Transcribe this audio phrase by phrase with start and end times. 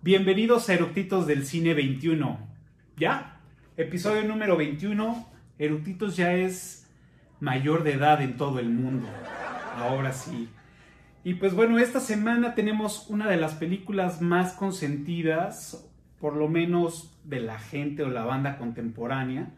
[0.00, 2.38] Bienvenidos a Eructitos del Cine 21.
[2.96, 3.40] ¿Ya?
[3.76, 5.26] Episodio número 21.
[5.58, 6.88] Eructitos ya es
[7.40, 9.08] mayor de edad en todo el mundo.
[9.74, 10.48] Ahora sí.
[11.24, 15.90] Y pues bueno, esta semana tenemos una de las películas más consentidas,
[16.20, 19.50] por lo menos de la gente o la banda contemporánea.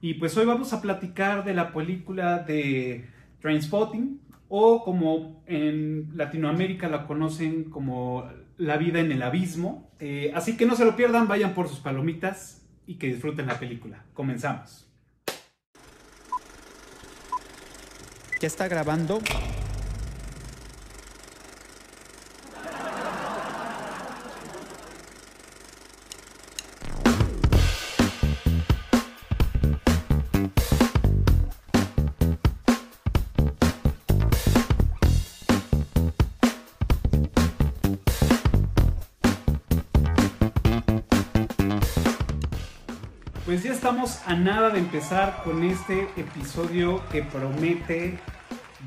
[0.00, 3.04] Y pues hoy vamos a platicar de la película de
[3.42, 8.26] Trainspotting, o como en Latinoamérica la conocen como
[8.62, 9.90] La vida en el abismo.
[9.98, 13.58] Eh, así que no se lo pierdan, vayan por sus palomitas y que disfruten la
[13.58, 14.04] película.
[14.14, 14.88] Comenzamos.
[18.40, 19.18] ¿Ya está grabando?
[43.82, 48.16] Estamos a nada de empezar con este episodio que promete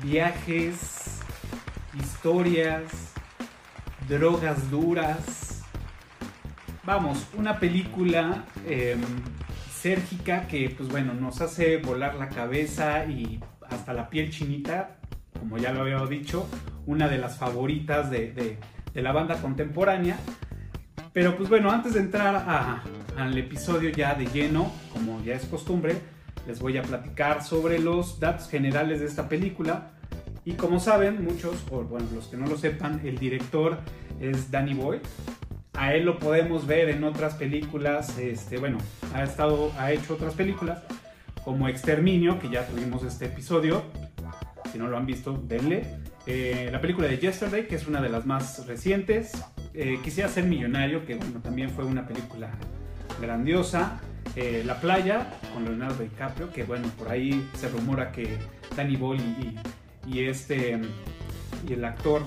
[0.02, 1.20] viajes,
[2.00, 3.12] historias,
[4.08, 5.62] drogas duras.
[6.82, 8.96] Vamos, una película eh,
[9.70, 14.96] sérgica que pues bueno, nos hace volar la cabeza y hasta la piel chinita,
[15.38, 16.48] como ya lo había dicho,
[16.86, 18.58] una de las favoritas de, de,
[18.94, 20.16] de la banda contemporánea.
[21.12, 22.82] Pero pues bueno, antes de entrar a,
[23.16, 25.96] al episodio ya de lleno, como ya es costumbre,
[26.46, 29.90] les voy a platicar sobre los datos generales de esta película.
[30.44, 33.78] Y como saben, muchos, o bueno, los que no lo sepan, el director
[34.20, 35.00] es Danny Boy.
[35.72, 38.78] A él lo podemos ver en otras películas, este, bueno,
[39.12, 40.82] ha, estado, ha hecho otras películas,
[41.44, 43.82] como Exterminio, que ya tuvimos este episodio.
[44.72, 45.84] Si no lo han visto, denle.
[46.26, 49.32] Eh, la película de Yesterday, que es una de las más recientes.
[49.74, 52.50] Eh, Quisiera ser millonario, que bueno, también fue una película
[53.20, 54.00] grandiosa.
[54.34, 58.36] Eh, la playa con Leonardo DiCaprio, que bueno, por ahí se rumora que
[58.76, 59.58] Danny Boy y,
[60.06, 60.78] y, este
[61.66, 62.22] y el actor,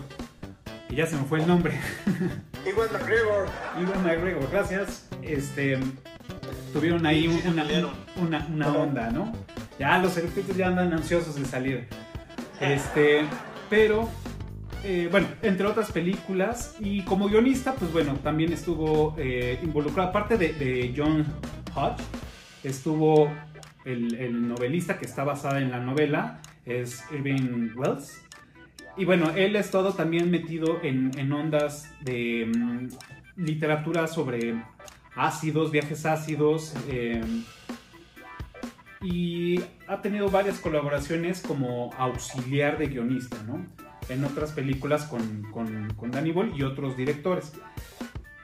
[0.89, 1.77] y ya se me fue el nombre.
[2.65, 3.47] Iwan McGregor.
[3.79, 5.07] Iwan McGregor, gracias.
[5.21, 5.77] Este
[6.73, 7.65] tuvieron ahí una,
[8.17, 9.31] una, una onda, ¿no?
[9.77, 11.87] Ya los eructitos ya andan ansiosos de salir.
[12.59, 13.25] Este,
[13.69, 14.09] pero
[14.83, 16.75] eh, bueno, entre otras películas.
[16.79, 21.25] Y como guionista, pues bueno, también estuvo eh, involucrado, aparte de, John
[21.75, 22.01] Hodge,
[22.63, 23.31] estuvo
[23.85, 28.21] el, el, novelista que está basada en la novela, es Irving Wells.
[28.99, 32.89] Y bueno, él es todo también metido en, ondas de um,
[33.37, 34.61] literatura sobre
[35.15, 36.75] ácidos, viajes ácidos.
[36.89, 37.21] Eh,
[39.01, 43.65] y ha tenido varias colaboraciones como auxiliar de guionista, ¿no?
[44.07, 47.51] En otras películas con, con, con Danny Boyle y otros directores.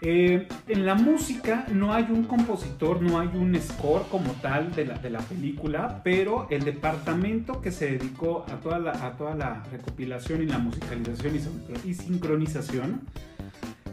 [0.02, 4.86] Eh, en la música no hay un compositor, no hay un score como tal de
[4.86, 9.34] la, de la película, pero el departamento que se dedicó a toda la, a toda
[9.36, 11.42] la recopilación y la musicalización
[11.86, 13.02] y, sincronización,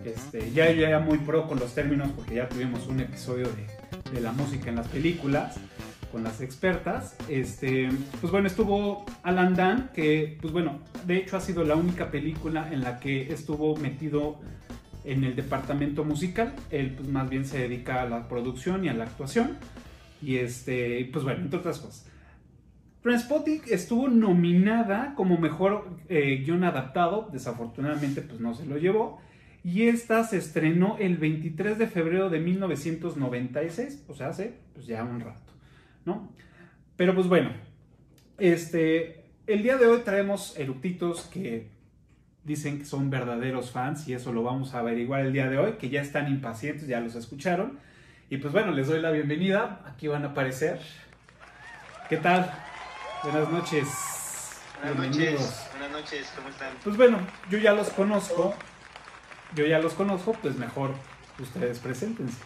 [0.05, 4.21] este, ya yo muy pro con los términos porque ya tuvimos un episodio de, de
[4.21, 5.57] la música en las películas
[6.13, 7.17] con las expertas.
[7.29, 7.89] Este,
[8.21, 12.69] pues bueno, estuvo Alan Dan, que pues bueno, de hecho ha sido la única película
[12.71, 14.39] en la que estuvo metido
[15.05, 16.53] en el departamento musical.
[16.71, 19.57] Él pues más bien se dedica a la producción y a la actuación.
[20.21, 22.07] Y este, pues bueno, entre otras cosas.
[23.03, 29.19] Transpotting estuvo nominada como mejor eh, guion adaptado, desafortunadamente pues no se lo llevó.
[29.65, 35.03] Y esta se estrenó el 23 de febrero de 1996, o sea, hace pues ya
[35.03, 35.52] un rato.
[36.05, 36.33] ¿No?
[36.97, 37.53] Pero pues bueno,
[38.39, 41.71] este, el día de hoy traemos eructitos que
[42.45, 45.73] dicen que son verdaderos fans y eso lo vamos a averiguar el día de hoy,
[45.75, 47.79] que ya están impacientes, ya los escucharon.
[48.31, 50.81] Y pues bueno, les doy la bienvenida, aquí van a aparecer.
[52.09, 52.53] ¿Qué tal?
[53.23, 53.89] Buenas noches.
[54.83, 55.69] Buenas noches.
[55.71, 56.73] Buenas noches, ¿cómo están?
[56.83, 57.19] Pues bueno,
[57.51, 58.55] yo ya los conozco.
[59.55, 60.95] Yo ya los conozco, pues mejor
[61.39, 62.43] ustedes preséntense.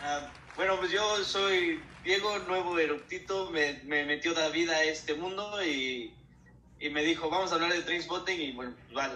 [0.00, 5.64] Uh, bueno, pues yo soy Diego, nuevo eructito, me, me metió David a este mundo
[5.64, 6.12] y,
[6.78, 9.14] y, me dijo, vamos a hablar de Trainspotting y bueno, pues vale,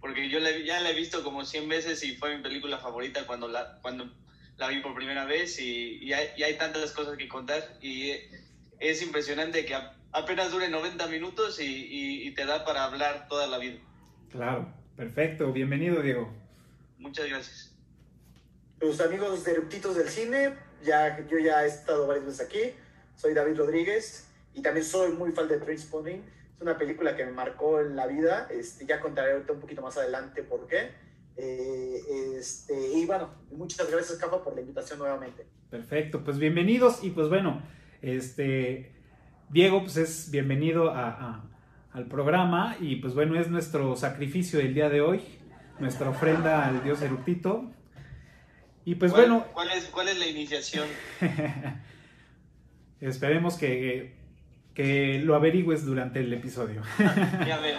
[0.00, 3.24] porque yo le, ya la he visto como 100 veces y fue mi película favorita
[3.24, 4.10] cuando la, cuando
[4.56, 8.10] la vi por primera vez y, y, hay, y hay, tantas cosas que contar y
[8.80, 9.76] es impresionante que
[10.10, 13.78] apenas dure 90 minutos y, y te da para hablar toda la vida.
[14.28, 16.34] Claro, perfecto, bienvenido Diego.
[16.98, 17.76] Muchas gracias.
[18.80, 20.54] Los amigos de Eructitos del Cine,
[20.84, 22.74] ya, yo ya he estado varias veces aquí.
[23.16, 26.22] Soy David Rodríguez y también soy muy fan de Trainspotting.
[26.56, 28.48] Es una película que me marcó en la vida.
[28.50, 30.90] Este, ya contaré ahorita un poquito más adelante por qué.
[31.36, 35.46] Eh, este, y bueno, muchas gracias, Capa, por la invitación nuevamente.
[35.70, 37.62] Perfecto, pues bienvenidos y pues bueno,
[38.02, 38.92] este,
[39.48, 45.00] Diego pues es bienvenido al programa y pues bueno, es nuestro sacrificio del día de
[45.00, 45.22] hoy,
[45.78, 47.70] nuestra ofrenda al dios Eruptito.
[48.84, 49.46] Y pues bueno...
[49.52, 50.86] ¿cuál es, ¿Cuál es la iniciación?
[53.00, 54.14] Esperemos que,
[54.74, 56.82] que lo averigües durante el episodio.
[57.46, 57.78] ya veo.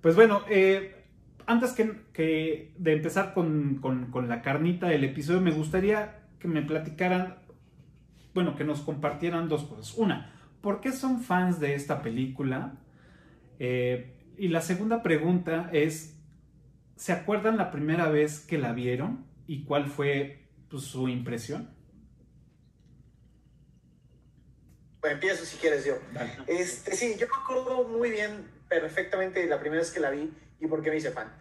[0.00, 1.04] Pues bueno, eh,
[1.46, 3.80] antes que, de empezar con,
[4.28, 7.38] la carnita del episodio, me gustaría que me platicaran,
[8.34, 9.94] bueno, que nos compartieran dos cosas.
[9.98, 12.74] Una, ¿por qué son fans de esta película?
[13.58, 16.19] Eh, y la segunda pregunta es,
[17.00, 21.74] ¿se acuerdan la primera vez que la vieron y cuál fue pues, su impresión?
[25.00, 25.94] Bueno, empiezo si quieres yo.
[26.46, 30.30] Este, sí, yo me acuerdo muy bien, perfectamente, la primera vez que la vi
[30.60, 31.34] y por qué me hice fan.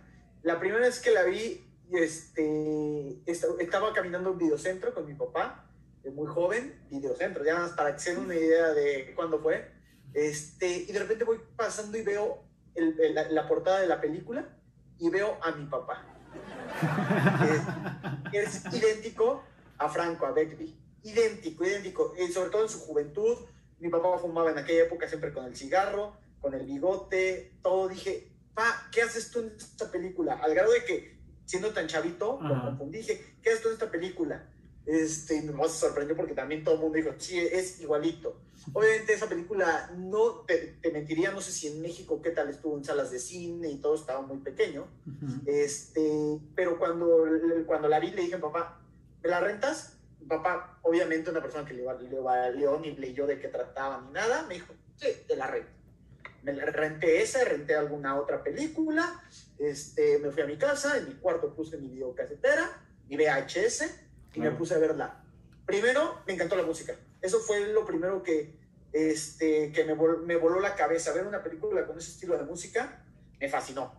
[0.44, 5.70] La primera vez que la vi, este, estaba caminando en un videocentro con mi papá,
[6.06, 9.70] muy joven, videocentro, ya más para que se den una idea de cuándo fue.
[10.14, 12.46] Este, y de repente voy pasando y veo
[12.76, 14.56] la, portada de la película
[15.00, 16.06] y veo a mi papá.
[18.34, 19.44] es, es, idéntico
[19.78, 20.78] a Franco, a Beckby.
[21.04, 22.14] Idéntico, idéntico.
[22.18, 23.38] Y sobre todo en su juventud.
[23.80, 27.88] Mi papá fumaba en aquella época siempre con el cigarro, con el bigote, todo.
[27.88, 28.30] Dije,
[28.92, 30.40] ¿qué haces tú en esta película?
[30.44, 33.90] Al grado de que, siendo tan chavito, lo confundí, dije, ¿qué haces tú en esta
[33.90, 34.50] película?
[34.90, 38.42] Este, me sorprendió porque también todo el mundo dijo, sí, es igualito.
[38.74, 42.84] Obviamente esa película, no te, mentiría, no sé si en México qué tal estuvo en
[42.84, 44.88] salas de cine y todo estaba muy pequeño,
[45.46, 47.24] este, pero cuando,
[47.68, 48.82] cuando la vi le dije papá,
[49.22, 49.96] ¿me la rentas?
[50.28, 54.46] papá, obviamente una persona que le, le valió ni leyó de qué trataba ni nada,
[54.48, 55.80] me dijo, sí, te la rento
[56.44, 59.22] me renté esa, renté alguna otra película,
[59.58, 64.40] este, me fui a mi casa, en mi cuarto puse mi videocasetera, mi VHS, y
[64.40, 65.24] me puse a verla.
[65.66, 66.96] Primero, me encantó la música.
[67.22, 68.56] Eso fue lo primero que,
[68.92, 69.96] este, que me,
[70.26, 71.14] me voló la cabeza.
[71.14, 73.06] Ver una película con ese estilo de música
[73.40, 73.94] me fascinó.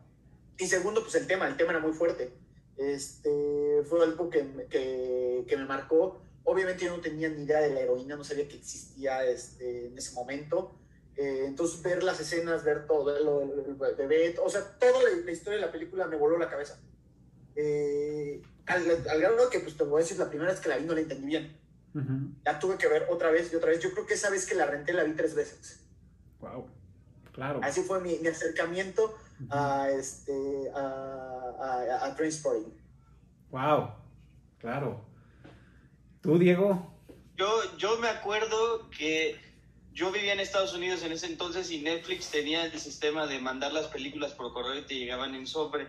[0.58, 2.32] Y segundo, pues el tema, el tema era muy fuerte.
[2.76, 6.22] Este, fue algo que, que, que me marcó.
[6.44, 9.98] Obviamente yo no tenía ni idea de la heroína, no sabía que existía este, en
[9.98, 10.80] ese momento.
[11.16, 15.58] Eh, entonces, ver las escenas, ver todo, lo del bebé, o sea, toda la, historia
[15.58, 16.80] de la película me voló la cabeza.
[17.54, 20.84] Eh, al, grado que, pues te voy a decir, la primera vez que la vi
[20.84, 21.56] no la entendí bien.
[22.44, 23.80] Ya tuve que ver otra vez y otra vez.
[23.80, 25.80] Yo creo que esa vez que la renté la vi tres veces.
[26.38, 26.68] Wow,
[27.32, 27.60] claro.
[27.62, 29.14] Así fue mi, acercamiento
[29.50, 32.72] a, este, a, a, a Transporting.
[33.50, 33.90] Wow,
[34.58, 35.04] claro.
[36.22, 36.94] ¿Tú, Diego?
[37.36, 39.36] Yo, yo me acuerdo que
[39.92, 43.72] yo vivía en Estados Unidos en ese entonces y Netflix tenía el sistema de mandar
[43.72, 45.88] las películas por correo y te llegaban en sobre.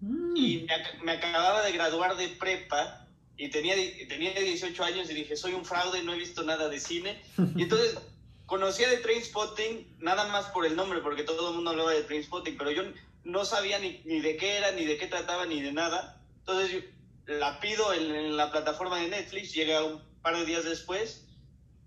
[0.00, 0.36] Mm.
[0.36, 0.66] Y
[1.02, 3.06] me, acababa de graduar de prepa
[3.36, 3.74] y tenía,
[4.08, 7.20] tenía 18 años y dije, soy un fraude, no he visto nada de cine.
[7.56, 7.98] Y entonces
[8.46, 12.56] conocía de Trainspotting nada más por el nombre, porque todo el mundo hablaba de Trainspotting,
[12.56, 12.82] pero yo
[13.24, 16.22] no sabía ni, ni, de qué era, ni de qué trataba, ni de nada.
[16.40, 16.84] Entonces
[17.26, 21.28] la pido en, en la plataforma de Netflix, llega un par de días después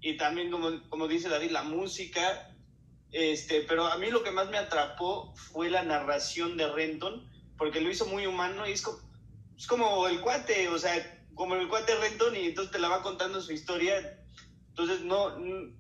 [0.02, 2.50] y también, como, como dice David, la música.
[3.12, 7.30] Este, pero a mí lo que más me atrapó fue la narración de Renton,
[7.62, 8.98] porque lo hizo muy humano y es como,
[9.56, 13.04] es como el cuate, o sea, como el cuate Renton y entonces te la va
[13.04, 14.18] contando su historia.
[14.70, 15.38] Entonces no,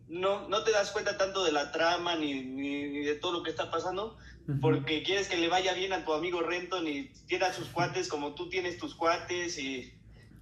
[0.07, 3.49] no, no te das cuenta tanto de la trama ni, ni, de todo lo que
[3.49, 4.15] está pasando,
[4.61, 8.07] porque quieres que le vaya bien a tu amigo Renton y tiene a sus cuates
[8.07, 9.91] como tú tienes tus cuates y,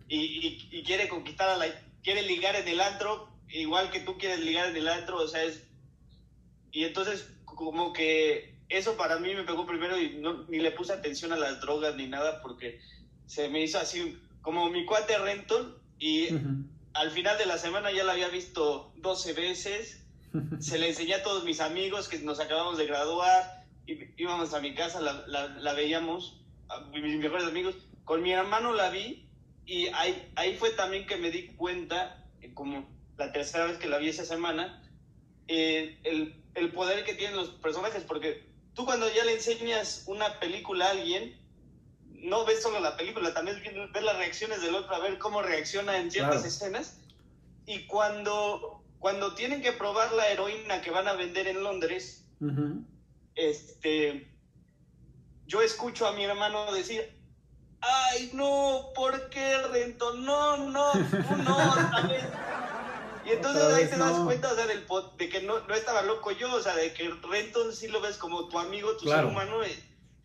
[0.10, 1.68] y, y quiere conquistar a la...
[2.04, 5.42] quiere ligar en el antro, igual que tú quieres ligar en el antro, o sea,
[5.46, 5.64] es...
[6.74, 10.94] Y entonces como que eso para mí me pegó primero y no, ni le puse
[10.94, 12.80] atención a las drogas ni nada porque
[13.26, 16.30] se me hizo así como mi cuate Renton y
[16.94, 20.04] al final de la semana ya la había visto 12 veces,
[20.60, 23.66] se le enseñé a todos mis amigos que nos acabamos de graduar,
[24.18, 28.90] íbamos a mi casa, la, la, veíamos, a mis mejores amigos, con mi hermano la
[28.90, 29.28] vi
[29.66, 33.98] y ahí, ahí fue también que me di cuenta, como la tercera vez que la
[33.98, 34.84] vi esa semana,
[35.48, 38.49] eh, el, el, poder que tienen los personajes, porque
[38.80, 41.38] tú cuando ya le enseñas una película a alguien,
[42.14, 45.98] no ves solo la película, también ves las reacciones del otro, a ver cómo reacciona
[45.98, 46.98] en ciertas escenas.
[47.66, 52.26] Y cuando, cuando tienen que probar la heroína que van a vender en Londres,
[53.36, 54.32] este,
[55.46, 57.22] yo escucho a mi hermano decir,
[57.82, 60.14] ay, no, ¿por qué Rento?
[60.14, 61.76] No, no, no,
[63.30, 64.86] y entonces ahí te das cuenta, o sea, del,
[65.18, 68.18] de que no, no, estaba loco yo, o sea, de que Renton sí lo ves
[68.18, 69.76] como tu amigo, tu ser humano, eh,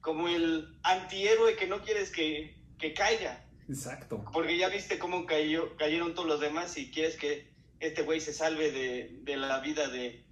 [0.01, 3.45] como el antihéroe que no quieres que, que caiga.
[3.69, 4.25] Exacto.
[4.33, 8.33] Porque ya viste cómo cayó, cayeron todos los demás y quieres que este güey se
[8.33, 10.25] salve de, de la vida de,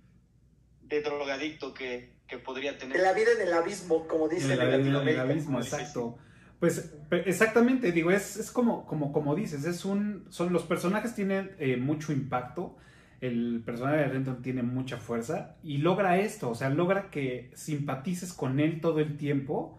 [0.83, 2.97] de drogadicto que, que podría tener.
[2.97, 5.23] De la vida en el abismo, como dicen En en, la- en el Latinoamérica.
[5.23, 6.19] abismo, Sí, sí, exacto.
[6.63, 11.51] Pues exactamente, digo, es, es como, como, como dices, es un, son, los personajes tienen
[11.59, 12.77] eh, mucho impacto,
[13.21, 18.33] el personaje de Renton tiene mucha fuerza y logra esto, o sea, logra que simpatices
[18.33, 19.77] con él todo el tiempo,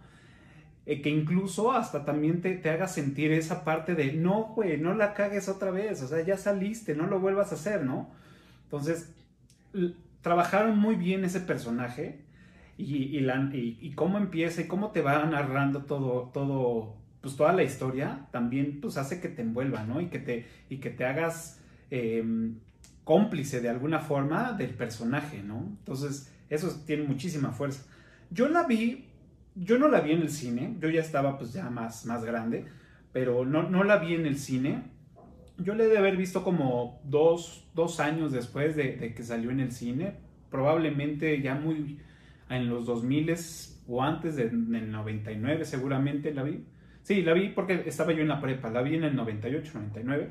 [0.85, 4.93] eh, que incluso hasta también te, te haga sentir esa parte de, no, güey, no
[4.93, 8.11] la cagues otra vez, o sea, ya saliste, no lo vuelvas a hacer, ¿no?
[8.65, 9.15] Entonces,
[10.21, 12.25] trabajaron muy bien ese personaje
[12.83, 18.97] y, cómo empieza y cómo te va narrando todo, pues toda la historia, también pues
[18.97, 20.01] hace que te envuelva, ¿no?
[20.01, 22.23] Y que te, hagas eh,
[23.03, 25.65] cómplice de alguna forma del personaje, ¿no?
[25.79, 27.85] Entonces, eso tiene muchísima fuerza.
[28.29, 29.09] Yo la vi,
[29.55, 32.65] yo no la vi en el cine, yo ya estaba pues ya más, más grande,
[33.11, 34.91] pero no, la vi en el cine.
[35.57, 39.51] Yo le he de haber visto como dos, dos años después de, de que salió
[39.51, 40.15] en el cine,
[40.49, 41.99] probablemente ya muy
[42.49, 43.33] en los 2000
[43.87, 46.63] o antes de- del 99 seguramente la vi.
[47.01, 50.29] Sí, la vi porque estaba yo en la prepa, la vi en el 98, 99.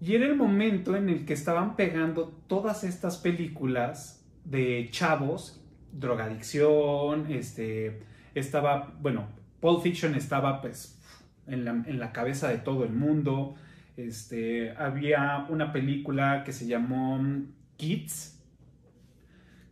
[0.00, 7.30] Y era el momento en el que estaban pegando todas estas películas de chavos, drogadicción,
[7.30, 8.02] este,
[8.34, 9.28] estaba, bueno,
[9.60, 11.00] Pulp Fiction estaba pues
[11.46, 13.54] en la, en la cabeza de todo el mundo.
[13.96, 17.46] Este, había una película que se llamó mm,
[17.76, 18.33] Kids,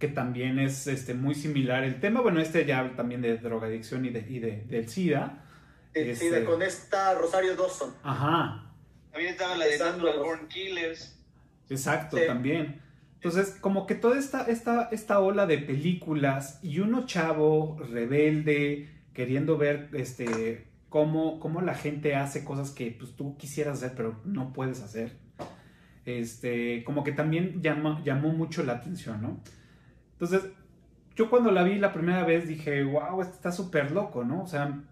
[0.02, 2.20] que también es este, muy similar el tema.
[2.22, 5.44] Bueno, este ya habla también de drogadicción y, de, y de- del SIDA.
[5.94, 7.94] Eh, sí, Este- con esta Rosario Dawson.
[8.02, 8.68] Ajá,
[9.12, 11.16] También estaba la de los- Born Killers.
[11.70, 12.24] Exacto, Sí.
[12.26, 12.80] también.
[13.14, 19.56] Entonces, como que toda esta, esta, esta ola de películas y uno chavo, rebelde, queriendo
[19.56, 24.52] ver este, cómo, cómo la gente hace cosas que pues, tú quisieras hacer, pero no
[24.52, 25.12] puedes hacer.
[26.04, 29.40] Este, como que también llama- llamó mucho la atención, ¿no?
[30.22, 30.52] Entonces,
[31.16, 34.44] yo cuando la vi la primera vez dije, wow, esto está súper loco, ¿no?
[34.44, 34.84] O sea,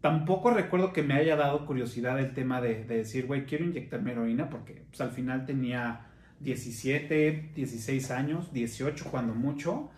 [0.00, 4.12] tampoco recuerdo que me haya dado curiosidad el tema de, de decir, güey, quiero inyectarme
[4.12, 6.06] heroína, porque pues, al final tenía
[6.38, 9.90] 17, 16 años, 18 cuando mucho.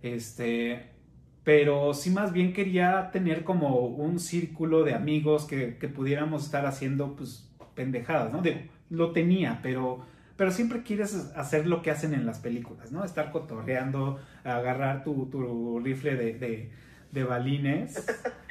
[0.00, 0.86] Este,
[1.44, 6.64] pero sí más bien quería tener como un círculo de amigos que, que pudiéramos estar
[6.64, 8.40] haciendo pues pendejadas, ¿no?
[8.40, 8.56] Digo,
[8.88, 10.06] lo tenía, pero,
[10.40, 13.04] pero siempre quieres hacer lo que hacen en las películas, ¿no?
[13.04, 16.72] Estar cotorreando, agarrar tu, tu rifle de, de,
[17.12, 18.06] de balines.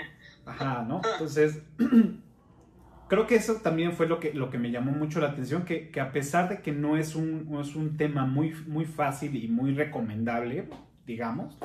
[0.45, 1.01] Ajá, ¿no?
[1.13, 1.63] Entonces,
[3.07, 5.89] creo que eso también fue lo que, lo que me llamó mucho la atención, que,
[5.89, 9.35] que a pesar de que no es un, no es un tema muy, muy fácil
[9.35, 10.69] y muy recomendable,
[11.07, 11.57] digamos,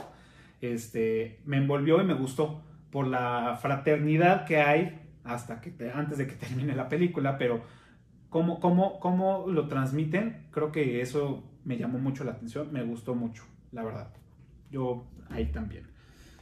[0.63, 6.19] este, me envolvió y me gustó por la fraternidad que hay hasta que te- antes
[6.19, 7.63] de que termine la película, pero
[8.35, 13.15] cómo, cómo, cómo lo transmiten, creo que eso me llamó mucho la atención, me gustó
[13.15, 14.13] mucho, la verdad.
[14.73, 15.89] Yo ahí también.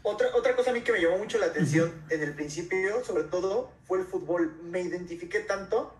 [0.02, 3.24] Otra, otra cosa a mí que me llamó mucho la atención en el principio, sobre
[3.24, 4.58] todo, fue el fútbol.
[4.62, 5.94] Me identifiqué tanto.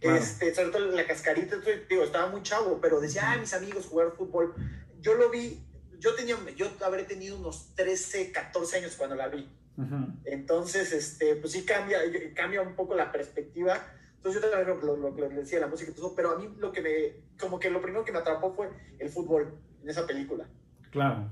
[0.00, 0.16] Claro.
[0.16, 1.56] Este, sobre todo la cascarita,
[1.90, 4.54] digo, estaba muy chavo, pero decía, ah, mis amigos jugar fútbol.
[5.02, 5.66] Yo lo vi,
[5.98, 9.50] yo tenía, yo habré tenido unos 13, 14 años cuando la vi.
[9.76, 10.14] Ujú.
[10.24, 11.98] Entonces, este, pues sí cambia,
[12.34, 13.92] cambia un poco la perspectiva.
[14.26, 16.48] Entonces yo también lo, lo, lo decía, la música y todo eso, pero a mí
[16.58, 16.90] lo que me,
[17.38, 18.68] como que lo primero que me atrapó fue
[18.98, 20.46] el fútbol en esa película.
[20.90, 21.28] Claro.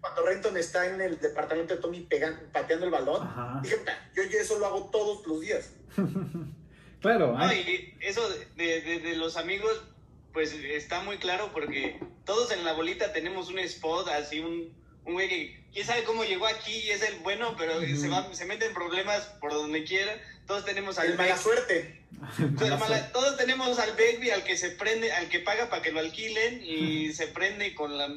[0.00, 3.60] Cuando Renton está en el departamento de Tommy pegan, pateando el balón, Ajá.
[3.62, 5.72] dije, "Puta, yo, yo eso lo hago todos los días.
[7.00, 8.20] Claro, No, ay, y eso
[8.56, 9.82] de, de- de los amigos,
[10.34, 14.70] pues está muy claro porque todos en la bolita tenemos un spot, así un,
[15.10, 18.32] un güey que quién sabe cómo llegó aquí y es el bueno, pero se, va,
[18.34, 20.12] se mete en problemas por donde quiera.
[20.46, 22.00] Todos tenemos al El mala suerte.
[22.38, 25.92] Entonces, mala- todos tenemos al baby al que se prende, al que paga para que
[25.92, 28.08] lo alquilen y se prende con la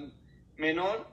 [0.57, 1.07] menor,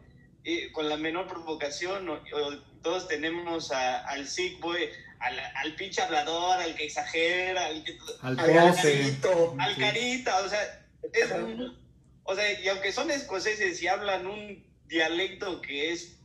[0.45, 2.09] y con la menor provocación.
[2.09, 7.67] O, o todos tenemos a- al sick boy, al, al pinche hablador, al que exagera,
[7.67, 9.57] al que al garcito.
[9.59, 11.79] al carita, o sea, es un-
[12.23, 16.19] o sea, y aunque son escoceses y hablan un dialecto que es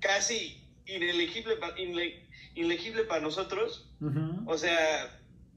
[0.00, 3.92] casi inelegible, inle- para nosotros,
[4.46, 4.78] o sea,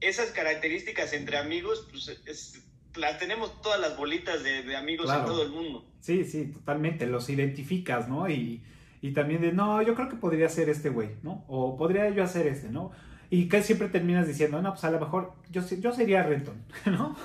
[0.00, 2.60] esas características entre amigos, pues es-
[2.96, 5.20] las tenemos todas las bolitas de, de amigos Claro.
[5.22, 5.84] en todo el mundo.
[6.00, 8.28] Sí, sí, totalmente, los identificas, ¿no?
[8.28, 8.62] Y,
[9.00, 11.44] y también de, no, yo creo que podría ser este güey, ¿no?
[11.48, 12.92] O podría yo hacer este, ¿no?
[13.30, 17.16] Y que siempre terminas diciendo, no, pues a lo mejor yo, yo sería Renton, ¿no?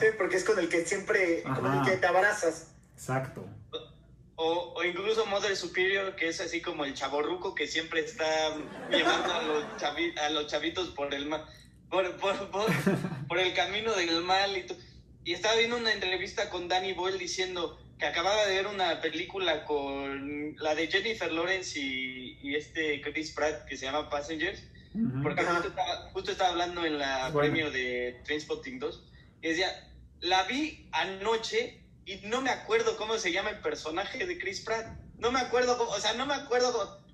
[0.00, 1.80] Sí, porque es con el que siempre, con Ajá.
[1.84, 2.72] el que te abrazas.
[2.96, 3.46] Exacto.
[4.38, 8.26] O, o incluso Mother Superior, que es así como el chaborruco que siempre está
[8.90, 11.46] llevando a los, chavi- a los chavitos por el ma-
[11.90, 12.66] por, por, por,
[13.28, 14.56] por el camino del mal.
[14.56, 14.66] Y,
[15.24, 19.64] y estaba viendo una entrevista con Danny Boyle diciendo que acababa de ver una película
[19.64, 24.62] con la de Jennifer Lawrence y, y este Chris Pratt que se llama Passengers.
[24.94, 25.22] Ujú.
[25.22, 25.54] Porque Ajá.
[25.54, 27.38] justo estaba, justo estaba hablando en la Bueno.
[27.52, 29.02] premio de Trainspotting 2
[29.42, 34.38] y decía, la vi anoche y no me acuerdo cómo se llama el personaje de
[34.38, 34.86] Chris Pratt.
[35.18, 36.72] No me acuerdo, cómo- o sea, no me acuerdo.
[36.72, 37.06] cómo-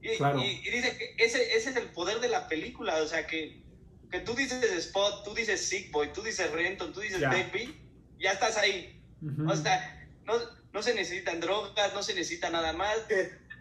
[0.00, 0.40] y, Claro.
[0.40, 3.62] y- y dice que ese, ese es el poder de la película, o sea, que,
[4.10, 7.28] que tú dices Spot, tú dices Sick Boy, tú dices Renton, tú dices Ya.
[7.30, 7.76] Baby,
[8.18, 9.02] ya estás ahí.
[9.20, 9.50] Ujú.
[9.50, 10.34] O sea, no,
[10.72, 12.98] no se necesitan drogas, no se necesita nada más,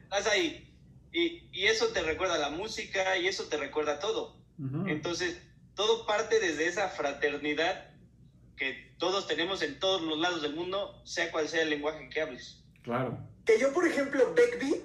[0.03, 0.71] estás ahí.
[1.11, 4.39] Y, y eso te recuerda la música y eso te recuerda todo.
[4.59, 4.87] Ujú.
[4.87, 5.37] Entonces,
[5.73, 7.89] todo parte desde esa fraternidad
[8.55, 12.21] que todos tenemos en todos los lados del mundo, sea cual sea el lenguaje que
[12.21, 12.63] hables.
[12.83, 13.17] Claro.
[13.45, 14.83] Que yo, por ejemplo, Beckby,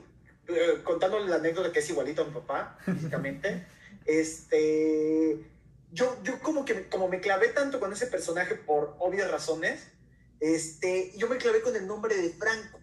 [0.48, 3.66] eh, contándole la anécdota que es igualito a mi papá, físicamente,
[4.06, 5.44] este,
[5.92, 9.92] yo, yo como que como me clavé tanto con ese personaje por obvias razones,
[10.40, 12.80] este, yo me clavé con el nombre de Franco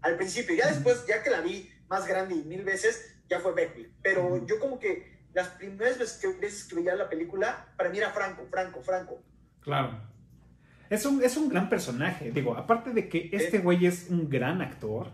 [0.00, 3.54] al principio, ya después, ya que la vi más grande y mil veces, ya fue
[3.54, 7.88] Beckby, pero yo como que las primeras veces que, veces que veía la película, para
[7.88, 9.22] mí era Franco, Franco, Franco.
[9.60, 10.13] Claro.
[10.90, 12.30] Es un, es un gran personaje.
[12.30, 15.08] Digo, aparte de que este güey es un gran actor.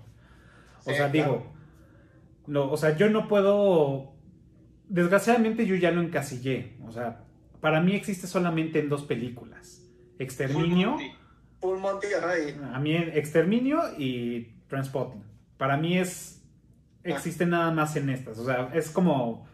[0.85, 1.13] O Sí, sea, claro.
[1.13, 1.53] digo.
[2.47, 4.15] No, o sea, yo no puedo.
[4.89, 6.77] Desgraciadamente yo ya lo encasillé.
[6.85, 7.25] O sea,
[7.61, 9.87] para mí existe solamente en dos películas.
[10.19, 10.97] Exterminio.
[11.61, 12.07] Full Monty.
[12.73, 15.23] A mí Exterminio y Transpotting.
[15.57, 16.43] Para mí es.
[17.05, 18.39] Existe nada más en estas.
[18.39, 19.47] O sea, es como.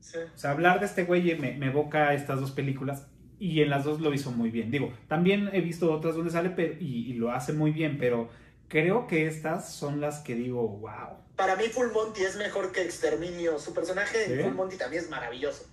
[0.00, 0.18] sí.
[0.34, 3.08] O sea, hablar de este güey me, me evoca estas dos películas
[3.50, 4.70] y en las dos lo hizo muy bien.
[4.70, 8.28] Digo, también he visto otras donde sale pero, y, y lo hace muy bien, pero
[8.68, 11.18] creo que estas son las que digo, wow.
[11.36, 13.58] Para mí Full Monty es mejor que Exterminio.
[13.58, 14.42] Su personaje en ¿Sí?
[14.44, 15.64] Full Monty también es maravilloso.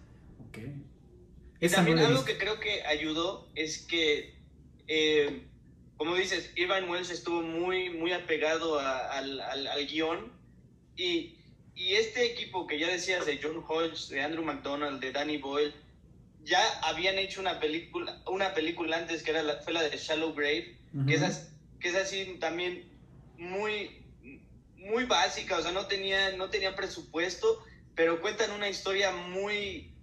[0.49, 0.57] Ok.
[1.59, 2.25] Esa también no algo visto.
[2.33, 4.33] que creo que ayudó es que,
[4.87, 5.43] eh,
[5.97, 10.31] como dices, Irvine Welsh estuvo muy, muy apegado a- al, al- al guion
[10.97, 11.37] y,
[11.75, 15.73] y este equipo que ya decías de John Hodge, de Andrew McDonald, de Danny Boyle,
[16.43, 20.33] ya habían hecho una película, una película antes que era la, fue la de Shallow
[20.33, 21.05] Grave, Ujú.
[21.05, 21.49] que, es,
[21.79, 22.89] que es así también
[23.37, 24.03] muy,
[24.75, 27.63] muy básica, o sea, no tenía, no tenía presupuesto,
[27.95, 29.93] pero cuentan una historia muy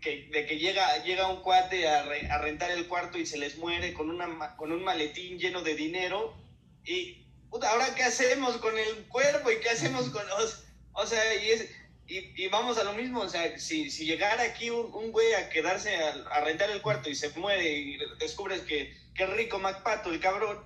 [0.00, 3.38] que, de que llega, llega un cuate a, re- a rentar el cuarto y se
[3.38, 6.36] les muere con, una, con un maletín lleno de dinero
[6.84, 10.64] y puta, ahora qué hacemos con el cuerpo y qué hacemos con los...
[10.94, 11.68] O sea, y, es,
[12.18, 15.32] y, y vamos a lo mismo, o sea, si, si llegara aquí un, un güey
[15.34, 19.30] a quedarse a, a rentar el cuarto y se muere y descubres que, que es
[19.30, 20.58] rico MacPato, el cabrón,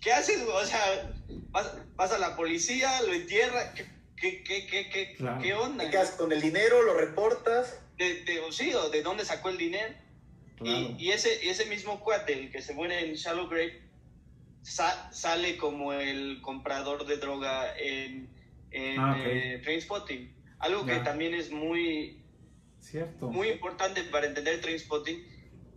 [0.00, 0.40] ¿qué haces?
[0.42, 1.12] O sea,
[1.50, 5.40] vas, vas a la policía, lo entierra, ¿qué, qué, qué, qué, qué, Claro.
[5.42, 5.84] qué onda?
[5.84, 7.78] Te quedas con el dinero, lo reportas.
[7.98, 9.94] De, de, o sí, o de dónde sacó el dinero.
[10.56, 10.78] Claro.
[10.98, 13.82] Y, y ese, ese mismo cuate, el que se muere en Shallow Grave,
[14.62, 18.28] sa- sale como el comprador de droga en,
[18.70, 19.26] en Ah, ok.
[19.26, 20.32] eh, Trainspotting.
[20.62, 22.22] Algo que también es muy,
[22.80, 23.28] Cierto.
[23.30, 25.22] muy importante para entender Trainspotting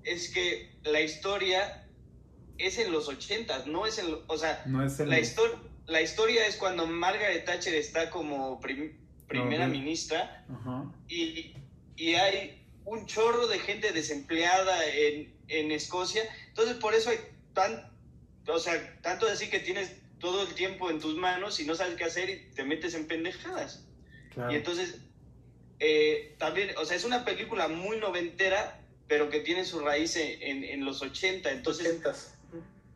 [0.03, 1.87] es que la historia
[2.57, 5.09] es en los 80 no es en, o sea, No es el.
[5.09, 9.71] la, histor- la historia es cuando Margaret Thatcher está como prim- primera Ok.
[9.71, 10.85] ministra Ajá.
[11.09, 11.53] y,
[11.95, 16.21] y hay un chorro de gente desempleada en, en Escocia.
[16.49, 17.17] Entonces, por eso hay
[17.53, 17.91] tan,
[18.47, 21.95] o sea, tanto así que tienes todo el tiempo en tus manos y no sabes
[21.95, 23.84] qué hacer y te metes en pendejadas.
[24.35, 24.51] Claro.
[24.51, 24.97] Y entonces,
[25.79, 30.41] eh, también, o sea, es una película muy noventera, pero que tiene su raíz en,
[30.41, 31.49] en- en los 80.
[31.51, 32.33] Enentonces, Ochentas.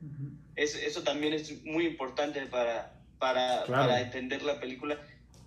[0.02, 0.32] Ujú.
[0.56, 3.88] es- eso también es muy importante para, para, Claro.
[3.88, 4.98] para entender la película.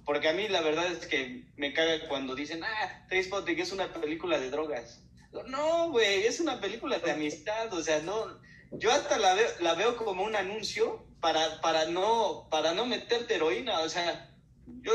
[0.05, 3.92] Porque a mí la verdad es que me caga cuando dicen, ah, Trainspotting es una
[3.92, 5.00] película de drogas.
[5.46, 7.72] No, güey, es una película de amistad.
[7.72, 8.40] O sea, no,
[8.72, 13.37] yo hasta la veo, la veo como un anuncio para, para, no, para no meterte
[13.37, 13.81] heroína.
[13.81, 14.28] O sea,
[14.83, 14.92] yo,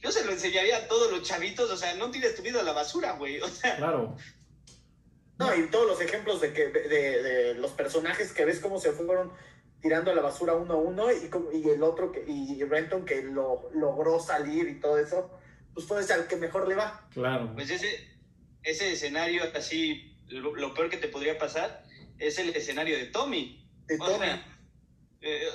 [0.00, 1.70] yo se lo enseñaría a todos los chavitos.
[1.70, 3.40] O sea, no tires tu vida a la basura, güey.
[3.40, 4.16] O sea, Claro.
[5.38, 6.88] No, y todos los ejemplos de, que, de,
[7.22, 9.32] de los personajes que ves cómo se fueron
[9.80, 13.04] tirando a la basura uno a uno y, como- y el otro, que, y Renton
[13.04, 15.30] que lo logró salir y todo eso,
[15.74, 17.06] pues puede ser al que mejor le va.
[17.12, 17.52] Claro.
[17.54, 18.08] pues ese,
[18.64, 21.84] ese escenario así, lo, lo peor que te podría pasar
[22.18, 23.64] es el escenario de Tommy.
[23.86, 24.26] De O Tommy.
[24.26, 24.58] sea,
[25.20, 25.46] eh.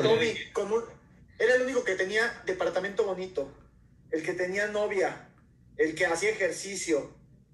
[0.00, 0.84] Tommy, con un-
[1.36, 3.52] era el único que tenía departamento bonito,
[4.10, 5.28] el que tenía novia,
[5.76, 7.10] el que hacía ejercicio,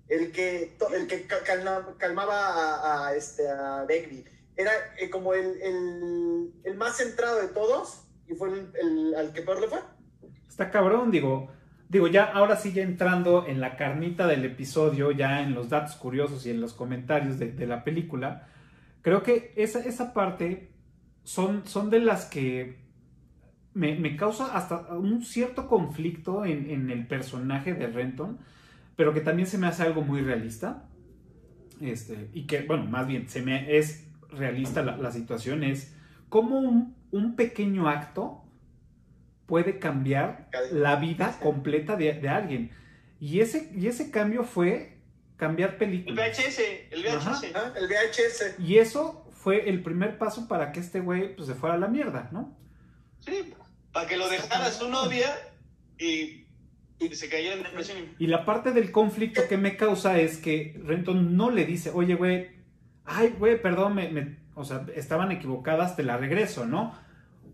[0.08, 3.86] el que, el que ca- calma- calmaba a, a, este, a
[4.56, 9.32] era eh, como el, el, el, más centrado de todos y fue el, el, al
[9.32, 9.80] que peor le fue.
[10.48, 11.50] Está cabrón, digo.
[11.88, 15.94] Digo, ya ahora sí, ya entrando en la carnita del episodio, ya en los datos
[15.94, 18.48] curiosos y en los comentarios de, de la película,
[19.02, 20.72] creo que esa, esa parte
[21.22, 22.85] son, son de las que
[23.76, 28.38] me, me causa hasta un cierto conflicto en, en, el personaje de Renton,
[28.96, 30.88] pero que también se me hace algo muy realista.
[31.82, 35.94] Este, y que, bueno, más bien, se me es realista la, la situación, es
[36.30, 38.42] como un, un pequeño acto
[39.44, 42.70] puede cambiar la vida completa de, de, alguien.
[43.20, 44.96] Y ese, y ese cambio fue
[45.36, 46.38] cambiar películas.
[46.38, 46.60] El VHS,
[46.92, 47.54] el VHS.
[47.54, 48.58] Ajá, el VHS.
[48.58, 51.88] Y eso fue el primer paso para que este güey pues, se fuera a la
[51.88, 52.56] mierda, ¿no?
[53.20, 53.52] Sí,
[53.96, 55.34] para que lo dejara su novia
[55.98, 56.46] y,
[56.98, 58.14] y se cayera en depresión.
[58.18, 62.14] Y la parte del conflicto que me causa es que Renton no le dice, oye,
[62.14, 62.50] güey,
[63.06, 66.94] ay, güey, perdón, me, me, o sea, estaban equivocadas, te la regreso, ¿no?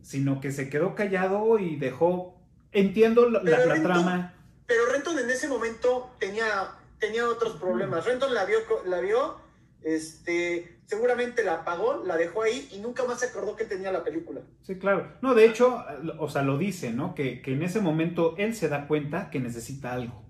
[0.03, 2.37] sino que se quedó callado y dejó,
[2.73, 4.35] entiendo la, la, Renton, trama.
[4.67, 8.05] Pero Renton en ese momento tenía, tenía otros problemas.
[8.05, 9.37] Renton la vio, la vio,
[9.85, 14.05] este, seguramente la apagó, la dejó ahí y nunca más se acordó que tenía la
[14.05, 14.41] película.
[14.63, 15.13] Sí, claro.
[15.23, 15.85] No, de hecho,
[16.19, 17.15] o sea, lo dice, ¿no?
[17.15, 20.23] Que, que en ese momento él se da cuenta que necesita algo.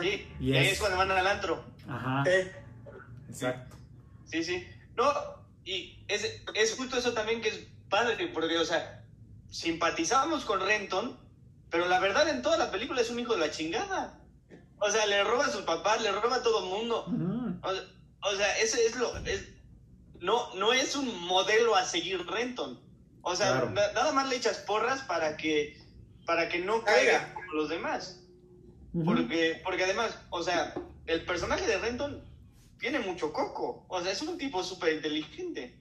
[0.00, 1.64] Sí, y es, es cuando van al antro.
[1.88, 2.24] Ajá.
[2.26, 2.52] Eh,
[3.28, 3.76] Exacto.
[4.26, 4.66] Sí, sí.
[4.96, 5.04] No,
[5.64, 9.04] y es, es justo eso también que es padre, porque, o sea,
[9.50, 11.18] simpatizábamos con Renton,
[11.70, 14.18] pero la verdad en toda la película es un hijo de la chingada.
[14.78, 17.04] O sea, le roba a sus papás, le roba a todo el mundo.
[17.06, 17.60] Uh -huh.
[17.62, 19.16] o, o, sea, ese es lo.
[19.26, 19.48] Es,
[20.20, 22.80] no, no es un modelo a seguir Renton.
[23.22, 23.70] O sea, Claro.
[23.70, 25.80] na- nada más le echas porras para que,
[26.26, 28.18] para que no caiga como los demás.
[29.04, 30.74] Porque, porque además, o sea,
[31.06, 32.22] el personaje de Renton
[32.78, 33.86] tiene mucho coco.
[33.88, 35.78] O sea, es un tipo súper inteligente.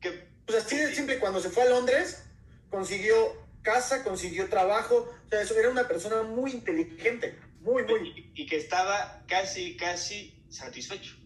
[0.00, 2.24] Que, Pues así de simple, cuando se fue a Londres,
[2.70, 3.14] consiguió
[3.62, 5.08] casa, consiguió trabajo.
[5.26, 7.38] O sea, eso era una persona muy inteligente.
[7.60, 8.08] Muy, muy.
[8.34, 11.16] y, y que estaba casi, casi satisfecho.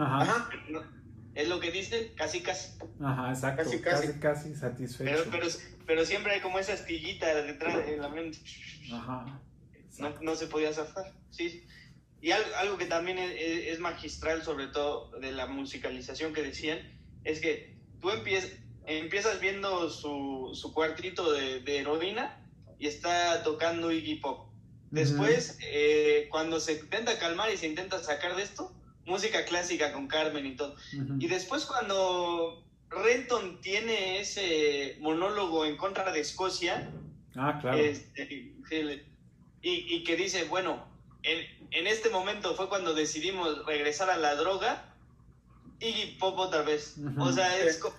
[0.00, 0.50] Ajá.
[1.34, 2.78] Es lo que dicen, casi, casi.
[3.00, 3.64] Ajá, exacto.
[3.64, 4.20] Casi, Casi, casi.
[4.20, 5.24] casi, satisfecho.
[5.24, 5.46] Pero, pero,
[5.86, 8.38] pero siempre hay como esa astillita detrás de la mente.
[8.92, 9.40] Ajá.
[9.98, 11.12] No, no se podía zafar.
[11.30, 11.64] Sí.
[12.20, 16.78] Y algo, algo que también es, es, magistral, sobre todo de la musicalización que decían,
[17.24, 18.50] es que tú empiezas,
[18.86, 22.44] empiezas viendo su, su cuartito de, de, heroína
[22.78, 24.50] y está tocando Iggy Pop.
[24.90, 25.66] Después, uh -huh.
[25.68, 28.74] eh, cuando se intenta calmar y se intenta sacar de esto,
[29.06, 30.74] música clásica con Carmen y todo.
[30.94, 31.22] Uh -huh.
[31.22, 36.90] Y después cuando Renton tiene ese monólogo en contra de Escocia,
[37.36, 37.78] ah, claro.
[37.78, 38.54] este,
[39.62, 40.86] y, y, que dice, bueno,
[41.22, 44.94] en, en, este momento fue cuando decidimos regresar a la droga
[45.78, 46.94] y Pop otra vez.
[46.98, 47.28] Uh -huh.
[47.28, 47.78] O sea, es...
[47.78, 47.94] como...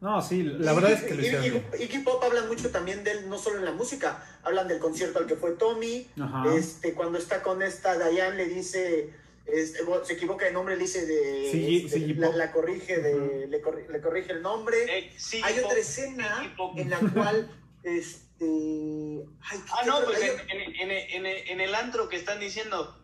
[0.00, 1.66] No, sí, la verdad es que lo hicieron bien.
[1.80, 5.18] Iggy Pop hablan mucho también de él, no solo en la música, hablan del concierto
[5.18, 6.54] al que fue Tommy, Ajá.
[6.54, 9.12] este cuando está con esta Diane le dice,
[9.52, 13.14] este, se equivoca de nombre, le dice de, sí, este, sí, la, la, corrige de,
[13.14, 13.48] uh -huh.
[13.48, 14.76] le, corri, le, corrige el nombre.
[14.88, 17.50] Eh, sí, Hay otra escena en la cual
[17.82, 22.96] este ay, ah, no, pues en, en, en, en, el antro que están diciendo,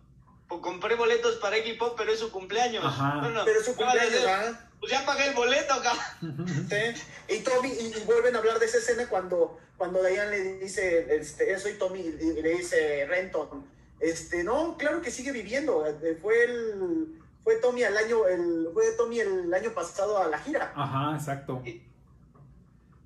[0.49, 2.85] pues compré boletos para Iggy Pop, pero es su cumpleaños.
[2.85, 3.21] Ajá.
[3.21, 4.71] Bueno, pero es su cumpleaños, ¿verdad?
[4.81, 6.47] Pues ya pagué el boleto, cabrón.
[6.69, 7.35] ¿Sí?
[7.35, 11.07] Y Tommy, y, y, vuelven a hablar de esa escena cuando, cuando Diane le dice
[11.17, 13.67] este, eso y Tommy y le dice Renton,
[14.01, 15.87] este, no, claro que sigue viviendo.
[15.87, 20.39] eh, Fue el fue Tommy el año, el, fue Tommy el año pasado a la
[20.39, 20.73] gira.
[20.75, 21.63] Ajá, exacto.
[21.65, 21.83] Y,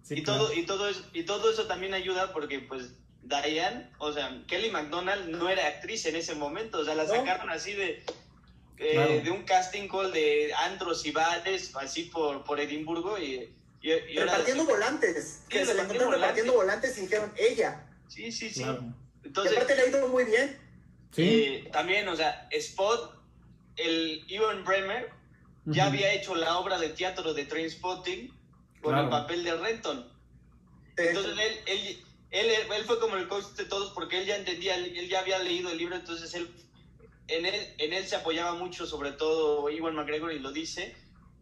[0.05, 0.45] sí, y claro.
[0.45, 4.71] todo, y todo eso, y todo eso también ayuda porque pues Diane, o sea, Kelly
[4.71, 7.53] McDonald no era actriz en ese momento, o sea, la sacaron ¿No?
[7.53, 8.05] así de,
[8.79, 9.21] eh, claro.
[9.21, 14.19] de un casting call de antros y bares, así por, por Edimburgo y, y, y
[14.19, 17.85] repartiendo ahora, volantes, sí, que se encontraron repartiendo volantes y dijeron ella.
[18.07, 18.63] Sí, sí, sí.
[18.63, 18.85] Claro.
[19.25, 20.68] Entonces, y aparte le ha ido muy bien.
[21.13, 21.23] Sí.
[21.23, 23.15] Eh, también, o sea, Spot,
[23.77, 25.11] el Ivan Bremer,
[25.67, 25.75] uh -huh.
[25.75, 28.29] ya había hecho la obra de teatro de Trainspotting
[28.83, 29.05] con claro.
[29.05, 30.19] el papel de Renton.
[30.97, 34.75] Entonces él, él, él, él, fue como el coach de todos porque él ya entendía,
[34.77, 36.49] él ya había leído el libro, entonces él,
[37.29, 40.97] en él, en él se apoyaba mucho, sobre todo Iwan McGregor, y lo dice,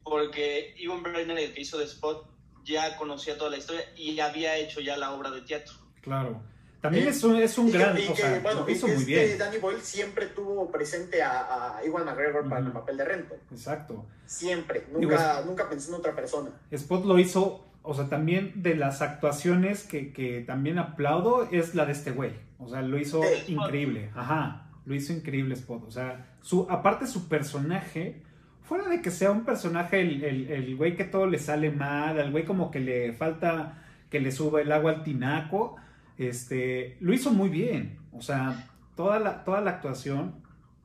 [0.04, 2.28] porque Iwan Brenner, el que hizo de Spot,
[2.64, 5.74] ya conocía toda la historia y había hecho ya la obra de teatro.
[6.02, 6.42] Claro.
[6.86, 9.38] También es un, es un y gran, que, sea, bueno, lo hizo muy este bien.
[9.38, 12.48] Danny Boyle siempre tuvo presente a, a Iwan McGregor uh -huh.
[12.48, 13.38] para el papel de Renton.
[13.50, 14.06] Exacto.
[14.26, 15.00] Siempre, nunca,
[15.38, 16.50] Digo, nunca pensó en otra persona.
[16.70, 21.86] Spot lo hizo, o sea, también de las actuaciones que, que también aplaudo es la
[21.86, 22.32] de este güey.
[22.58, 24.10] O sea, lo hizo increíble.
[24.14, 25.84] Ajá, lo hizo increíble Spot.
[25.86, 28.22] O sea, su, aparte su personaje
[28.62, 32.18] fuera de que sea un personaje, el, el, el güey que todo le sale mal,
[32.18, 35.76] al güey como que le falta que le suba el agua al tinaco,
[36.18, 37.98] este, lo hizo muy bien.
[38.12, 40.42] O sea, toda la, toda la actuación,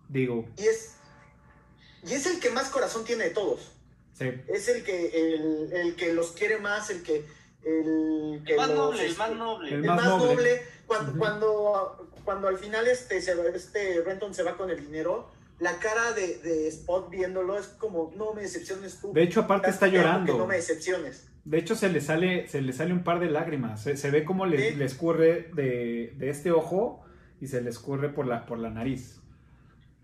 [0.10, 0.48] digo.
[0.58, 0.96] Y es,
[2.06, 3.72] y es el que más corazón tiene de todos.
[4.14, 4.26] Sí.
[4.48, 7.26] Es el que, el, el que los quiere más, el que.
[7.64, 9.68] El, que El más los- noble, el más noble.
[9.70, 10.34] El el más más noble.
[10.34, 10.62] noble.
[10.88, 11.20] Cuando, Ujú.
[11.20, 16.12] cuando, cuando al final este, se, este Renton se va con el dinero, la cara
[16.14, 19.14] de, de Spot viéndolo es como, no me decepciones tú.
[19.14, 20.34] De hecho, aparte está llorando.
[20.34, 21.28] Que no me decepciones.
[21.44, 23.82] De hecho, se le sale, se le sale un par de lágrimas.
[23.82, 27.04] Se, se ve como le, le escurre de, de este ojo
[27.40, 29.20] y se le escurre por la, por la nariz.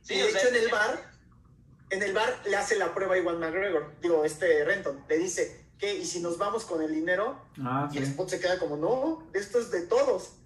[0.01, 1.11] Sí, de hecho en el bar,
[1.89, 5.65] en el bar le hace la prueba a Iwan McGregor, digo, este Renton, le dice,
[5.77, 5.95] ¿qué?
[5.97, 7.39] ¿Y si nos vamos con el dinero?
[7.61, 7.97] Ah, Y sí.
[7.99, 10.37] el Spot se queda como, no, esto es de todos.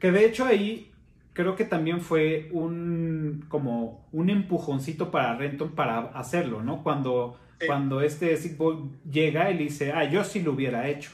[0.00, 0.92] Que de hecho ahí
[1.32, 6.82] creo que también fue un como un empujoncito para Renton para hacerlo, ¿no?
[6.82, 7.66] Cuando, Sí.
[7.66, 11.10] cuando este Boy llega le dice, ah, yo sí lo hubiera hecho.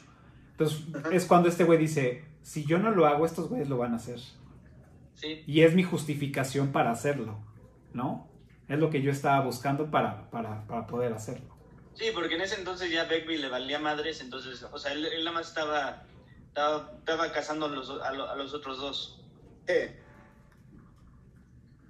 [0.52, 1.08] Entonces Ajá.
[1.14, 3.96] es cuando este güey dice, si yo no lo hago, estos güeyes lo van a
[3.96, 4.18] hacer.
[5.14, 5.42] sí.
[5.46, 7.38] Y es mi justificación para hacerlo,
[7.92, 8.28] ¿no?
[8.68, 11.54] Es lo que yo estaba buscando para, para, para poder hacerlo.
[11.94, 15.24] Sí, porque en ese entonces ya Begbie le valía madres, entonces, o sea, él, él
[15.24, 16.04] nada más estaba,
[16.48, 19.22] estaba, estaba cazando a los, a, lo- a los otros dos.
[19.66, 19.74] Sí.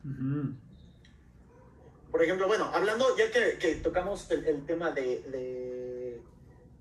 [0.04, 0.54] Ujú.
[2.10, 6.22] Por ejemplo, bueno, hablando, ya que, que tocamos el, el tema de, de,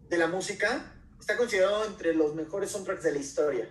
[0.09, 3.69] de la música, está considerado entre los mejores soundtracks de la historia.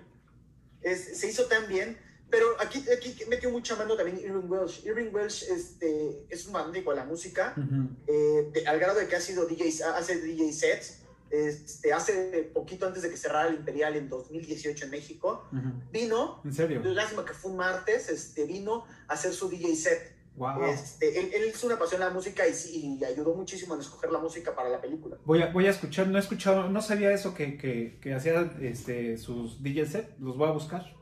[0.82, 1.98] Es- se hizo tan bien,
[2.30, 4.84] pero aquí, aquí metió mucha mano también Irving Welsh.
[4.86, 7.88] Irving Welsh este, es un magnífico a la música, Ujú.
[8.06, 10.98] eh, de- al grado de que ha sido DJ, hace DJ sets.
[11.30, 15.72] Este, hace poquito antes de que cerrara el Imperial en 2018 en México, Ujú.
[15.92, 16.80] vino, ¿En serio?
[16.84, 20.17] lástima que fue un martes, este, vino a hacer su DJ set.
[20.38, 20.64] Wow.
[20.66, 23.80] Este, él, él es una pasión a la música y, sí- y ayudó muchísimo en
[23.80, 25.16] escoger la música para la película.
[25.24, 28.50] Voy a, voy a escuchar, no he escuchado, no sabía eso que, que, que hacía
[28.60, 30.94] este, sus DJ set, los voy a buscar.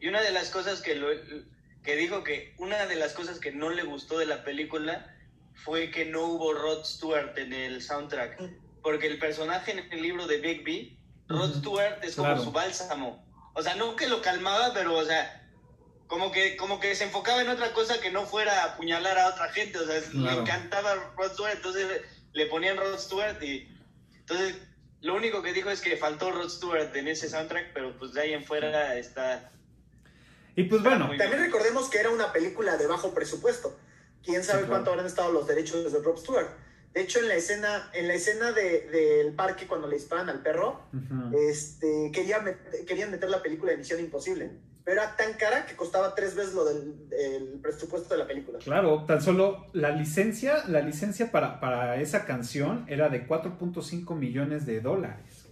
[0.00, 1.08] Y una de las cosas que, lo,
[1.82, 5.14] que dijo que, una de las cosas que no le gustó de la película
[5.54, 8.40] fue que no hubo Rod Stewart en el soundtrack.
[8.82, 11.58] Porque el personaje en el libro de Bigby, Rod Ujú.
[11.60, 12.42] Stewart es como Claro.
[12.42, 13.24] su bálsamo.
[13.54, 15.41] O sea, no que lo calmaba, pero, o sea,
[16.12, 19.28] como que, como que se enfocaba en otra cosa que no fuera a apuñalar a
[19.28, 19.78] otra gente.
[19.78, 20.42] O sea, le Claro.
[20.42, 21.86] encantaba Rod Stewart, entonces
[22.34, 23.66] le ponían Rod Stewart y.
[24.18, 24.56] Entonces,
[25.00, 28.20] lo único que dijo es que faltó Rod Stewart en ese soundtrack, pero pues de
[28.20, 29.50] ahí en fuera está.
[30.54, 33.74] Y pues bueno, También recordemos que era una película de bajo presupuesto.
[34.22, 34.68] Quién sabe Sí, claro.
[34.68, 36.48] cuánto habrán estado los derechos de Rob Stewart.
[36.92, 40.42] De hecho, en la escena, en la escena de- del parque cuando le disparan al
[40.42, 41.38] perro, ujú.
[41.38, 44.50] este, quería met- querían meter la película de Misión Imposible.
[44.84, 46.94] Pero era tan cara que costaba tres veces lo del,
[47.62, 48.58] presupuesto de la película.
[48.58, 54.66] claro, tan solo la licencia, la licencia para, para esa canción era de 4.5 millones
[54.66, 55.46] de dólares.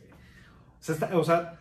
[0.80, 1.58] O sea, está- o sea,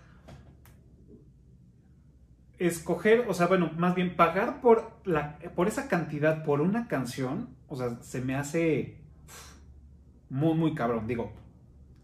[2.57, 7.49] escoger, o sea, bueno, más bien pagar por, la, por esa cantidad por una canción,
[7.67, 8.97] o sea, se me hace
[10.29, 11.07] muy, muy cabrón.
[11.07, 11.31] Digo,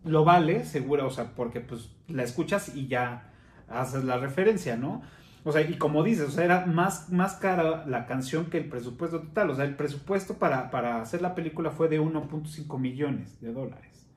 [0.04, 3.34] lo vale, seguro, o sea, porque pues la escuchas y ya
[3.68, 5.02] haces la referencia, ¿no?
[5.48, 8.68] O sea, y como dices, o sea, era más, más cara la canción que el
[8.68, 9.52] presupuesto total.
[9.52, 14.08] O sea, el presupuesto para, para hacer la película fue de 1.5 millones de dólares.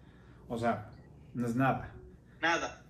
[0.49, 0.89] O sea,
[1.35, 1.93] no es nada.
[2.41, 2.83] Nada.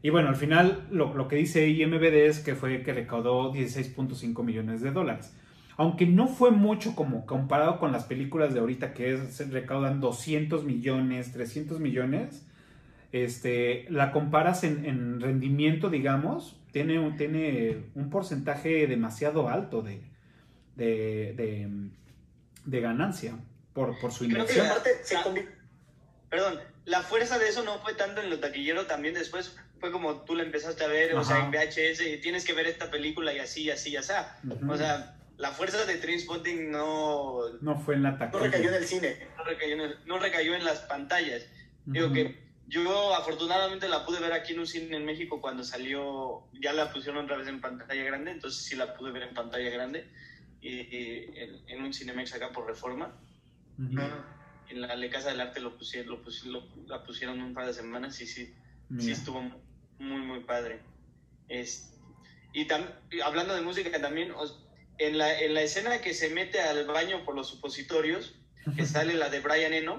[0.00, 4.42] Y bueno, al final lo, lo que dice IMBD es que fue que recaudó 16.5
[4.42, 5.36] millones de dólares.
[5.76, 10.00] Aunque no fue mucho como comparado con las películas de ahorita que es, se recaudan
[10.00, 12.46] 200 millones, 300 millones,
[13.12, 20.02] este, la comparas en, en rendimiento, digamos, tiene un, tiene un porcentaje demasiado alto de,
[20.76, 21.68] de, de,
[22.64, 23.34] de ganancia
[23.74, 24.66] por, por su Creo que Y inversión.
[24.68, 25.46] la- se
[26.30, 30.22] Perdón, la fuerza de eso no fue tanto en lo taquillero, también después fue como
[30.22, 33.34] tú la empezaste a ver, o sea, en VHS, y tienes que ver esta película
[33.34, 34.12] y así, así, así.
[34.48, 34.72] Ujú.
[34.72, 38.44] O sea, la fuerza de Trainspotting no, no fue en la no taquilla.
[38.44, 39.16] recayó en el cine.
[39.36, 41.44] no, recayó en, el- no recayó en las pantallas.
[41.84, 42.38] Digo que
[42.72, 46.90] yo afortunadamente la pude ver aquí en un cine en México cuando salió, ya la
[46.92, 50.08] pusieron otra vez en pantalla grande, entonces sí la pude ver en pantalla grande,
[50.62, 53.14] y, y en, en un Cinemex acá por reforma.
[53.78, 54.00] Ujú.
[54.70, 57.66] En la Le Casa del Arte lo pusieron, lo pusieron, lo- la pusieron un par
[57.66, 58.54] de semanas y sí, sí
[58.88, 59.12] Mira.
[59.12, 59.42] estuvo
[59.98, 60.80] muy, muy padre.
[61.48, 61.92] Es,
[62.54, 62.88] y, tam-
[63.22, 64.32] hablando de música también,
[64.98, 68.34] en, la, en la escena que se mete al baño por los supositorios,
[68.76, 69.96] que sale la de Brian Eno,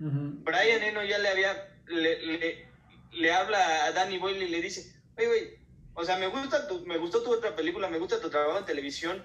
[0.00, 0.40] Ujú.
[0.44, 2.68] Brian Eno ya le había, le, le,
[3.12, 5.58] le habla a Danny Boyle y le dice, oye, güey,
[5.94, 8.64] o sea, me, gusta tu, me gustó tu otra película, me gusta tu trabajo en
[8.66, 9.24] televisión,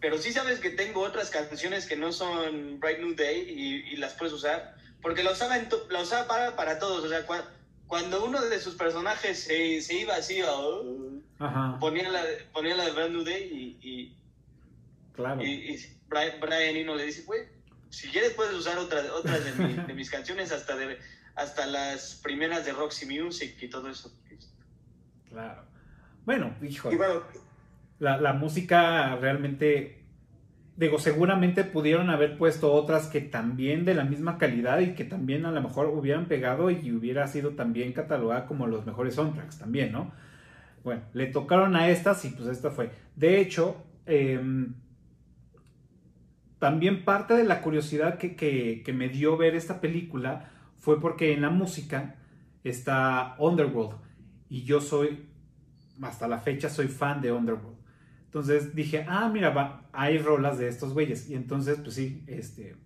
[0.00, 3.96] pero sí sabes que tengo otras canciones que no son Bright New Day y, y
[3.96, 7.26] las puedes usar, porque la usaba, en to- la usaba para, para todos, o sea,
[7.26, 7.44] cua-
[7.88, 10.84] cuando uno de sus personajes se, se iba así, oh,
[11.80, 12.22] ponía, la,
[12.52, 13.42] ponía la de Brand New Day
[13.82, 14.16] y, y,
[15.14, 15.42] claro.
[15.42, 17.42] y, y Brian, Brian Eno le dice, güey,
[17.90, 20.98] si quieres puedes usar otras, otras de, mi- de mis canciones, hasta, de,
[21.38, 24.12] hasta las primeras de Roxy Music y todo eso.
[25.28, 25.62] Claro.
[26.24, 26.96] Bueno, híjole.
[26.96, 27.22] bueno,
[27.98, 29.94] La, la música realmente.
[30.76, 35.44] Digo, seguramente pudieron haber puesto otras que también de la misma calidad y que también
[35.44, 39.90] a lo mejor hubieran pegado y hubiera sido también catalogada como los mejores soundtracks también,
[39.90, 40.12] ¿no?
[40.84, 42.92] Bueno, le tocaron a estas y pues esta fue.
[43.16, 44.74] De hecho, em,
[46.60, 51.32] también parte de la curiosidad que, que- que me dio ver esta película fue porque
[51.32, 52.16] en la música
[52.64, 53.96] está Underworld
[54.48, 55.26] y yo soy,
[56.00, 57.78] hasta la fecha soy fan de Underworld.
[58.24, 61.30] Entonces dije, ah, mira, va, hay rolas de estos güeyes.
[61.30, 62.76] Y entonces, pues sí, este,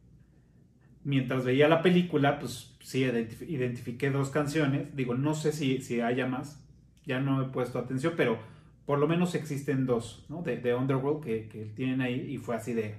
[1.04, 4.94] mientras veía la película, pues sí, identif- identifiqué dos canciones.
[4.94, 6.64] Digo, no sé si, si haya más,
[7.04, 8.38] ya no he puesto atención, pero
[8.86, 10.42] por lo menos existen dos, ¿no?
[10.42, 12.94] De, de Underworld que, que tienen ahí y fue así de...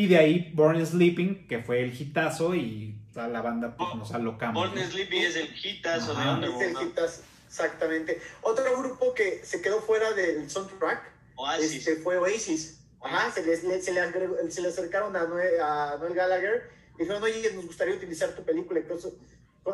[0.00, 4.12] Y de ahí Born Sleeping, que fue el hitazo y toda la banda pues nos
[4.12, 4.54] alocamos.
[4.66, 4.90] Born ¿no?
[4.90, 6.30] Sleepy es el hitazo de Ajá.
[6.30, 6.82] es Underworld, el ¿no?
[6.84, 8.18] hitazo, exactamente.
[8.40, 11.02] Otro grupo que se quedó fuera del soundtrack
[11.36, 11.86] Oasis.
[11.86, 12.80] este, fue Oasis.
[13.02, 16.70] Ajá, se, les, le- se, le, agregó- se le acercaron a Noel, a Noel Gallagher
[16.96, 19.14] y dijeron, oye, nos gustaría utilizar tu película, incluso,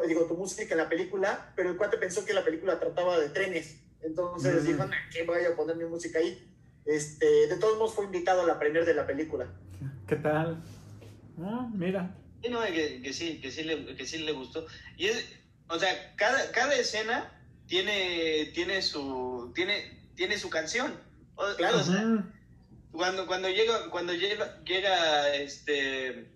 [0.09, 3.29] digo, tu música en la película, pero el cuate pensó que la película trataba de
[3.29, 3.77] trenes.
[4.03, 4.77] Entonces Mm.
[4.79, 6.53] "Nah, ¿qué voy a poner mi música ahí?
[6.85, 9.47] Este, de todos modos fue invitado a la premier de la película.
[10.09, 10.63] ¿Qué tal?
[11.43, 12.15] Ah, mira.
[12.43, 14.67] Sí, no, que, que sí, que sí, le, que sí le gustó.
[14.97, 15.27] Y es,
[15.69, 17.33] o sea, cada, cada escena
[17.67, 20.95] tiene, tiene su, tiene, tiene su canción.
[21.35, 21.79] O- Claro.
[21.79, 22.25] o sea,
[22.93, 26.31] cuando, cuando llega, cuando llega, llega este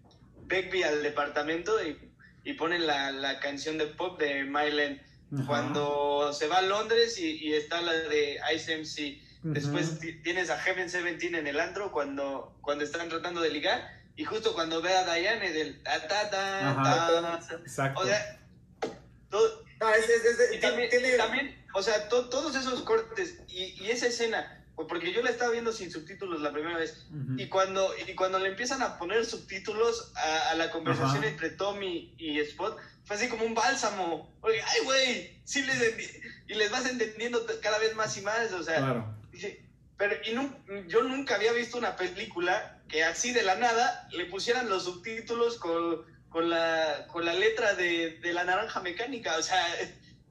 [0.46, 1.96] Begbie al departamento y,
[2.44, 5.00] y ponen la, la canción de pop de Mylen.
[5.46, 9.22] Cuando se va a Londres y, y está la de Ice MC.
[9.42, 9.54] Ujú.
[9.54, 13.98] Después ti- tienes a Heaven Seventeen en el antro cuando, cuando están tratando de ligar.
[14.16, 17.40] Y justo cuando ve a Diane del ta ta ta.
[17.64, 18.00] Exacto.
[18.00, 18.38] O sea,
[19.30, 22.82] todo, No, es, es- es- y tam- también, tiene- también, o sea, to- todos esos
[22.82, 27.06] cortes y, y esa escena, porque yo la estaba viendo sin subtítulos la primera vez,
[27.08, 27.38] Ujú.
[27.40, 31.28] y cuando, y cuando le empiezan a poner subtítulos a, a la conversación Ajá.
[31.28, 34.30] entre Tommy y Spot, fue así como un bálsamo.
[34.42, 36.10] Oye, ay, güey, sí les
[36.46, 39.14] y les vas entendiendo cada vez más y más, o sea, Claro.
[39.40, 39.64] Dice,
[39.96, 44.26] pero y nun- yo nunca había visto una película que así de la nada le
[44.26, 49.38] pusieran los subtítulos con, con, la, con la letra de, de la naranja mecánica.
[49.38, 49.64] O sea,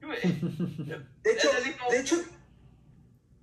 [0.00, 2.16] De hecho, como- de hecho,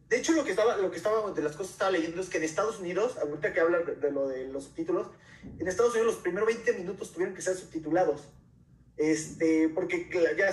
[0.09, 2.29] de hecho lo que estaba, lo que estaba, de las cosas que estaba leyendo es
[2.29, 5.07] que en Estados Unidos, ahorita que hablan de, de lo de los subtítulos,
[5.59, 8.21] en Estados Unidos los primeros 20 minutos tuvieron que ser subtitulados.
[8.95, 10.51] Este, porque, ya,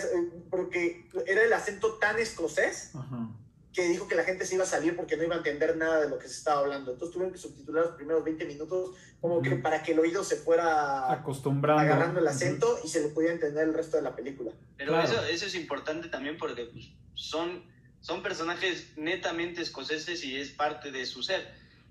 [0.51, 3.31] porque era el acento tan escocés Ajá.
[3.75, 6.01] Que dijo que la gente se iba a salir porque no iba a entender nada
[6.01, 6.93] de lo que se estaba hablando.
[6.93, 10.37] Entonces tuvieron que subtitular los primeros 20 minutos como que para que el oído se
[10.37, 11.83] fuera Acostumbrando.
[11.83, 14.53] agarrando el acento y se le pudiera entender el resto de la película.
[14.77, 15.09] pero Claro.
[15.13, 17.65] eso, eso es importante también porque pues, son,
[18.01, 21.45] son personajes netamente escoceses y es parte de su ser.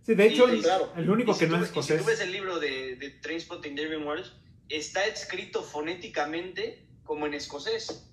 [0.06, 0.92] Sí, de hecho, Y- el, claro.
[0.96, 2.00] el único si que tú no es y Si escocés.
[2.02, 4.34] tú ves el libro de, de Trainspotting Waters,
[4.70, 8.06] está escrito fonéticamente como en escocés.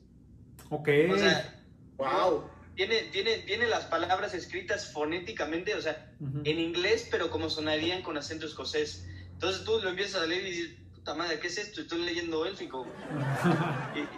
[0.70, 0.88] Ok.
[1.12, 1.56] O sea,
[1.96, 2.44] ¡Wow!
[2.80, 6.40] Tiene, tiene, tiene las palabras escritas fonéticamente, o sea, Ujú.
[6.46, 9.04] en inglés, pero como sonarían con acento escocés.
[9.32, 11.82] Entonces tú lo empiezas a leer y dices, puta madre, ¿qué es esto?
[11.82, 12.90] Estoy leyendo élfico.
[13.94, 14.08] Y-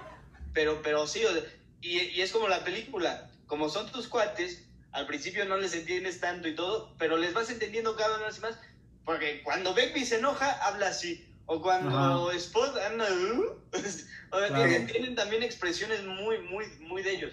[0.54, 1.42] pero, pero sí, o sea,
[1.80, 6.20] y, y es como la película, como son tus cuates, al principio no les entiendes
[6.20, 8.58] tanto y todo, pero les vas entendiendo cada vez más y más,
[9.04, 11.26] porque cuando Begbie se enoja, habla así.
[11.46, 12.36] O cuando Ajá.
[12.36, 14.86] Spot anda, "Uh", o sea, Claro.
[14.86, 17.32] tienen también expresiones muy, muy, muy de ellos.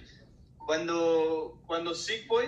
[0.79, 2.47] Cuando, cuando Sick Boy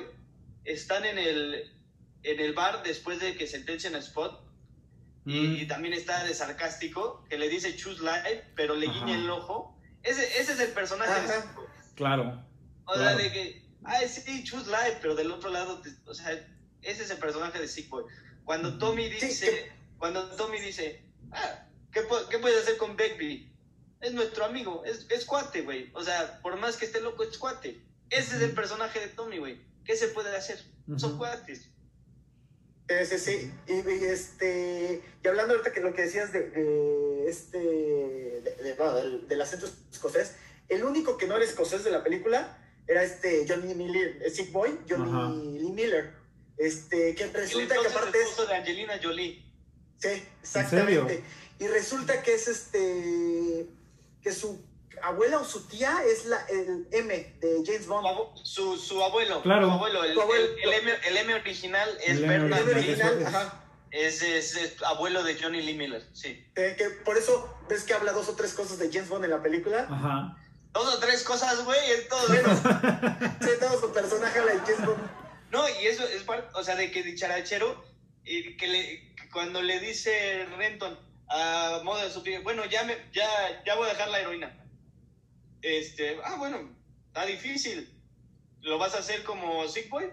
[0.64, 1.74] están en el,
[2.22, 4.48] en el bar después de que sentencian a Spot,
[5.26, 5.56] y, Mm.
[5.56, 9.76] y también está de sarcástico, que le dice choose life, pero le guiña el ojo.
[10.04, 11.42] Ese, ese es el personaje de Ajá.
[11.42, 11.66] Sick Boy.
[11.96, 12.46] Claro.
[12.86, 13.18] O sea, Claro.
[13.18, 16.32] de que, ay, sí, choose life, pero del otro lado, te- o sea,
[16.84, 18.04] ese es el personaje de Sick Boy.
[18.46, 18.78] Cuando.
[18.78, 23.52] Tommy Sí, dice, que- cuando Tommy dice, ah, ¿qué, qué puedes hacer con Begbie?
[24.00, 25.90] Es nuestro amigo, es, es cuate, güey.
[25.96, 27.82] O sea, por más que esté loco, es cuate.
[28.12, 29.60] Ese es el personaje de Tommy, güey.
[29.86, 30.60] ¿Qué se puede hacer?
[30.98, 31.70] Son cuates.
[32.90, 33.52] Sí, sí, sí.
[33.68, 38.74] Y, y, este, y hablando ahorita que lo que decías de, de este, de- de-
[38.78, 40.36] bueno, del, del acento escocés,
[40.68, 42.58] el único que no era escocés de la película
[42.88, 45.30] era este Johnny Miller, eh, Sick Boy, Johnny Ajá.
[45.30, 46.14] Lee Miller.
[46.58, 48.48] Este, que El resulta que aparte es.
[48.48, 49.42] de Angelina Jolie.
[50.00, 51.24] Sí, exactamente.
[51.60, 53.68] Y resulta que es este.
[54.22, 54.62] que su
[55.04, 58.08] abuela o su tía es la, el M de James Bond.
[58.44, 59.42] su, su abuelo.
[59.42, 59.68] Claro.
[59.68, 60.04] Su abuelo.
[60.04, 60.46] El, Su abuelo.
[60.46, 63.16] el- el M, el M original es El M Bernard El original.
[63.20, 63.22] Lee.
[63.24, 63.58] es- ajá.
[63.92, 66.46] Es, es- es abuelo de Johnny Lee Miller, sí.
[66.56, 69.32] Eh, que por eso ves que habla dos o tres cosas de James Bond en
[69.32, 69.88] la película.
[69.90, 70.38] Ajá.
[70.72, 72.30] Dos o tres cosas, güey, es todo.
[72.30, 72.60] Menos.
[73.42, 75.10] Sí, todo su personaje habla de James Bond.
[75.52, 77.84] No, y eso es parte, o sea, de que dicharachero,
[78.24, 80.98] y que, le, cuando le dice Renton
[81.28, 83.28] a modo de su bueno, ya, me, ya,
[83.66, 84.61] ya voy a dejar la heroína.
[85.62, 86.58] Este, ah, bueno,
[87.08, 87.90] está difícil.
[88.62, 90.06] ¿Lo vas a hacer como Sick Boy?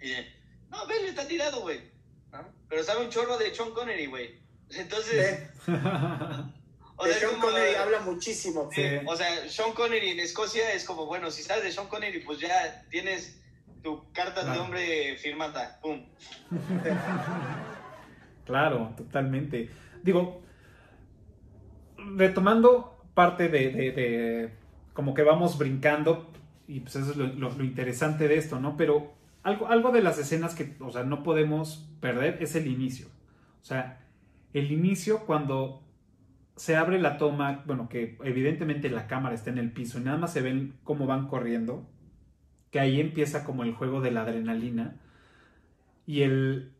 [0.00, 0.26] Y dice,
[0.70, 1.80] no, ven, está tirado, güey.
[2.32, 2.46] ¿No?
[2.68, 4.40] Pero sabe un chorro de Sean Connery, güey.
[4.70, 5.72] Entonces, De,
[6.96, 8.70] o de sea, es Sean como- Connery habla muchísimo.
[8.72, 8.82] Sí.
[9.06, 12.38] o sea, Sean Connery en Escocia es como, bueno, si sabes de Sean Connery, pues
[12.40, 13.38] ya tienes
[13.82, 15.78] tu carta de hombre firmada.
[15.82, 16.04] Pum.
[18.44, 19.70] Claro, totalmente.
[20.02, 20.42] Digo,
[21.96, 24.50] retomando parte de, de-
[24.94, 26.30] como que vamos brincando,
[26.68, 28.76] y pues eso es lo, lo- lo interesante de esto, ¿no?
[28.76, 33.06] Pero algo, algo de las escenas que, o sea, no podemos perder es el inicio.
[33.62, 34.00] O sea,
[34.52, 35.82] el inicio cuando
[36.56, 40.18] se abre la toma, bueno, que evidentemente la cámara está en el piso y nada
[40.18, 41.88] más se ven cómo van corriendo,
[42.70, 44.96] que ahí empieza como el juego de la adrenalina
[46.06, 46.72] y el,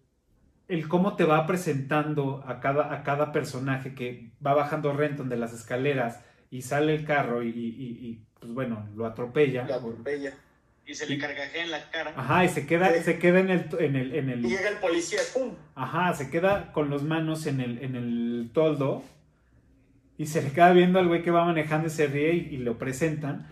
[0.68, 5.36] el cómo te va presentando a cada, a cada personaje que va bajando Renton de
[5.36, 9.66] las escaleras y sale el carro y, y- y- y, pues bueno, lo atropella.
[9.66, 10.32] La atropella.
[10.84, 12.12] Y se le cargajea en la cara.
[12.16, 13.02] Ajá, y se queda, Sí.
[13.04, 15.54] se queda en el, en el, en el- Y llega el policía, ¡pum!
[15.74, 19.02] Ajá, se queda con las manos en el, en el toldo
[20.18, 22.56] y se le queda viendo al güey que va manejando y se ríe y, y
[22.58, 23.46] lo presentan.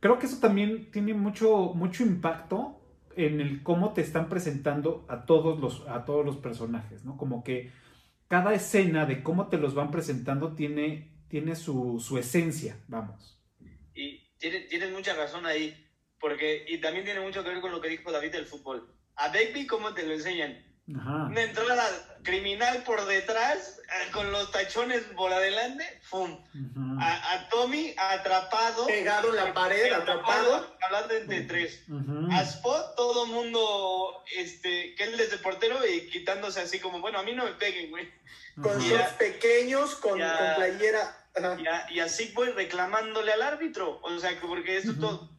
[0.00, 2.78] Creo que eso también tiene mucho, mucho impacto
[3.16, 7.16] en el cómo te están presentando a todos los, a todos los personajes, ¿no?
[7.16, 7.72] Como que
[8.28, 13.40] cada escena de cómo te los van presentando tiene, tiene su, su esencia, vamos.
[13.94, 15.80] Y tienes, tienes mucha razón ahí.
[16.18, 18.88] Porque, y también tiene mucho que ver con lo que dijo David del fútbol.
[19.16, 20.56] A Begbie, ¿cómo te lo enseñan?
[20.94, 21.24] Ajá.
[21.30, 21.88] Una entrada
[22.22, 26.44] criminal por detrás, eh, con los tachones por adelante, ¡fum!
[27.00, 28.86] A, a Tommy atrapado.
[28.86, 30.76] Pegado en la pared, atrapado.
[30.82, 31.84] Hablando entre tres.
[32.32, 37.18] A Spot, todo mundo, este, que él es de portero y quitándose así como, bueno,
[37.18, 38.12] a mí no me peguen, güey.
[38.60, 38.86] Con Ajá.
[38.88, 40.36] shorts pequeños, con, Ya.
[40.36, 41.16] con playera.
[41.34, 41.56] Ajá.
[41.58, 44.00] Y a, y a Sick Boy reclamándole al árbitro.
[44.02, 45.00] O sea, que porque eso Ujú.
[45.00, 45.33] todo.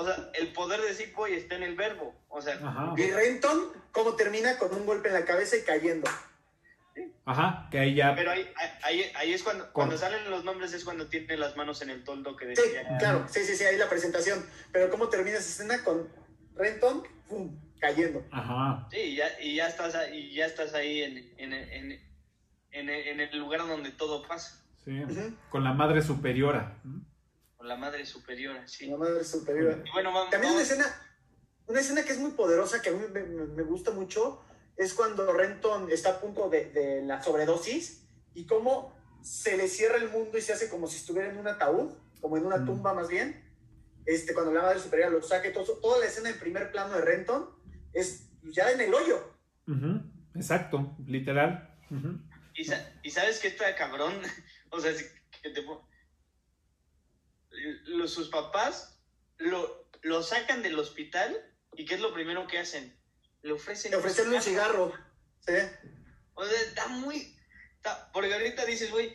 [0.00, 2.14] O sea, el poder de Sick Boy está en el verbo.
[2.28, 2.94] O sea, Ajá.
[2.96, 4.56] Y Renton, ¿cómo termina?
[4.58, 6.08] Con un golpe en la cabeza y cayendo.
[7.24, 8.14] Ajá, que ahí ya...
[8.16, 8.48] pero ahí,
[8.82, 12.02] ahí, ahí es cuando, cuando salen los nombres, es cuando tiene las manos en el
[12.02, 12.96] toldo que Sí, decía.
[12.98, 14.44] claro, sí, sí, sí, ahí la presentación.
[14.72, 15.84] Pero ¿cómo termina esa escena?
[15.84, 16.08] Con
[16.56, 17.60] Renton, ¡pum!
[17.80, 18.24] cayendo.
[18.32, 18.88] Ajá.
[18.90, 21.92] Sí, y ya, y ya estás, ahí- y ya estás ahí en, en, en,
[22.72, 24.64] en, en el lugar donde todo pasa.
[24.84, 25.00] Sí.
[25.50, 26.78] Con la madre superiora.
[27.58, 28.86] Con la madre superiora, sí.
[28.86, 29.82] La madre superior.
[29.84, 30.30] Y bueno, vamos.
[30.30, 30.86] También una escena,
[31.66, 34.42] una escena que es muy poderosa, que a mí me, me- me gusta mucho,
[34.76, 39.96] es cuando Renton está a punto de, de la sobredosis y cómo se le cierra
[39.96, 42.66] el mundo y se hace como si estuviera en un ataúd, como en una Mm.
[42.66, 43.44] tumba más bien.
[44.06, 47.02] Este, cuando la madre superior lo saque, todo, toda la escena en primer plano de
[47.02, 47.50] Renton
[47.92, 49.34] es ya en el hoyo.
[50.34, 51.76] Exacto, literal.
[52.54, 54.14] Y, sa- y sabes que está cabrón.
[54.70, 54.92] o sea,
[55.42, 55.62] que te
[57.84, 58.98] los, sus papás
[59.38, 61.36] lo, lo sacan del hospital
[61.74, 62.96] y ¿qué es lo primero que hacen?
[63.42, 64.92] Le ofrecen, De ofrecerle un cigarro.
[65.46, 65.52] ¿sí?
[66.34, 67.36] O sea, está muy.
[67.76, 69.14] está- porque ahorita dices, güey,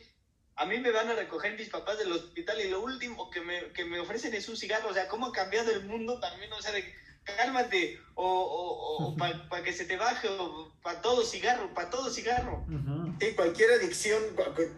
[0.55, 3.71] a mí me van a recoger mis papás del hospital y lo último que me,
[3.73, 4.89] que me ofrecen es un cigarro.
[4.89, 6.51] O sea, ¿cómo ha cambiado el mundo también?
[6.53, 9.15] O sea, de cálmate, o,
[9.49, 12.65] para que se te baje, o para todo cigarro, para todo cigarro.
[12.67, 13.15] Ujú.
[13.19, 14.21] Sí, cualquier adicción,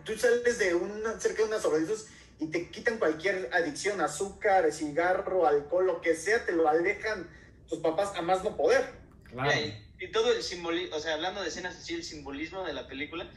[0.03, 2.07] tú sales de una, cerca de una sobredosis
[2.39, 7.29] y te quitan cualquier adicción, azúcar, cigarro, alcohol, lo que sea, te lo alejan
[7.67, 8.93] tus papás a más no poder.
[9.23, 9.51] Claro.
[9.51, 12.87] Y, y todo el simbolismo, o sea, hablando de escenas así, el simbolismo de la
[12.87, 13.29] película,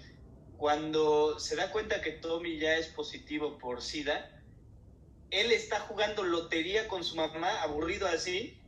[0.57, 4.42] cuando se da cuenta que Tommy ya es positivo por SIDA,
[5.30, 8.61] él está jugando lotería con su mamá, aburrido así,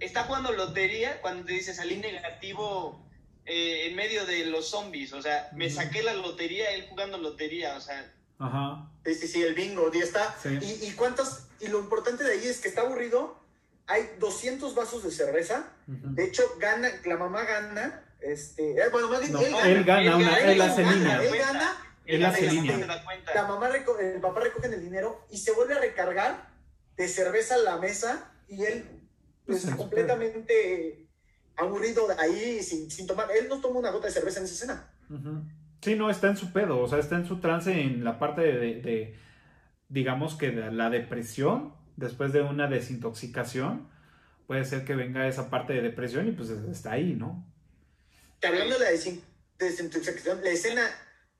[0.00, 3.06] está jugando lotería cuando te dice salí negativo
[3.46, 7.76] eh, en medio de los zombies, o sea, me saqué la lotería, él jugando lotería,
[7.76, 8.90] o sea, Ajá.
[9.04, 10.36] Sí, sí, sí, el bingo, ya está.
[10.42, 10.58] Sí.
[10.60, 13.38] Y, y cuántas, y lo importante de ahí es que está aburrido,
[13.86, 16.14] hay 200 vasos de cerveza, Ujú.
[16.14, 19.68] de hecho, gana, la mamá gana, este, eh, bueno, más bien, No, él gana.
[19.68, 21.22] él gana una, él hace gana, línea.
[21.22, 23.04] él gana, Él hace se línea.
[23.04, 23.34] cuenta.
[23.34, 26.48] la mamá, reco- el papá recogen el dinero y se vuelve a recargar
[26.96, 28.84] de cerveza a la mesa y él,
[29.46, 31.08] pues, Pues, completamente
[31.56, 33.30] aburrido ahí sin, sin tomar.
[33.32, 34.90] Él no toma una gota de cerveza en esa escena.
[35.10, 35.42] Ujú.
[35.80, 38.40] Sí, no, está en su pedo, o sea, está en su trance en la parte
[38.42, 39.18] de, de- de,
[39.88, 43.88] digamos que de la depresión, después de una desintoxicación,
[44.46, 47.46] puede ser que venga esa parte de depresión y pues está ahí, ¿no?
[48.42, 49.22] Hablando de la desin-
[49.58, 50.82] desintoxicación, la escena,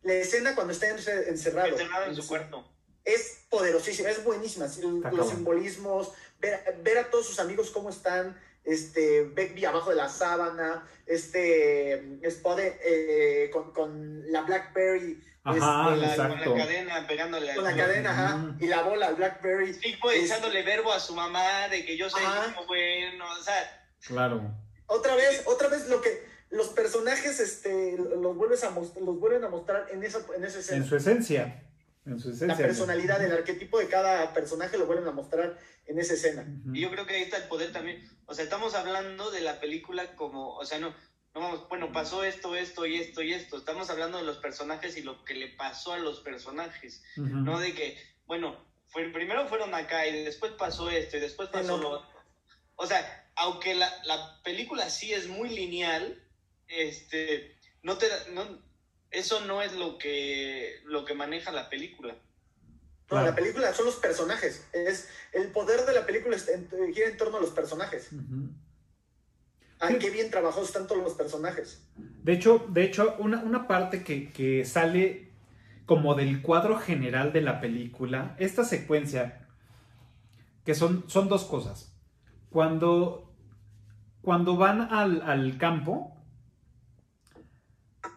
[0.02, 1.68] la escena cuando está ence- encerrado.
[1.68, 2.64] Encerrado en su cuarto.
[3.04, 4.66] es poderosísima, es buenísima.
[5.12, 8.36] Los simbolismos, ver, ver a todos sus amigos cómo están,
[8.68, 16.00] este, Begbie abajo de la sábana, este, Spode eh, con, con la Blackberry, Ajá, Con
[16.00, 19.72] la, con la cadena pegándole con la cadena, ajá, y la bola, Blackberry.
[19.72, 22.50] Big Boy echándole verbo a su mamá de que yo soy Ajá.
[22.50, 24.42] hijo bueno, o sea, Claro.
[24.86, 29.48] Otra vez, otra vez lo que los personajes este, los, vuelves a los vuelven a
[29.48, 30.82] mostrar en esa, en esa escena.
[30.82, 31.62] En su esencia.
[32.08, 32.46] En su esencia.
[32.48, 36.46] la personalidad, el arquetipo de cada personaje lo vuelven a mostrar en esa escena.
[36.72, 38.08] Y yo creo que ahí está el poder también.
[38.26, 40.88] O sea, estamos hablando de la película como, o sea, no,
[41.34, 43.56] no vamos, bueno, pasó esto, esto y esto y esto.
[43.56, 47.02] Estamos hablando de los personajes y lo que le pasó a los personajes.
[47.16, 47.96] No de que,
[48.26, 48.56] bueno,
[48.88, 51.82] fue, primero fueron acá y después pasó esto y después pasó no.
[51.82, 52.18] lo otro.
[52.76, 56.22] O sea, aunque la, la película sí es muy lineal,
[56.68, 58.62] este, no te, da- no,
[59.10, 62.14] eso no es lo que, lo que maneja la película.
[62.14, 62.18] No,
[63.06, 63.26] Claro.
[63.28, 64.68] la película son los personajes.
[64.74, 66.36] Es, el poder de la película
[66.92, 68.10] gira en torno a los personajes.
[69.80, 69.98] Ah, Sí.
[69.98, 71.82] qué bien trabajados están todos los personajes.
[71.96, 75.30] De hecho, de hecho una, una parte que, que sale
[75.86, 79.46] como del cuadro general de la película, esta secuencia,
[80.66, 81.94] que son, son dos cosas.
[82.50, 83.32] Cuando,
[84.20, 86.14] cuando van al, al campo,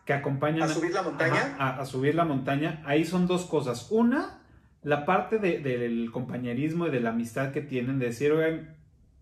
[0.06, 1.34] que acompañan A subir la montaña.
[1.34, 3.88] Ajá, a, a subir la montaña, ahí son dos cosas.
[3.92, 4.40] Una,
[4.84, 8.76] la parte de- del compañerismo y de la amistad que tienen, de decir, oigan,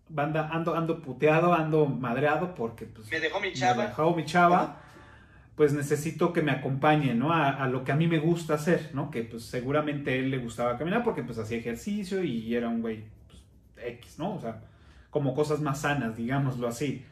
[0.08, 3.86] banda, ando, ando puteado, ando madreado porque pues, Me dejó mi me chava.
[3.86, 4.80] dejó mi chava,
[5.54, 7.32] pues necesito que me acompañe, ¿no?
[7.32, 9.10] A, a lo que a mí me gusta hacer, ¿no?
[9.10, 12.80] Que pues seguramente a él le gustaba caminar porque pues hacía ejercicio y era un
[12.80, 13.42] güey pues,
[13.98, 14.34] X, ¿no?
[14.36, 14.62] O sea,
[15.10, 17.04] como cosas más sanas, digámoslo así.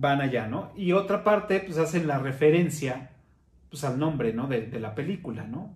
[0.00, 0.72] Van allá, ¿no?
[0.76, 3.10] Y otra parte, pues hacen la referencia,
[3.68, 4.46] pues al nombre, ¿no?
[4.46, 5.74] De, de la película, ¿no?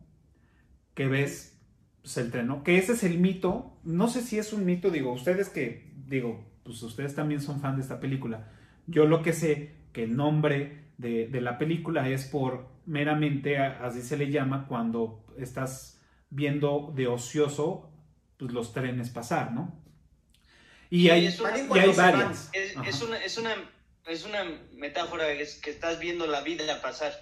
[0.94, 1.58] Que ves,
[2.02, 2.62] pues el tren, ¿no?
[2.62, 6.44] Que ese es el mito, no sé si es un mito, digo, ustedes que, digo,
[6.62, 8.48] pues ustedes también son fan de esta película.
[8.86, 14.02] Yo lo que sé, que el nombre de, de la película es por meramente, así
[14.02, 16.00] se le llama, cuando estás
[16.30, 17.90] viendo de ocioso
[18.36, 19.74] pues, los trenes pasar, ¿no?
[20.90, 22.50] Y Sí, hay, es una- y hay varias.
[22.52, 23.50] Es una, es una,
[24.06, 24.44] es una
[24.74, 27.12] metáfora que, es- que estás viendo la vida pasar.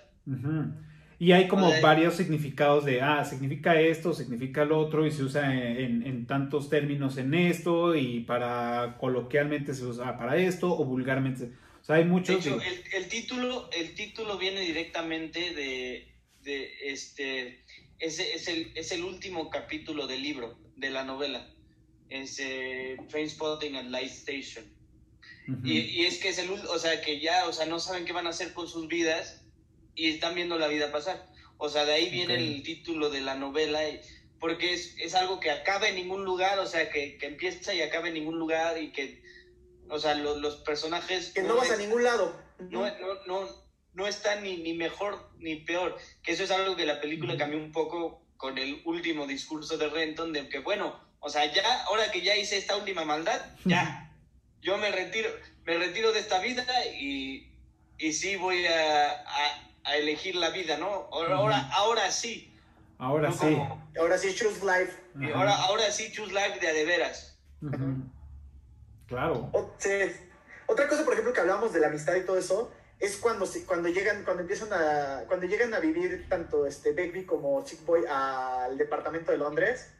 [1.18, 5.52] Y hay como varios significados de, ah, significa esto, significa lo otro, y se usa
[5.54, 10.84] en, en- en tantos términos en esto, y para coloquialmente se usa para esto, o
[10.84, 11.52] vulgarmente.
[11.80, 12.46] O sea, hay De muchos.
[12.46, 17.64] hecho, y- el, el título, el título viene directamente de, de este,
[17.98, 21.46] ese es el, es el último capítulo del libro, de la novela.
[22.08, 24.64] Es eh, Trainspotting at Light Station.
[25.48, 25.60] Ujú.
[25.66, 28.04] Y, y es que es el, ul- o sea, que ya, o sea, no saben
[28.04, 29.42] qué van a hacer con sus vidas
[29.94, 31.26] y están viendo la vida pasar.
[31.58, 32.40] O sea, de ahí viene Ok.
[32.40, 34.00] el título de la novela, y-
[34.38, 37.82] porque es, es algo que acaba en ningún lugar, o sea, que, que empieza y
[37.82, 39.22] acaba en ningún lugar y que,
[39.88, 41.30] o sea, lo- los personajes...
[41.34, 42.40] Que no vas a es- ningún lado.
[42.58, 43.48] no, no, no,
[43.92, 45.96] no está ni, ni mejor ni peor.
[46.22, 49.88] Que eso es algo que la película cambió un poco con el último discurso de
[49.88, 54.09] Renton, de que bueno, o sea, ya, ahora que ya hice esta última maldad, ya,
[54.62, 55.30] yo me retiro,
[55.64, 57.52] me retiro de esta vida y,
[57.98, 61.08] y sí voy a, a- a elegir la vida, ¿no?
[61.12, 62.54] Ahora, ahora, ahora sí.
[62.98, 63.40] Ahora no sí.
[63.40, 64.92] como- Ahora sí, choose life.
[65.18, 65.38] y Ajá.
[65.38, 67.38] ahora, ahora sí, choose life de a de veras.
[69.06, 69.50] Claro.
[69.52, 69.88] O- sí.
[70.66, 73.88] Otra cosa, por ejemplo, que hablábamos de la amistad y todo eso, es cuando, cuando
[73.88, 78.76] llegan, cuando empiezan a, cuando llegan a vivir tanto este Begbie como Sick Boy al
[78.78, 79.90] departamento de Londres.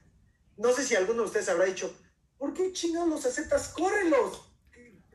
[0.57, 1.93] No sé si alguno de ustedes habrá dicho,
[2.39, 3.69] ¿por qué chingados los aceptas?
[3.71, 4.50] ¡Córrelos!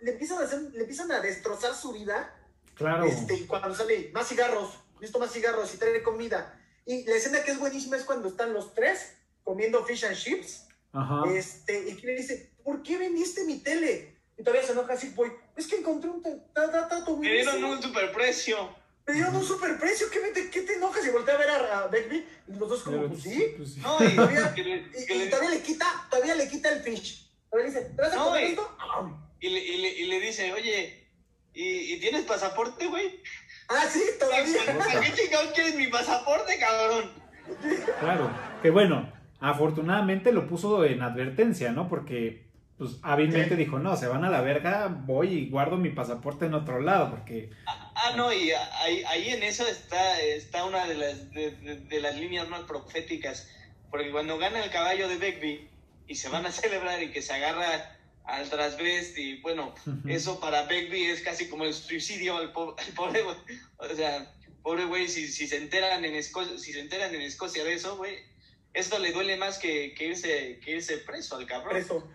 [0.06, 2.32] Le empiezan a hacer, le empiezan a destrozar su vida.
[2.76, 3.06] Claro.
[3.06, 6.60] Este, y cuando sale más cigarros, listo más cigarros y trae comida.
[6.86, 10.68] Y la escena que es buenísima es cuando están los tres comiendo fish and chips.
[10.94, 11.24] Ajá.
[11.34, 14.16] Este, y que le dice, ¿por qué vendiste mi tele?
[14.38, 15.32] Y todavía se enoja Sick Boy.
[15.56, 18.58] Es que encontré un ta- ta- ta- tato Me dieron un superprecio.
[19.08, 20.08] Me dieron un superprecio.
[20.12, 21.06] ¿Qué, me- de qué te enojas?
[21.06, 22.26] Y voltea a ver a, a Begbie.
[22.48, 23.54] Y los dos como, pues sí.
[23.58, 23.80] pues, sí.
[23.80, 26.70] No, y, Todavía- que le- Y, que y le- todavía le quita, todavía le quita
[26.70, 27.32] el fish.
[27.50, 28.78] Todavía le dice, ¿te vas a No, comer y- esto?
[29.46, 31.08] Y le, y le- y le dice, oye,
[31.54, 33.22] ¿y, y tienes pasaporte, güey?
[33.70, 34.60] Ah, sí, todavía.
[34.80, 37.12] ¿Para qué chingados quieres mi pasaporte, cabrón?
[38.00, 38.32] Claro.
[38.64, 41.88] Que bueno, afortunadamente lo puso en advertencia, ¿no?
[41.88, 42.44] Porque
[42.80, 46.56] pues hábilmente dijo, no, se van a la verga, voy y guardo mi pasaporte en
[46.56, 47.52] otro lado, porque...
[47.68, 52.16] Ah, ah no, y ahí, ahí, en eso está, está una de las, de, las
[52.16, 53.48] líneas más proféticas,
[53.92, 55.70] porque cuando gana el caballo de Begbie
[56.08, 57.95] y se van a celebrar y que se agarra
[58.28, 59.74] al trasvest y bueno,
[60.08, 63.24] eso para Begbie es casi como el suicidio al, pobre,
[63.78, 67.64] o sea, pobre güey, si, si, se enteran en Escocia, si se enteran en Escocia
[67.64, 68.18] de eso, güey,
[68.74, 71.74] esto le duele más que, que, irse, que irse preso al cabrón.
[71.74, 72.08] Preso.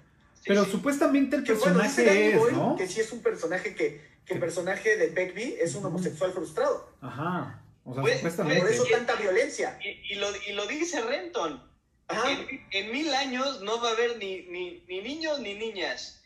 [0.45, 2.77] Pero supuestamente el personaje es, ¿no?
[2.77, 6.93] Que sí es un personaje que, que el personaje de Begbie es un homosexual frustrado.
[7.01, 7.63] Ajá.
[7.85, 8.61] O sea, pues, supuestamente.
[8.61, 9.79] Por eso tanta violencia.
[9.83, 11.70] Y, lo, y lo dice Renton.
[12.11, 16.21] En, en, mil años no va a haber ni, ni, ni niños ni niñas.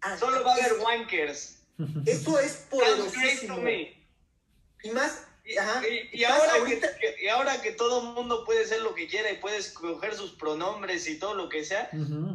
[0.00, 1.58] Ah, Solo va a haber wankers.
[2.06, 3.58] Eso es poderosísimo.
[4.82, 5.56] Y más, y,
[6.24, 9.58] ahora que, y, ahora que, todo el mundo puede ser lo que quiera y puede
[9.58, 11.90] escoger sus pronombres y todo lo que sea,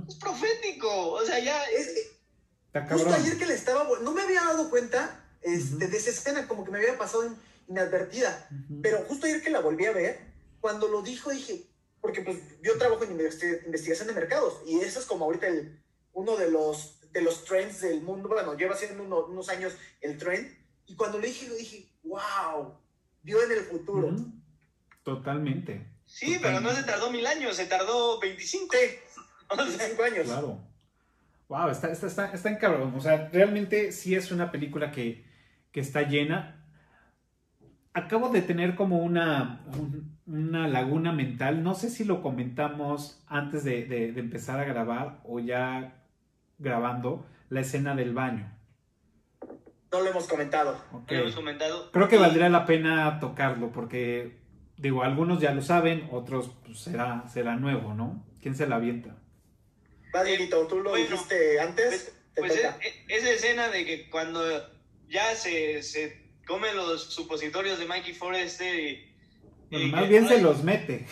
[0.08, 1.12] es profético.
[1.12, 1.64] O sea, ya.
[1.66, 2.12] Es,
[2.90, 3.88] justo ayer que le estaba.
[4.02, 7.36] No me había dado cuenta este, de esa escena, como que me había pasado
[7.68, 8.48] inadvertida.
[8.82, 10.20] Pero justo ayer que la volví a ver,
[10.60, 11.66] cuando lo dijo, dije.
[12.02, 15.82] Porque pues yo trabajo en investigación de mercados y eso es como ahorita el,
[16.14, 18.28] uno de los, de los trends del mundo.
[18.30, 20.52] Bueno, lleva siendo unos años el trend.
[20.88, 22.82] Y cuando lo dije, lo dije, wow
[23.24, 24.16] vio en el futuro.
[25.04, 25.88] Totalmente.
[26.06, 28.76] Sí, pero no se tardó mil años, se tardó 25.
[29.56, 30.26] 25 años.
[30.26, 30.60] Claro.
[31.48, 32.94] Wow, está, está, está, está en cabrón.
[32.96, 35.26] O sea, realmente sí es una película que,
[35.74, 36.66] está llena.
[37.94, 39.66] Acabo de tener como una,
[40.32, 41.64] una laguna mental.
[41.64, 46.02] No sé si lo comentamos antes de empezar a grabar o ya
[46.58, 48.52] grabando la escena del baño.
[49.92, 50.82] No lo hemos comentado.
[50.92, 51.92] No lo hemos comentado.
[51.92, 54.38] Creo que valdría la pena tocarlo porque,
[54.78, 58.26] digo, algunos ya lo saben, otros pues, será, será nuevo, ¿no?
[58.42, 59.18] ¿Quién se la avienta?
[60.16, 60.24] Va,
[60.70, 62.16] tú lo dijiste antes.
[62.36, 64.42] Pues, pues e, esa escena de que cuando
[65.10, 69.11] ya se, se come los supositorios de Mikey Forrester y...
[69.72, 71.08] Bueno, más bien se los mete.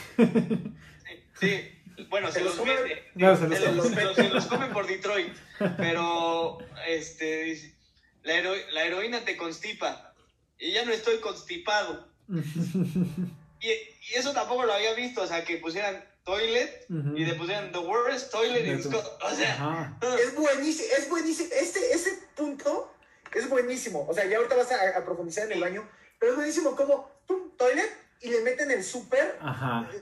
[1.40, 1.72] Sí,
[2.10, 3.06] bueno, se, los, mete.
[3.16, 5.34] No, se, los, se los come por Detroit.
[5.78, 7.80] Pero, este
[8.24, 10.14] la, heroína te constipa
[10.58, 12.08] y ya no estoy constipado.
[12.28, 13.70] y,
[14.16, 18.32] eso tampoco lo había visto, o sea, que pusieran toilet y le pusieran the worst
[18.32, 19.08] toilet in Scotland.
[19.22, 21.50] O sea, es buenísimo, es buenísimo.
[21.54, 22.92] Este, ese punto
[23.34, 24.06] es buenísimo.
[24.08, 25.88] O sea, ya ahorita vas a, profundizar en el baño,
[26.20, 27.52] pero es buenísimo como, ¡pum!
[27.58, 27.90] toilet
[28.22, 29.40] y le meten el súper.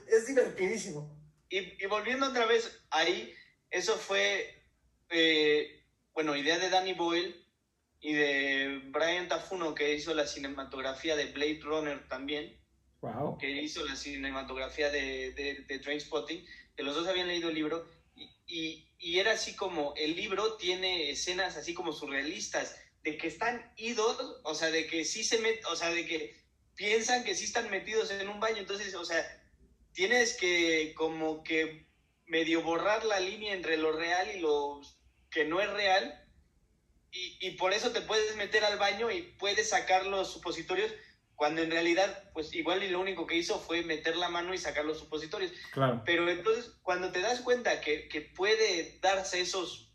[0.08, 1.16] Es divertidísimo.
[1.48, 3.34] Y, volviendo otra vez ahí,
[3.70, 4.62] eso fue,
[5.08, 7.34] eh, bueno, idea de Danny Boyle
[8.00, 12.60] y de Brian Tafuno, que hizo la cinematografía de Blade Runner también,
[13.00, 13.38] wow.
[13.38, 16.44] que hizo la cinematografía de, de, de Trainspotting,
[16.76, 17.86] que los dos habían leído el libro,
[18.46, 23.72] y, y, era así como, el libro tiene escenas así como surrealistas, de que están
[23.76, 26.36] idos, o sea, de que sí se meten, o sea, de que
[26.78, 29.20] piensan que sí están metidos en un baño, entonces, o sea,
[29.92, 31.88] tienes que como que
[32.24, 34.80] medio borrar la línea entre lo real y lo
[35.28, 36.24] que no es real,
[37.10, 40.92] y, por eso te puedes meter al baño y puedes sacar los supositorios
[41.34, 44.58] cuando en realidad, pues igual y lo único que hizo fue meter la mano y
[44.58, 45.52] sacar los supositorios.
[45.72, 46.02] Claro.
[46.04, 49.90] Pero entonces, cuando te das cuenta que, que puede darse esos,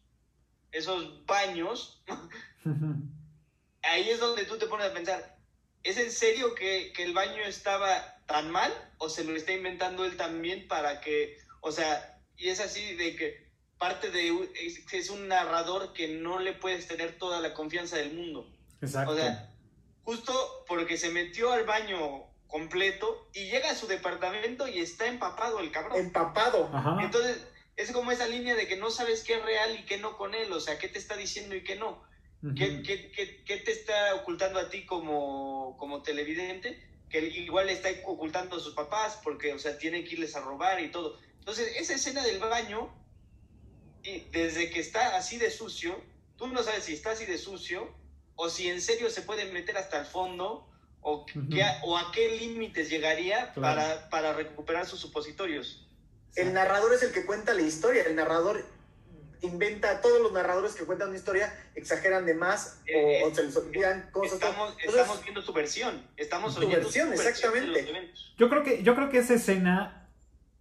[0.72, 2.04] esos baños,
[3.84, 5.38] ahí es donde tú te pones a pensar,
[5.84, 10.06] ¿es en serio que, que, el baño estaba tan mal o se lo está inventando
[10.06, 13.44] él también para que, o sea, y es así de que
[13.78, 18.50] parte de es, un narrador que no le puedes tener toda la confianza del mundo.
[18.82, 19.12] Exacto.
[19.12, 19.54] O sea,
[20.04, 25.60] justo porque se metió al baño completo y llega a su departamento y está empapado
[25.60, 26.00] el cabrón.
[26.00, 26.72] Empapado.
[27.02, 30.16] Entonces, es como esa línea de que no sabes qué es real y qué no
[30.16, 32.04] con él, o sea, qué te está diciendo y qué no.
[32.56, 36.78] ¿Qué, qué, qué, qué, te está ocultando a ti como, como televidente?
[37.10, 40.42] Que igual le está ocultando a sus papás porque, o sea, tienen que irles a
[40.42, 41.20] robar y todo.
[41.40, 42.94] Entonces, esa escena del baño
[44.04, 46.04] y desde que está así de sucio,
[46.36, 47.96] tú no sabes si está así de sucio
[48.36, 50.70] o si en serio se puede meter hasta el fondo
[51.00, 51.26] o,
[51.84, 55.88] o a qué límites llegaría para, para recuperar sus supositorios.
[56.36, 58.66] El narrador es el que cuenta la historia, el narrador
[59.44, 63.56] inventa, todos los narradores que cuentan una historia exageran de más o, eh, se les
[63.56, 64.34] olvidan cosas.
[64.34, 68.12] Estamos, estamos viendo su versión, estamos oyendo versión, exactamente.
[68.38, 70.10] Yo creo que yo creo que esa escena,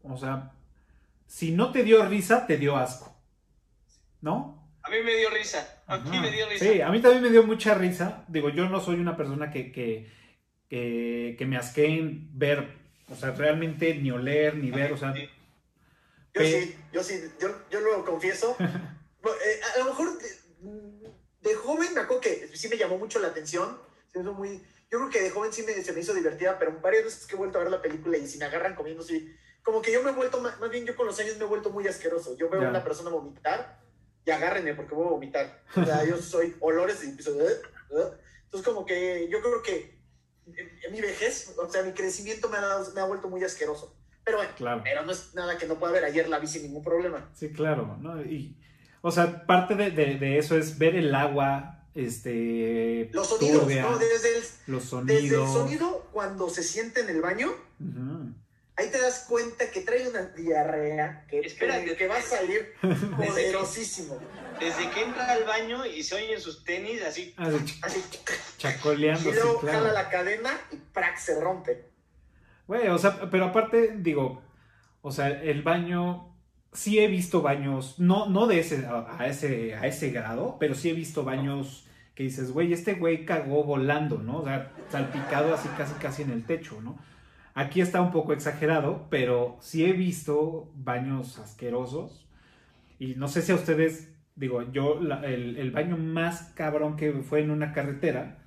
[0.02, 0.52] o sea,
[1.26, 3.12] si no te dio risa, te dio asco.
[4.22, 4.62] ¿no?
[4.84, 6.64] A mí me dio risa, a mí me dio risa.
[6.64, 8.24] Sí, a mí también me dio mucha risa.
[8.28, 10.08] Digo, yo no soy una persona que, que,
[10.68, 12.66] que, me asqueen ver,
[13.10, 15.14] o sea, realmente ni oler, ni ver, o sea...
[16.34, 18.56] Yo sí, yo sí, yo, yo lo confieso.
[18.60, 20.28] eh, a lo mejor de,
[21.40, 23.78] de, joven me acuerdo que sí me llamó mucho la atención.
[24.12, 26.78] Se hizo muy, yo creo que de joven sí me, se me hizo divertida, pero
[26.80, 29.34] varias veces que he vuelto a ver la película y si me agarran comiendo, sí.
[29.62, 31.70] Como que yo me he vuelto, más, bien yo con los años me he vuelto
[31.70, 32.36] muy asqueroso.
[32.36, 33.80] Yo veo a una persona vomitar
[34.24, 35.62] y agárrenme porque voy a vomitar.
[35.76, 37.40] O sea, yo soy olores y empiezo.
[37.40, 37.60] ¿eh?
[37.90, 38.10] ¿eh?
[38.44, 40.02] Entonces, como que yo creo que
[40.46, 43.96] en mi vejez, o sea, mi crecimiento me ha, me ha vuelto muy asqueroso.
[44.24, 44.80] Pero bueno, claro.
[44.84, 46.04] pero no es nada que no pueda ver.
[46.04, 47.28] Ayer la vi sin ningún problema.
[47.34, 47.96] Sí, claro.
[48.00, 48.22] ¿no?
[48.22, 48.56] Y,
[49.00, 53.10] o sea, parte de, de, de, eso es ver el agua, este...
[53.12, 53.98] Los sonidos, ¿no?
[53.98, 55.22] Desde el, los sonidos.
[55.22, 57.52] Desde el sonido, cuando se siente en el baño,
[58.76, 62.74] ahí te das cuenta que trae una diarrea que, que, va a salir
[63.16, 64.18] poderosísimo.
[64.60, 67.34] Desde que entra al baño y se oyen sus tenis así.
[67.36, 68.04] así,
[68.58, 69.30] chacoleando.
[69.30, 71.18] Y luego jala la cadena y ¡prac!
[71.18, 71.91] se rompe.
[72.66, 74.42] Güey, o sea, pero aparte, digo,
[75.02, 76.34] o sea, el baño,
[76.72, 80.90] sí he visto baños, no, no de ese a, ese, a ese grado, pero sí
[80.90, 84.38] he visto baños que dices, güey, este güey cagó volando, ¿no?
[84.38, 86.98] O sea, salpicado así casi casi en el techo, ¿no?
[87.54, 92.26] Aquí está un poco exagerado, pero sí he visto baños asquerosos.
[92.98, 97.50] Y no sé si a ustedes, digo, yo, el, baño más cabrón que fue en
[97.50, 98.38] una carretera,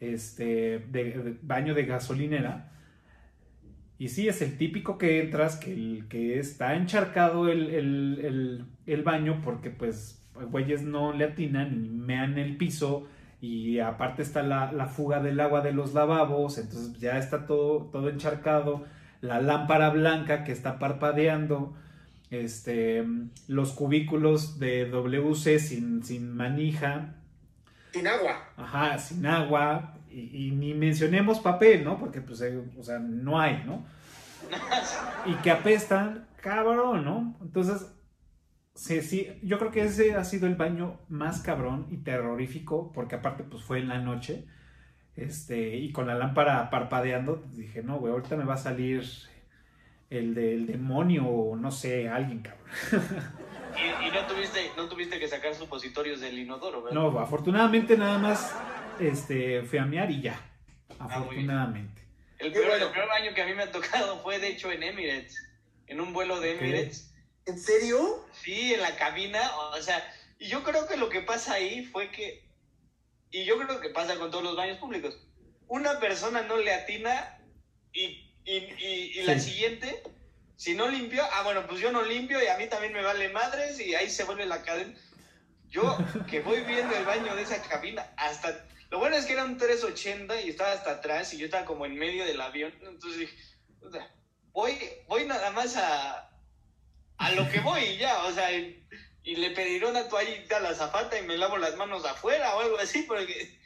[0.00, 0.84] este,
[1.42, 2.72] baño de gasolinera,
[4.00, 8.64] y sí, es el típico que entras, que, el, que está encharcado el,
[9.04, 13.06] baño porque pues güeyes no le atinan y mean el piso
[13.42, 18.08] y aparte está la, fuga del agua de los lavabos, entonces ya está todo, todo
[18.08, 18.86] encharcado,
[19.20, 21.76] la lámpara blanca que está parpadeando,
[22.30, 23.04] este,
[23.48, 27.16] los cubículos de WC sin, sin manija.
[27.92, 28.48] Sin agua.
[28.56, 31.98] Ajá, sin agua, y, ni mencionemos papel, ¿no?
[31.98, 33.84] Porque, pues, eh, o sea, no hay, ¿no?
[35.26, 37.36] y que apestan, cabrón, ¿no?
[37.40, 37.86] Entonces,
[38.74, 43.16] sí, sí, yo creo que ese ha sido el baño más cabrón y terrorífico, porque
[43.16, 44.46] aparte, pues, fue en la noche,
[45.16, 49.04] este, y con la lámpara parpadeando, dije, no, güey, ahorita me va a salir
[50.08, 52.66] el del demonio o no sé, alguien, cabrón.
[54.06, 57.00] y, no, tuviste, no tuviste que sacar supositorios del inodoro, ¿verdad?
[57.00, 58.56] No, afortunadamente nada más
[59.02, 60.40] este, fui a mear y ya.
[60.98, 62.02] Ah, afortunadamente.
[62.38, 65.36] el, peor, baño que a mí me ha tocado fue, de hecho, en Emirates.
[65.86, 67.12] En un vuelo de Emirates.
[67.46, 68.26] ¿En serio?
[68.32, 69.40] Sí, en la cabina.
[69.72, 70.02] O sea,
[70.38, 72.44] y yo creo que lo que pasa ahí fue que.
[73.30, 75.18] Y yo creo que pasa con todos los baños públicos.
[75.68, 77.38] Una persona no le atina
[77.92, 80.02] y, y, la siguiente,
[80.56, 83.28] si no limpió, ah, bueno, pues yo no limpio y a mí también me vale
[83.28, 84.94] madres y ahí se vuelve la cadena.
[85.70, 85.96] Yo
[86.28, 89.56] que voy viendo el baño de esa cabina, hasta lo bueno es que era un
[89.56, 92.74] 380 y estaba hasta atrás y yo estaba como en medio del avión.
[92.82, 93.36] Entonces dije,
[94.52, 96.28] voy, voy nada más a,
[97.18, 98.76] a lo que voy ya, o sea, y,
[99.22, 102.78] le pediré una toallita a la zafata y me lavo las manos afuera o algo
[102.78, 103.60] así, porque,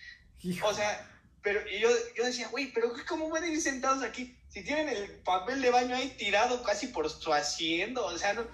[0.62, 4.36] o sea, pero y yo, yo decía, güey, pero ¿cómo pueden ir sentados aquí?
[4.54, 8.44] Si tienen el papel de baño ahí tirado casi por su asiento, o sea, no,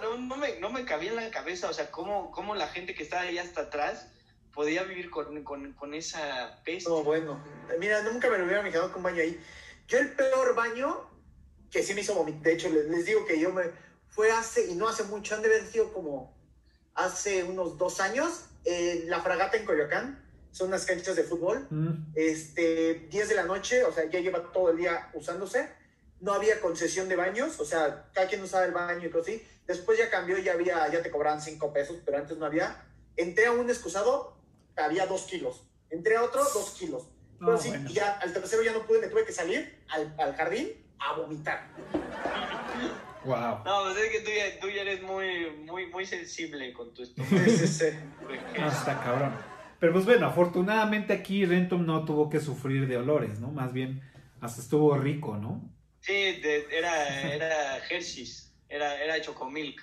[0.00, 2.94] no, no, me, no me cabía en la cabeza, o sea, cómo, cómo la gente
[2.94, 4.06] que estaba ahí hasta atrás
[4.54, 6.88] podía vivir con, con, con esa peste.
[6.88, 7.42] No, bueno.
[7.80, 9.44] Mira, nunca me lo hubiera imaginado con baño ahí.
[9.88, 11.10] Yo el peor baño
[11.68, 13.64] que sí me hizo vomitar, de hecho les, digo que yo me,
[14.10, 16.32] fue hace, y no hace mucho, han de haber sido como
[16.94, 20.21] hace unos dos años, en la fragata en Coyoacán,
[20.52, 22.12] son unas canchas de fútbol, mm.
[22.14, 25.68] este, 10 de la noche, o sea, ya lleva todo el día usándose,
[26.20, 29.42] no había concesión de baños, o sea, cada quien usaba el baño y todo así,
[29.66, 32.84] después ya cambió, ya había, ya te cobraban 5 pesos, pero antes no había,
[33.16, 34.36] entré a un excusado,
[34.76, 35.62] había dos kilos.
[35.90, 37.08] Entré a otro, dos kilos.
[37.38, 40.34] Pero sí, y ya al tercero ya no pude, me tuve que salir al, al
[40.36, 41.68] jardín a vomitar.
[43.24, 43.62] Wow.
[43.64, 47.02] No, pues es que tú ya, tú ya eres muy, muy, muy sensible con tu
[47.04, 47.36] estómago.
[47.36, 49.51] no, está cabrón.
[49.82, 53.50] Pero pues bueno, afortunadamente aquí Renton no tuvo que sufrir de olores, ¿no?
[53.50, 54.00] Más bien,
[54.40, 55.60] hasta estuvo rico, ¿no?
[55.98, 59.82] Sí, era, era Hershey's, era, era Chocomilk.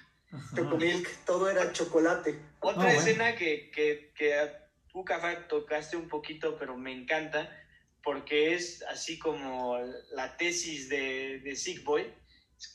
[0.55, 2.39] Chocomilk, todo era chocolate.
[2.61, 4.33] Otra ah, escena que, que, que
[4.89, 7.49] tú, Café, tocaste un poquito, pero me encanta,
[8.01, 9.79] porque es así como
[10.13, 12.05] la tesis de, de Sick Boy,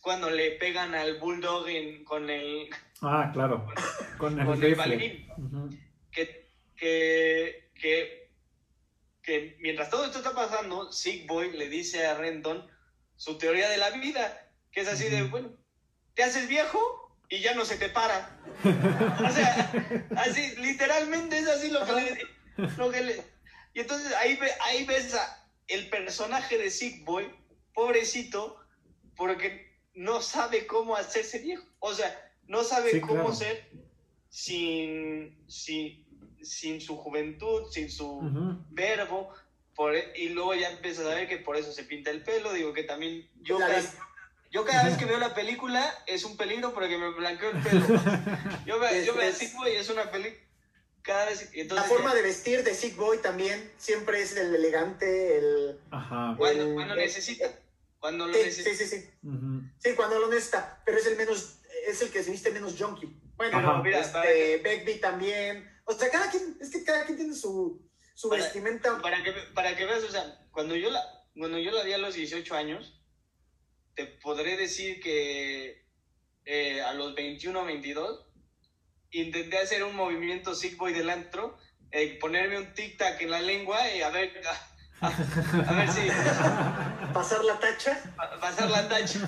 [0.03, 1.65] cuando le pegan al Bulldog
[2.05, 2.69] con el...
[3.01, 3.67] Ah, claro,
[4.19, 5.27] con el, con el
[6.13, 6.44] que,
[6.77, 8.31] que, que,
[9.23, 12.69] que, mientras todo esto está pasando, Sick Boy le dice a Renton
[13.17, 15.57] su teoría de la vida, que es así de, bueno,
[16.15, 17.05] ¿te haces viejo?
[17.29, 18.39] y ya no se te para.
[18.65, 19.73] O sea,
[20.17, 21.85] así, literalmente es así lo
[22.91, 23.25] que le...
[23.75, 27.35] y entonces ahí, ahí ves a el personaje de Sick Boy,
[27.73, 28.61] pobrecito,
[29.17, 31.65] porque no sabe cómo hacerse viejo.
[31.81, 33.71] O sea, no sabe cómo ser
[34.29, 36.04] sin, sin,
[36.45, 38.21] sin su juventud, sin su
[38.71, 39.33] verbo,
[39.75, 42.53] por, e- y luego ya empiezas a ver que por eso se pinta el pelo,
[42.53, 43.97] digo que también yo La cada, vez-
[44.51, 47.87] yo cada vez que veo la película es un peligro porque me blanqueo el pelo.
[48.67, 50.41] Yo me, yo me y es una película,
[51.03, 54.55] cada vez, y La entonces forma de vestir de Sick Boy también siempre es el
[54.55, 55.81] elegante, el...
[55.91, 56.35] Ajá.
[56.39, 57.51] cuando, el- cuando necesita,
[57.99, 58.71] cuando lo Sí, necesita.
[58.71, 59.11] sí, sí, sí.
[59.79, 63.21] Sí, cuando lo necesita, pero es el menos, es el que se viste menos junkie.
[63.37, 63.83] Bueno, Ajá.
[63.83, 65.69] Mira, este, Beckby también.
[65.85, 67.83] O sea, cada quien, es que cada quien tiene su,
[68.15, 69.01] su Para- vestimenta.
[69.03, 71.03] para que, para que veas, o sea, cuando yo la,
[71.37, 73.01] cuando yo la vi a los 18 años,
[73.95, 75.85] te podré decir que
[76.47, 78.27] eh, a los 21 o 22
[79.11, 81.57] intenté hacer un movimiento sick boy del antro,
[81.93, 84.41] eh, ponerme un tic-tac en la lengua y a ver,
[85.01, 86.09] a, a- a ver si
[87.15, 88.03] Pasar la tacha.
[88.17, 89.21] pa- pasar la tacha.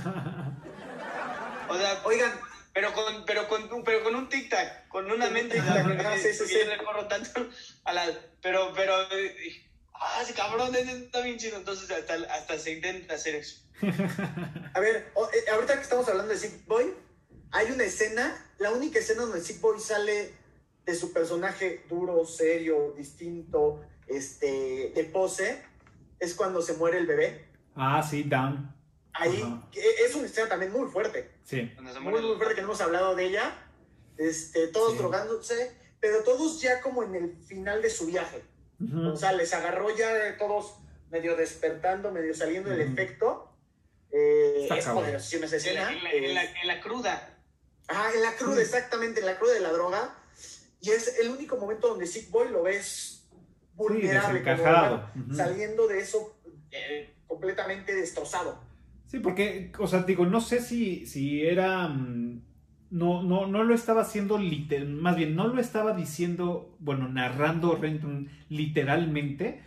[1.68, 2.32] O sea, Oigan,
[2.76, 5.56] pero con, pero con, un- pero con un tic-tac, con una mente.
[5.82, 7.48] porque- ah, sí, sí, le corro tanto
[7.84, 8.04] a la.
[8.42, 8.94] Pero, pero.
[9.12, 9.62] eh,
[9.98, 11.56] Ah, ese cabrón está bien chido.
[11.56, 13.62] Entonces, hasta, hasta se intenta hacer eso.
[14.74, 16.92] a ver, eh, ahorita que estamos hablando de Sick Boy,
[17.50, 20.34] hay una escena, la única escena donde Sick Boy sale
[20.84, 25.64] de su personaje duro, serio, distinto, este, de pose,
[26.20, 27.48] es cuando se muere el bebé.
[27.74, 28.75] Ah, sí, down.
[29.18, 29.42] Ahí
[30.04, 31.30] es una escena también muy fuerte.
[31.44, 31.72] Sí.
[32.00, 33.56] Muy, muy fuerte que no hemos hablado de ella.
[34.18, 34.98] Este, todos Sí.
[34.98, 38.42] drogándose, pero todos ya como en el final de su viaje.
[38.80, 39.08] Ujú.
[39.12, 40.78] O sea, les agarró ya todos
[41.10, 43.52] medio despertando, medio saliendo del efecto.
[44.10, 45.92] Eh, Está es poderosísima esa en, la, escena.
[45.92, 47.38] en la- en la- Es- en la cruda.
[47.88, 50.14] Ajá, en la cruda, exactamente, en la cruda de la droga.
[50.80, 53.38] Y es el único momento donde Sick Boy lo ves Sí,
[53.74, 56.34] vulnerable, como saliendo de eso
[56.70, 58.60] eh, completamente destrozado.
[59.06, 61.88] Sí, porque, o sea, digo, no sé si, si era.
[61.88, 62.42] mm,
[62.90, 67.74] No, no, no lo estaba haciendo literal, más bien, no lo estaba diciendo, bueno, narrando
[67.74, 69.60] Renton literalmente,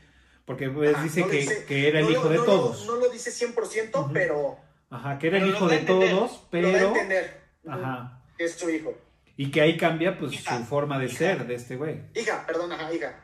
[0.46, 2.36] porque pues, Ajá, dice no lo que, dice- que era el No lo- hijo de
[2.38, 2.88] no lo- todos.
[2.88, 4.14] no lo dice 100%, Ujú.
[4.14, 4.58] pero
[4.90, 6.10] Ajá, que era el Pero lo hijo de entender.
[6.12, 6.88] todos, lo da a pero.
[6.88, 7.42] entender.
[7.66, 8.24] Ujú, Ajá.
[8.40, 8.98] es su hijo.
[9.36, 10.58] Y que ahí cambia, pues, Hija.
[10.58, 11.18] su forma de Hija.
[11.18, 12.00] ser de este güey.
[12.16, 13.20] Hija, perdón, ajá, hija.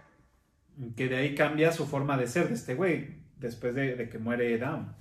[0.97, 4.17] Que de ahí cambia su forma de ser de este güey, después de, de que
[4.19, 4.93] muere Down.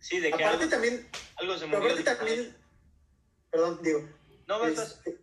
[0.00, 1.78] Sí, de que Aparte algo, también, algo se movió.
[1.90, 2.56] aparte también,
[3.50, 4.08] perdón, digo,
[4.46, 4.88] No, vas, vas.
[4.92, 5.18] este,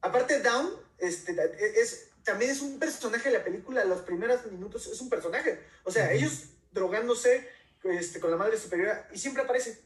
[0.00, 1.34] aparte Down, este,
[1.80, 5.60] es, también es un personaje de la película, los primeros minutos es un personaje.
[5.84, 7.48] O sea, ellos drogándose
[7.84, 9.82] este, con la madre superior y siempre aparece,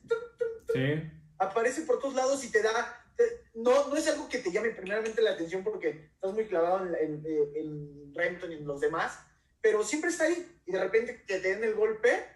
[0.72, 1.10] Sí.
[1.38, 4.70] aparece por todos lados y te da, te- no, no es algo que te llame
[4.70, 9.18] primeramente la atención porque estás muy clavado en, en, en Renton y en los demás,
[9.60, 12.26] pero siempre está ahí y de repente te den el golpe,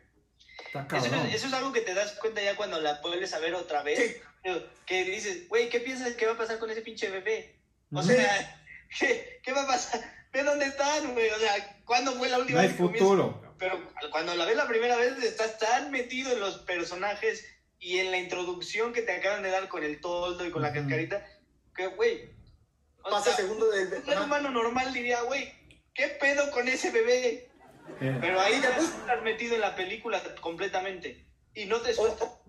[0.80, 3.54] Eso es, eso es algo que te das cuenta ya cuando la vuelves a ver
[3.54, 3.98] otra vez.
[4.44, 4.50] sí,
[4.86, 7.56] Que dices, güey, ¿qué piensas que va a pasar con ese pinche bebé?
[7.92, 8.08] O Ujú.
[8.08, 8.62] sea,
[8.98, 10.00] ¿qué, qué va a pasar?
[10.32, 11.30] Ve dónde están, güey.
[11.30, 13.40] O sea, ¿cuándo fue la última no hay vez que futuro.
[13.58, 17.44] Pero cuando la ves la primera vez, estás tan metido en los personajes
[17.78, 20.72] y en la introducción que te acaban de dar con el toldo y con la
[20.72, 21.22] cascarita,
[21.74, 22.30] que, güey.
[23.02, 23.92] pasa sea, segundo del...
[23.94, 25.52] Un ser humano normal diría, güey,
[25.94, 27.48] ¿qué pedo con ese bebé?
[28.00, 31.26] Eh, Pero ahí ya pues- estás metido en la película completamente.
[31.54, 31.94] Y no te.
[31.98, 32.42] O-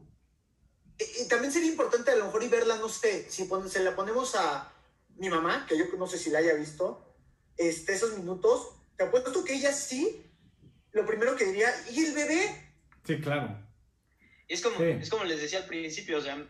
[0.99, 3.81] Y, y también sería importante a lo mejor y verla, no sé, si pon- se
[3.83, 4.73] la ponemos a
[5.17, 7.15] mi mamá, que yo no sé si la haya visto,
[7.55, 10.25] este, esos minutos, te apuesto que ella sí,
[10.93, 12.71] lo primero que diría, ¿y el bebé?
[13.05, 13.63] sí, claro.
[14.47, 14.85] Y es como, Sí.
[15.01, 16.43] es como les decía al principio, o sea,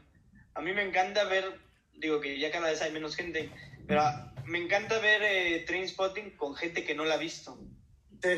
[0.54, 1.60] a mí me encanta ver,
[1.94, 3.52] digo que ya cada vez hay menos gente,
[3.86, 4.02] pero
[4.46, 7.60] me encanta ver eh, Trainspotting con gente que no la ha visto.
[8.24, 8.30] Sí.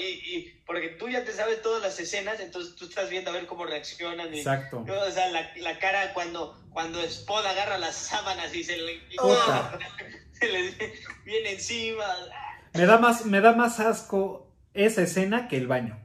[0.00, 0.02] Y,
[0.36, 3.46] y porque tú ya te sabes todas las escenas, entonces tú estás viendo a ver
[3.46, 4.34] cómo reaccionan.
[4.34, 4.84] Y, Exacto.
[4.84, 9.16] o sea, la, la cara cuando, cuando Spod agarra las sábanas y se le, y-
[9.16, 9.78] Puta.
[10.32, 10.74] se le
[11.24, 12.04] viene encima.
[12.74, 16.04] Me da más, me da más asco esa escena que el baño.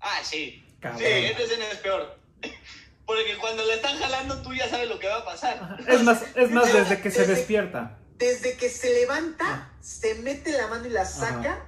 [0.00, 0.62] Ah, sí.
[0.80, 1.00] Cabrón.
[1.00, 2.18] Sí, esta escena es peor.
[3.06, 5.78] Porque cuando le están jalando, tú ya sabes lo que va a pasar.
[5.86, 7.98] Es más, es más desde que se despierta.
[8.18, 11.66] Desde que se levanta, se mete la mano y la saca,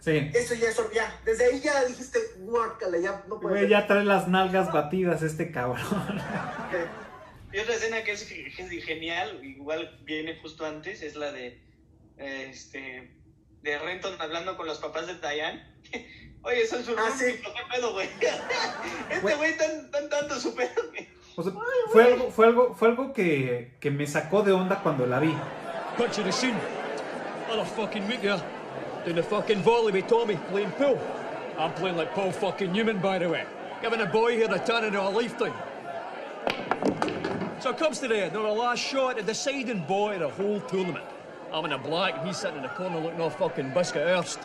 [0.00, 0.30] Sí.
[0.34, 3.70] eso ya es, ya, desde ahí ya dijiste, guácala, ya no puede Güey, ser".
[3.70, 5.80] ya trae las nalgas batidas este cabrón.
[7.52, 11.58] Y otra escena que es, que es genial, igual viene justo antes, es la de
[12.18, 13.14] este
[13.62, 15.64] de Renton hablando con los papás de Diane.
[16.42, 17.24] Oye, son sus Ah, sí.
[17.42, 18.08] ¿qué pedo, güey?
[19.10, 19.56] Este Güey.
[19.56, 20.68] tan, tan tanto su pedo.
[21.36, 21.52] O sea,
[21.90, 25.34] fue algo, fue algo, fue algo que, que me sacó de onda cuando la vi.
[25.96, 26.56] Picture the scene.
[27.46, 28.40] Another fucking week here.
[29.04, 30.98] Doing the fucking volley with Tommy, playing pool.
[31.58, 33.44] I'm playing like Paul fucking Newman, by the way.
[33.82, 35.52] Giving a boy here the turn of a lifetime.
[37.60, 41.04] So it comes to the, the last shot, the deciding boy of the whole tournament.
[41.52, 44.38] I'm in a black, and he's sitting in the corner looking all fucking biscuit earth.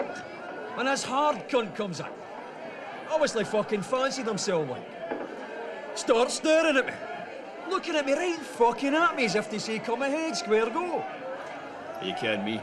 [0.78, 2.06] And this hard cunt comes in.
[3.12, 5.29] Obviously fucking fancied himself like.
[5.96, 6.94] Starts staring at me.
[7.70, 11.04] Looking at me right fucking at me as if to say, come ahead, square go.
[12.00, 12.62] Are you kidding me?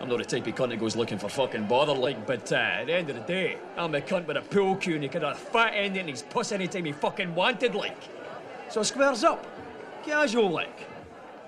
[0.00, 2.56] I'm not the type of cunt that goes looking for fucking bother like, but uh,
[2.56, 5.08] at the end of the day, I'm a cunt with a pool cue and he
[5.08, 7.96] could have a fat end in his puss anytime he fucking wanted like.
[8.68, 9.44] So squares up.
[10.04, 10.86] Casual like.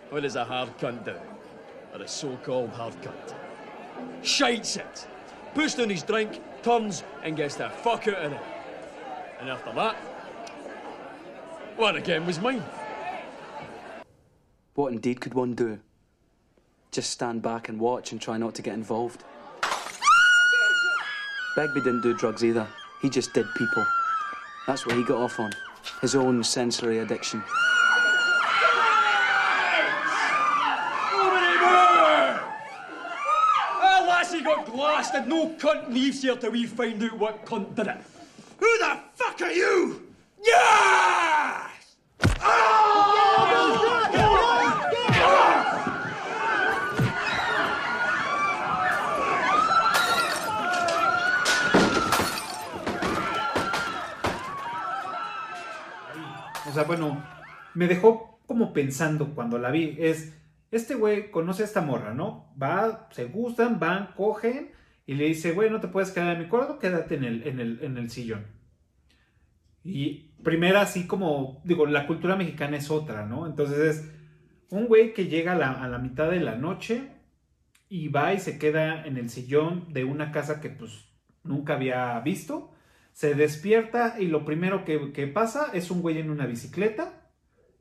[0.08, 1.14] What does a hard cunt do?
[1.94, 3.34] Or a so-called hard cunt?
[4.22, 5.06] Shites it.
[5.54, 8.42] Puts down his drink, turns, and gets the fuck out of there.
[9.40, 9.96] And after that,
[11.80, 12.62] what again was mine.
[14.74, 15.78] What indeed could one do?
[16.90, 19.24] Just stand back and watch and try not to get involved.
[21.56, 22.68] Begbie didn't do drugs either.
[23.00, 23.86] He just did people.
[24.66, 25.52] That's what he got off on.
[26.02, 27.42] His own sensory addiction.
[34.06, 35.26] Lassie got blasted.
[35.26, 37.96] No cunt leaves here till we find out what cunt did it.
[38.58, 39.99] Who the fuck are you?
[56.84, 57.24] Bueno,
[57.74, 59.96] me dejó como pensando cuando la vi.
[59.98, 60.36] Es,
[60.70, 62.52] este güey conoce a esta morra, ¿no?
[62.60, 64.72] Va, se gustan, van, cogen
[65.06, 67.60] y le dice, güey, no te puedes quedar en mi cuarto, quédate en el, en
[67.60, 68.46] el, en el sillón.
[69.82, 73.46] Y primera, así como, digo, la cultura mexicana es otra, ¿no?
[73.46, 74.12] Entonces es
[74.68, 77.08] un güey que llega a la, a la mitad de la noche
[77.88, 81.08] y va y se queda en el sillón de una casa que pues
[81.42, 82.72] nunca había visto.
[83.20, 87.30] Se despierta y lo primero que, que pasa es un güey en una bicicleta,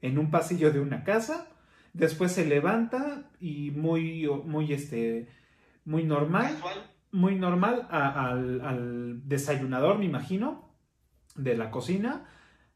[0.02, 1.48] en un pasillo de una casa.
[1.94, 5.30] Después se levanta y muy, muy, este,
[5.86, 6.58] muy normal,
[7.14, 10.76] muy normal a- al, al desayunador, me imagino,
[11.38, 12.26] de la cocina.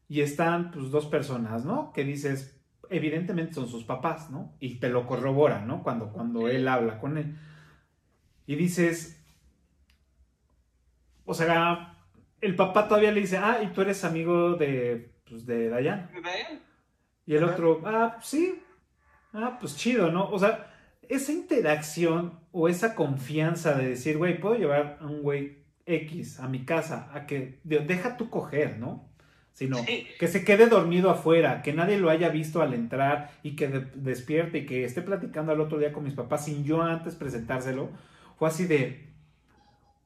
[0.08, 1.92] Y están pues dos personas, ¿no?
[1.92, 2.58] Que dices,
[2.88, 4.56] evidentemente son sus papás, ¿no?
[4.58, 5.82] Y te lo corroboran, ¿no?
[5.82, 7.36] Cuando, cuando él habla con él.
[8.46, 9.22] Y dices,
[11.26, 11.90] o sea,
[12.40, 16.10] el papá todavía le dice, ah, y tú eres amigo de, pues, de Dayan.
[16.14, 16.60] ¿Ven?
[17.26, 17.52] Y el Ajá.
[17.52, 18.62] otro, ah, sí,
[19.32, 20.28] ah, pues chido, ¿no?
[20.30, 20.70] O sea,
[21.08, 26.48] esa interacción o esa confianza de decir, güey, puedo llevar a un güey X a
[26.48, 29.10] mi casa, a que de- deja tú coger, ¿no?
[29.52, 30.06] Sino Sí.
[30.18, 33.90] que se quede dormido afuera, que nadie lo haya visto al entrar y que de-
[33.94, 37.90] despierte y que esté platicando al otro día con mis papás sin yo antes presentárselo,
[38.36, 39.12] fue así de,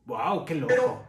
[0.06, 0.68] wow, qué loco.
[0.74, 1.07] Pero-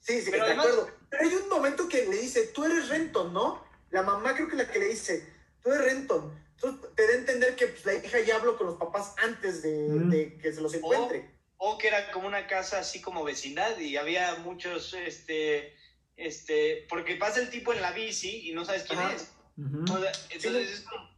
[0.00, 0.90] Sí, sí, Pero de además- acuerdo.
[1.10, 3.64] Pero hay un momento que le dice, tú eres Renton, ¿no?
[3.90, 5.26] La mamá creo que la que le dice,
[5.62, 6.38] tú eres Renton.
[6.54, 9.62] Entonces te da a entender que pues, la hija ya habló con los papás antes
[9.62, 10.10] de, Mm.
[10.10, 11.30] de que se los encuentre.
[11.56, 15.74] O que era como una casa así como vecindad y había muchos, este,
[16.16, 19.14] este, porque pasa el tipo en la bici y no sabes quién Ajá.
[19.14, 19.32] es.
[19.56, 19.82] Ujú.
[19.92, 21.10] O sea, entonces es como,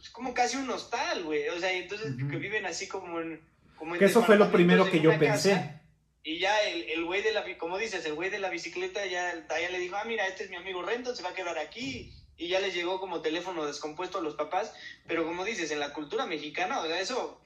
[0.00, 1.48] es como casi un hostal, güey.
[1.48, 3.40] O sea, entonces que viven así como en...
[3.76, 5.80] Como en Que eso fue lo primero que yo pensé.
[6.22, 9.46] Y ya el, el güey de la, como dices, el güey de la bicicleta ya,
[9.48, 12.12] ya le dijo, ah, mira, este es mi amigo Renton, se va a quedar aquí.
[12.36, 14.72] Y ya les llegó como teléfono descompuesto a los papás.
[15.06, 17.40] Pero como dices, en la cultura mexicana, o sea, eso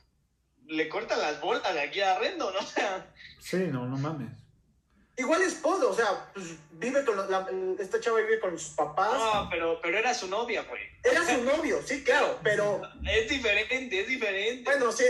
[0.67, 2.61] le corta las bolas de aquí a Renton, ¿no?
[2.61, 4.31] O sea, Sí, no, no mames.
[5.17, 7.47] Igual es Podo, o sea, pues, vive con la- la-
[7.81, 9.13] esta chava vive con sus papás.
[9.17, 10.83] no, pero, pero era su novia, güey.
[11.05, 14.63] Era su novio, sí, claro, pero Es diferente, es diferente.
[14.65, 15.05] bueno, sí.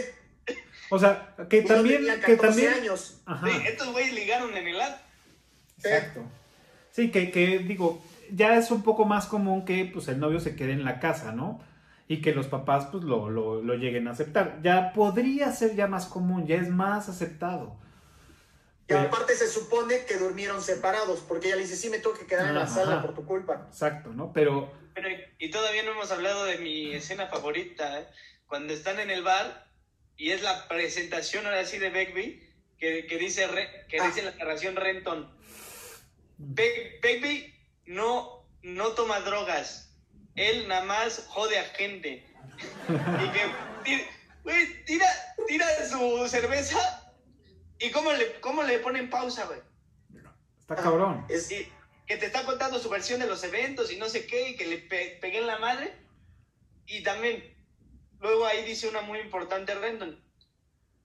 [0.91, 3.21] O sea, que Uno también, tenía que 14 también, años.
[3.27, 3.47] Ajá.
[3.49, 4.97] Sí, estos güeyes ligaron en el ad.
[5.79, 6.23] Exacto.
[6.91, 10.57] Sí, que, que digo, ya es un poco más común que pues el novio se
[10.57, 11.61] quede en la casa, ¿no?
[12.07, 14.61] Y que los papás pues lo, lo, lo lleguen a aceptar.
[14.63, 17.77] Ya podría ser ya más común, ya es más aceptado.
[18.87, 22.27] Y aparte se supone que durmieron separados, porque ella le dice, sí, me tengo que
[22.27, 22.75] quedar en la Ajá.
[22.75, 23.67] sala por tu culpa.
[23.69, 24.33] Exacto, ¿no?
[24.35, 25.09] Pero, Pero,
[25.39, 28.07] y todavía no hemos hablado de mi escena favorita, ¿eh?
[28.47, 29.67] cuando están en el bar
[30.17, 33.47] y es la presentación ahora sí de Begbie, que, que dice,
[33.89, 34.07] que Ah.
[34.07, 35.33] dice la narración Renton.
[36.39, 37.55] Be- Begbie
[37.87, 39.97] no, no toma drogas,
[40.35, 42.27] él nada más jode a gente.
[42.89, 43.45] y que,
[43.85, 44.05] ti-
[44.43, 45.07] güey, tira,
[45.47, 47.13] tira su cerveza
[47.79, 49.61] y cómo le, cómo le ponen pausa, güey.
[50.61, 51.25] está cabrón.
[51.29, 51.69] Es, Y
[52.07, 54.67] que te está contando su versión de los eventos y no sé qué, y que
[54.67, 55.95] le pe- pegué en la madre.
[56.87, 57.54] Y también,
[58.25, 60.19] luego ahí dice una muy importante, Rendon.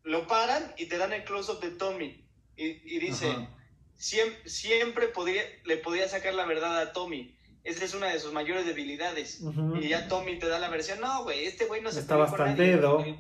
[0.03, 2.26] Lo paran y te dan el close-up de Tommy.
[2.55, 2.65] Y,
[2.95, 3.49] y dice, Ajá.
[3.97, 7.36] "Siem- siempre podría, le podía sacar la verdad a Tommy.
[7.65, 9.41] esa es una de sus mayores debilidades.
[9.82, 12.63] Y ya Tommy te da la versión, no, güey, este güey no se Está bastante
[12.63, 12.97] dedo.
[12.99, 13.20] güey".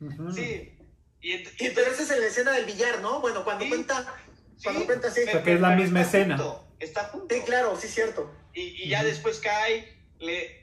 [0.00, 0.32] Ujú.
[0.32, 0.76] Sí.
[1.20, 3.20] Y, ent- y Y pero esa es en la escena del billar, ¿no?
[3.20, 3.70] Bueno, cuando Sí.
[3.70, 4.14] cuenta,
[4.56, 5.20] Sí, cuando cuenta, sí.
[5.22, 6.36] Es la misma está escena.
[6.36, 7.34] junto, está junto.
[7.34, 8.30] Sí, claro, sí, cierto.
[8.52, 10.59] Y, y ya después cae, le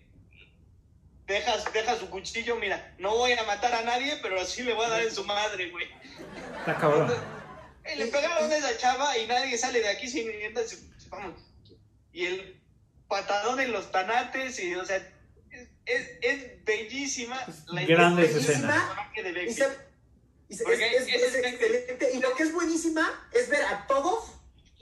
[1.28, 4.86] deja, deja su cuchillo, mira, no voy a matar a nadie, pero sí le voy
[4.86, 5.88] a dar en su madre, güey.
[6.60, 7.14] Está cabrón.
[7.84, 11.40] Eh, Le pegaron a esa chava y nadie sale de aquí sin entonces, vamos.
[12.12, 12.62] Y el
[13.08, 14.98] patadón en los tanates, y o sea,
[15.52, 19.10] es, es, es bellísima la grande escena.
[19.16, 19.54] de Y, Becky.
[19.54, 19.78] se-
[20.50, 22.12] y se- Porque es, es- ese es es- excelente.
[22.14, 24.32] Y lo que es buenísima es ver a todos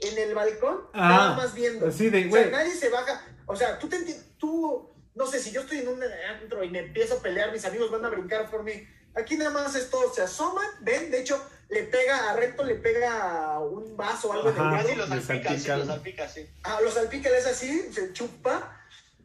[0.00, 1.86] en el balcón, Ah, nada más viendo.
[1.88, 2.50] Así de, O sea, güey.
[2.50, 3.24] nadie se baja.
[3.46, 3.98] O sea, tú te
[4.38, 6.00] tú, no sé, si yo estoy en un
[6.30, 8.86] antro y me empiezo a pelear, mis amigos van a brincar por mí.
[9.14, 12.74] Aquí nada más es todo, se asoman, ven, de hecho, le pega a Reto, le
[12.76, 14.70] pega un vaso o algo Ajá.
[14.76, 15.06] Casi dedo.
[15.06, 15.76] los salpica, sí, salpica.
[15.78, 16.46] los salpica, sí.
[16.62, 18.78] A los salpica, le es así, se chupa,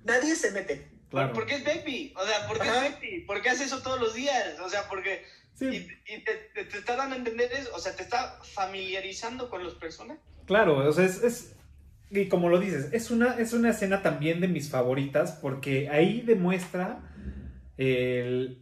[0.05, 0.87] nadie se mete.
[1.09, 1.33] Claro.
[1.33, 2.87] Porque es Becky, o sea, porque Ajá.
[2.87, 6.33] es Becky, porque hace eso todos los días, o sea, porque Sí, y, y te,
[6.55, 10.23] te- te está dando a entender eso, o sea, te está familiarizando con los personajes.
[10.47, 11.51] claro, o sea, es, es-
[12.11, 16.21] y como lo dices, es una, es una escena también de mis favoritas porque ahí
[16.21, 16.99] demuestra
[17.77, 18.59] el-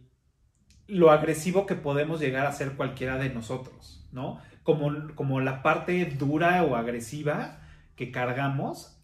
[0.88, 4.40] lo agresivo que podemos llegar a ser cualquiera de nosotros, ¿no?
[4.64, 7.60] Como, como la parte dura o agresiva
[7.96, 8.96] que cargamos.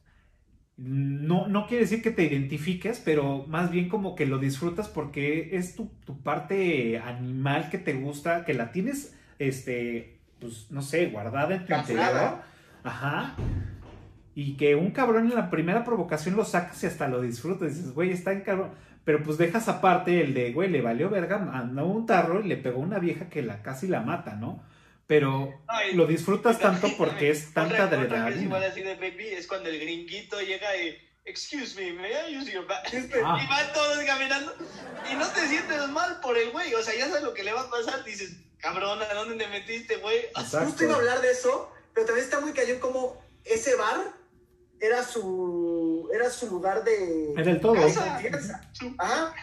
[0.76, 5.56] No, no quiere decir que te identifiques, pero más bien como que lo disfrutas porque
[5.56, 11.06] es tu, tu parte animal que te gusta, que la tienes, este, pues, no sé,
[11.06, 12.42] guardada en tu interior.
[12.84, 13.36] Ajá.
[14.38, 17.74] Y que un cabrón en la primera provocación lo sacas y hasta lo disfrutas.
[17.74, 18.70] Dices, güey, está en cabrón.
[19.02, 22.58] Pero pues dejas aparte el de, güey, le valió verga, mandó un tarro y le
[22.58, 24.62] pegó a una vieja que la casi la mata, ¿no?
[25.06, 28.58] Pero Ay, lo disfrutas tanto porque es tanta es igual adrenalina.
[28.58, 32.66] así de Becky es cuando el gringuito llega y, excuse me, may I use your
[32.66, 32.92] back?
[33.24, 33.40] Ah.
[33.42, 34.52] Y van todos caminando
[35.10, 37.54] y no te sientes mal por el güey, o sea, ya sabes lo que le
[37.54, 40.26] va a pasar, dices, cabrón, ¿a dónde te metiste, güey?
[40.34, 44.25] Justo iba a hablar de eso, pero también está muy cañón como ese bar
[44.80, 47.74] era su, era su lugar de, Era el todo.
[47.74, 48.70] de confianza.
[48.98, 49.34] Ajá.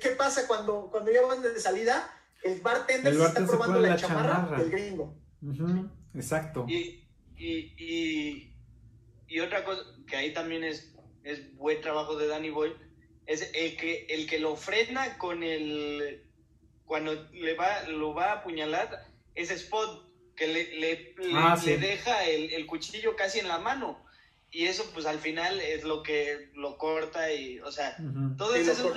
[0.00, 2.12] ¿Qué pasa cuando, cuando ya van de salida?
[2.42, 4.58] El bartender, El se está se probando la, la chamarra, chamarra.
[4.58, 5.14] del gringo.
[6.14, 6.64] Exacto.
[6.68, 7.04] Y,
[7.36, 8.54] y, y,
[9.28, 10.94] y otra cosa que ahí también es,
[11.24, 12.72] es buen trabajo de Danny Boy,
[13.26, 16.22] es el que, el que lo frena con el,
[16.84, 21.74] cuando le va, lo va a apuñalar, es Spot, que le, le, le- Ah, le
[21.74, 21.80] sí.
[21.80, 24.04] deja el, el cuchillo casi en la mano.
[24.56, 27.94] Y eso pues al final es lo que lo corta y, o sea,
[28.38, 28.90] todos, Sí, esos,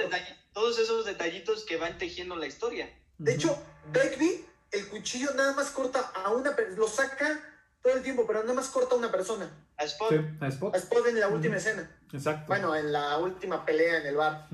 [0.53, 2.89] todos esos detallitos que van tejiendo la historia.
[3.17, 7.41] De hecho, Begbie, el cuchillo nada más corta a una persona, lo saca
[7.83, 9.51] todo el tiempo, pero nada más corta a una persona.
[9.75, 10.73] A Spot, Sí, a Spot.
[10.73, 11.91] A Spot en la última escena.
[12.13, 12.45] Exacto.
[12.47, 14.47] Bueno, en la última pelea en el bar.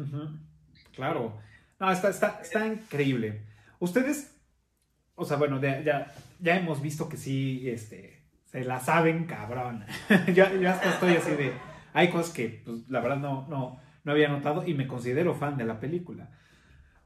[0.96, 1.40] Claro.
[1.80, 3.44] No, está, está, está increíble.
[3.78, 4.32] Ustedes,
[5.14, 8.15] o sea, bueno, ya, ya, ya hemos visto que sí, este,
[8.56, 9.86] se la saben cabrón.
[10.34, 11.52] yo, yo hasta estoy así de,
[11.94, 15.58] hay cosas que, pues, la verdad no, no, no había notado y me considero fan
[15.58, 16.32] de la película.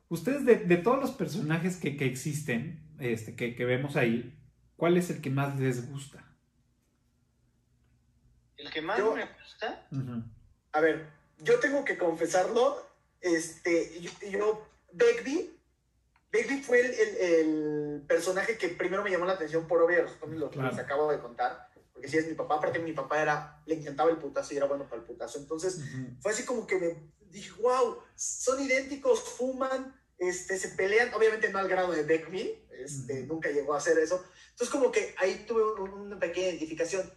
[0.09, 4.39] Ustedes, de, de todos los personajes que, que existen, este, que, que vemos ahí,
[4.75, 6.23] ¿cuál es el que más les gusta?
[8.57, 9.87] el que más Yo- me gusta.
[10.73, 12.77] A ver, yo tengo que confesarlo.
[13.21, 15.49] Este, yo, yo Begbie,
[16.31, 20.37] Begbie fue el, el- el personaje que primero me llamó la atención por obvias razones,
[20.39, 21.69] lo que les acabo de contar.
[21.91, 24.67] Porque si es mi papá, aparte mi papá era, le encantaba el putazo y era
[24.67, 25.37] bueno para el putazo.
[25.39, 26.15] Entonces, Ujú.
[26.21, 31.59] fue así como que me dije, wow, son idénticos, fuman, este, se pelean, obviamente no
[31.59, 33.33] al grado de Begbie, este, Ujú.
[33.33, 34.23] nunca llegó a hacer eso.
[34.51, 37.11] Entonces como que ahí tuve un- una pequeña identificación.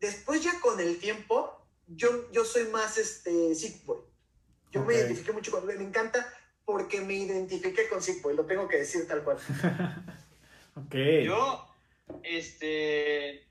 [0.00, 4.00] Después ya con el tiempo, yo, yo soy más este, Sick Boy.
[4.70, 4.86] Yo Ok.
[4.88, 6.26] me identifiqué mucho con, me encanta
[6.72, 9.36] porque me identifiqué con Sick Boy, lo tengo que decir tal cual.
[10.74, 10.94] Ok.
[11.22, 11.68] Yo,
[12.22, 13.46] este,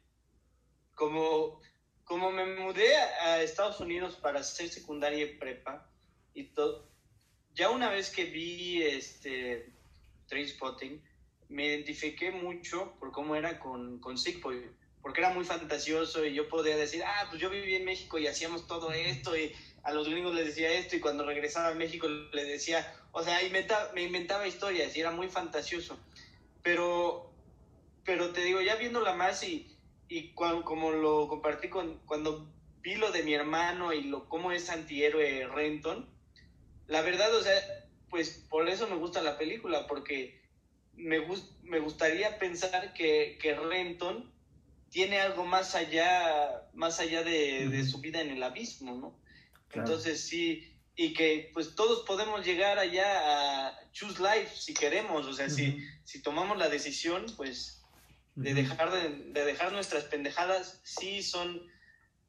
[0.96, 1.62] como,
[2.04, 5.88] como me mudé a a Estados Unidos para hacer secundaria y prepa
[6.34, 6.90] y todo,
[7.54, 9.72] ya una vez que vi este
[10.26, 11.00] Trainspotting,
[11.50, 14.72] me identifiqué mucho por cómo era con, con Sick Boy,
[15.04, 18.26] porque era muy fantasioso y yo podía decir, ah, pues yo viví en México y
[18.26, 19.54] hacíamos todo esto y
[19.84, 23.42] a los gringos les decía esto y cuando regresaba a México les decía, o sea,
[23.44, 26.00] inventa- me inventaba historias y era muy fantasioso.
[26.64, 27.34] Pero,
[28.06, 29.76] pero te digo, ya viéndola más y,
[30.08, 32.48] y cuan- como lo compartí con, cuando
[32.82, 36.08] vi lo de mi hermano y lo cómo es antihéroe Renton,
[36.88, 37.54] la verdad, o sea,
[38.10, 40.42] pues por eso me gusta la película, porque
[40.94, 44.32] me, gus- me gustaría pensar que, que Renton
[44.90, 49.21] tiene algo más allá, más allá de, de su vida en el abismo, ¿no?
[49.72, 49.88] Claro.
[49.88, 55.34] Entonces sí, y que pues todos podemos llegar allá a choose life si queremos, o
[55.34, 57.82] sea, si, si tomamos la decisión, pues
[58.36, 61.62] de dejar de, de dejar nuestras pendejadas, sí son,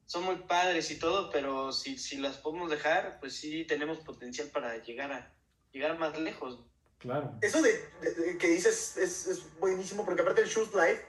[0.06, 4.48] son muy padres y todo, pero si, si las podemos dejar, pues sí tenemos potencial
[4.48, 5.32] para llegar a
[5.72, 6.60] llegar más lejos.
[6.98, 7.36] Claro.
[7.42, 11.04] Eso de, de- de que dices es, es buenísimo, porque aparte del Shoes Life,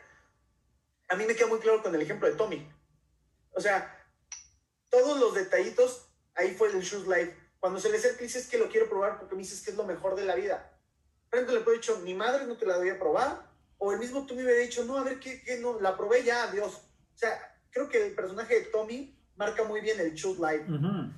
[1.09, 2.67] a mí me queda muy claro con el ejemplo de Tommy.
[3.51, 3.95] O sea,
[4.89, 7.35] todos los detallitos, ahí fue el Shoes Life.
[7.59, 9.77] Cuando se le acerca y dices que lo quiero probar porque me dices que es
[9.77, 10.69] lo mejor de la vida.
[11.29, 13.49] Frente le puede dicho, mi madre no te la voy a probar.
[13.77, 15.79] O el mismo Tommy hubiera dicho, no, a ver, ¿qué, qué no?
[15.79, 16.73] La probé ya, adiós.
[16.75, 20.71] O sea, creo que el personaje de Tommy marca muy bien el Shoes Life.
[20.71, 21.11] Ujú.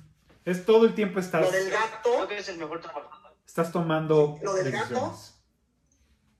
[0.44, 3.36] Es todo el tiempo estás, Lo del Creo gato, que es el mejor trabajador.
[3.46, 4.88] estás tomando Lo del gato.
[4.88, 5.34] decisiones.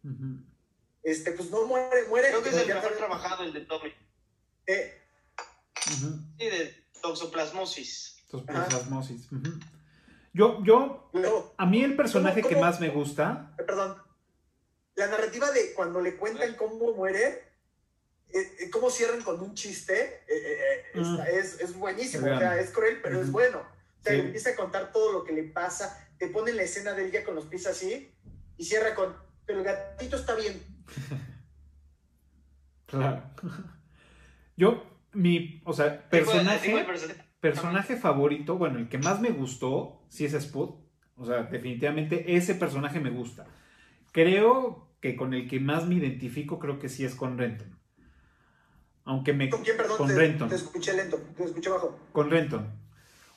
[0.04, 0.44] Ujú.
[1.02, 2.28] este, pues no muere, muere.
[2.28, 3.92] Creo que es el mejor trabajado el de Tommy.
[4.66, 5.02] eh,
[5.88, 6.18] Ujú.
[6.38, 8.15] Sí, de toxoplasmosis.
[8.48, 8.78] Ajá.
[8.78, 9.60] Ujú.
[10.32, 13.96] Yo, yo, luego, a mí el personaje ¿Cómo- que más me gusta, Eh, perdón,
[14.94, 17.42] la narrativa de cuando le cuentan cómo muere,
[18.34, 21.12] eh, eh, cómo cierran con un chiste, eh, eh, eh, Mm.
[21.12, 23.58] está- es, es buenísimo, Es o sea, es cruel, pero es bueno.
[23.60, 24.18] O sea, Sí.
[24.18, 27.24] le empieza a contar todo lo que le pasa, te pone la escena de ella
[27.24, 28.12] con los pies así,
[28.58, 30.62] y cierra con, pero el gatito está bien.
[32.86, 33.22] claro.
[34.56, 36.86] Yo, mi, o sea, personaje,
[37.40, 37.96] personaje.
[37.96, 40.70] favorito, bueno, el que más me gustó, sí es Spud.
[41.16, 43.46] O sea, definitivamente ese personaje me gusta.
[44.12, 47.76] Creo que con el que más me identifico, creo que sí es con Renton.
[49.04, 49.48] Aunque me...
[49.48, 49.98] ¿Con quién, perdón?
[49.98, 50.48] Con te, Renton.
[50.48, 51.98] te escuché lento, te escuché bajo.
[52.12, 52.66] Con Renton.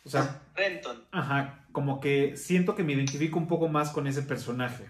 [0.04, 1.04] O sea, Renton.
[1.12, 4.86] Ajá, como que siento que me identifico un poco más con ese personaje.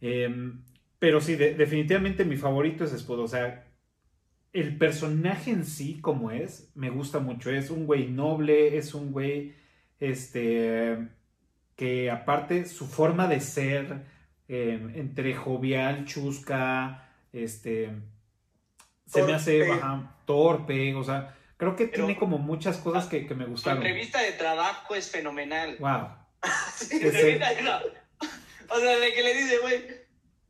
[0.00, 0.62] Em,
[0.98, 3.18] pero sí, de- definitivamente mi favorito es Spud.
[3.20, 3.67] O sea,
[4.52, 7.50] el personaje en sí, como es, me gusta mucho.
[7.50, 9.54] Es un güey noble, es un güey,
[10.00, 11.08] este,
[11.76, 14.04] que aparte su forma de ser,
[14.48, 17.90] em, entre jovial, chusca, este,
[19.06, 19.72] se me hace Torpe.
[19.82, 23.50] ajá, torpe, o sea, creo que Pero- tiene como muchas cosas que, que me Su
[23.50, 23.78] gustaron.
[23.82, 25.76] entrevista de trabajo es fenomenal.
[25.78, 26.08] Wow.
[26.74, 27.40] Sí, Ese-
[28.70, 29.84] O sea, de que le dice, güey,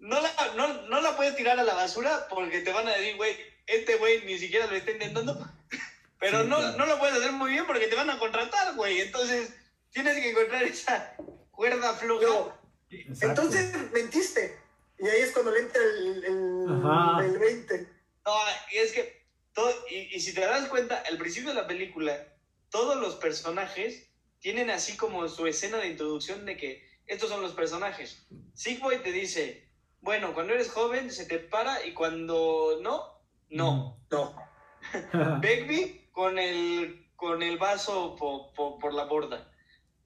[0.00, 3.16] no la, no, no la puedes tirar a la basura porque te van a decir,
[3.16, 3.32] güey,
[3.68, 5.38] este güey ni siquiera lo está intentando.
[6.18, 6.76] Pero Sí, no, claro.
[6.78, 9.00] no lo puedes hacer muy bien porque te van a contratar, güey.
[9.00, 9.54] Entonces,
[9.90, 11.14] tienes que encontrar esa
[11.52, 12.58] cuerda floja.
[12.90, 14.58] Entonces mentiste.
[14.98, 17.88] Y ahí es cuando le entra el, el, el 20.
[18.26, 18.34] No,
[18.72, 22.26] y es que, todo, y, y si te das cuenta, al principio de la película,
[22.70, 24.08] todos los personajes
[24.40, 28.26] tienen así como su escena de introducción de que estos son los personajes.
[28.54, 29.68] Sigboy te dice,
[30.00, 33.17] bueno, cuando eres joven se te para y cuando no,
[33.50, 33.98] no.
[34.10, 34.36] No.
[35.40, 39.50] Begbie con el, con el vaso po- po- por la borda.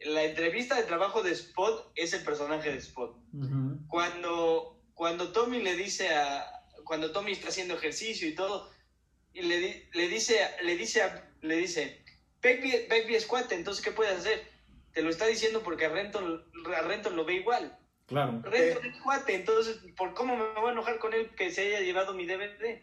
[0.01, 3.17] La entrevista de trabajo de Spot es el personaje de Spot
[3.87, 8.69] cuando, cuando Tommy le dice a, cuando Tommy está haciendo ejercicio y todo,
[9.33, 12.03] y le, le dice, le dice, a- le dice,
[12.43, 14.43] Begbie, Begbie es cuate, entonces ¿qué puedes hacer?
[14.93, 16.45] Te lo está diciendo porque a Renton,
[16.77, 17.79] a Renton lo ve igual.
[18.07, 18.43] Claro.
[18.43, 21.81] Renton es cuate, entonces, ¿por cómo me voy a enojar con él que se haya
[21.81, 22.83] llevado mi DVD?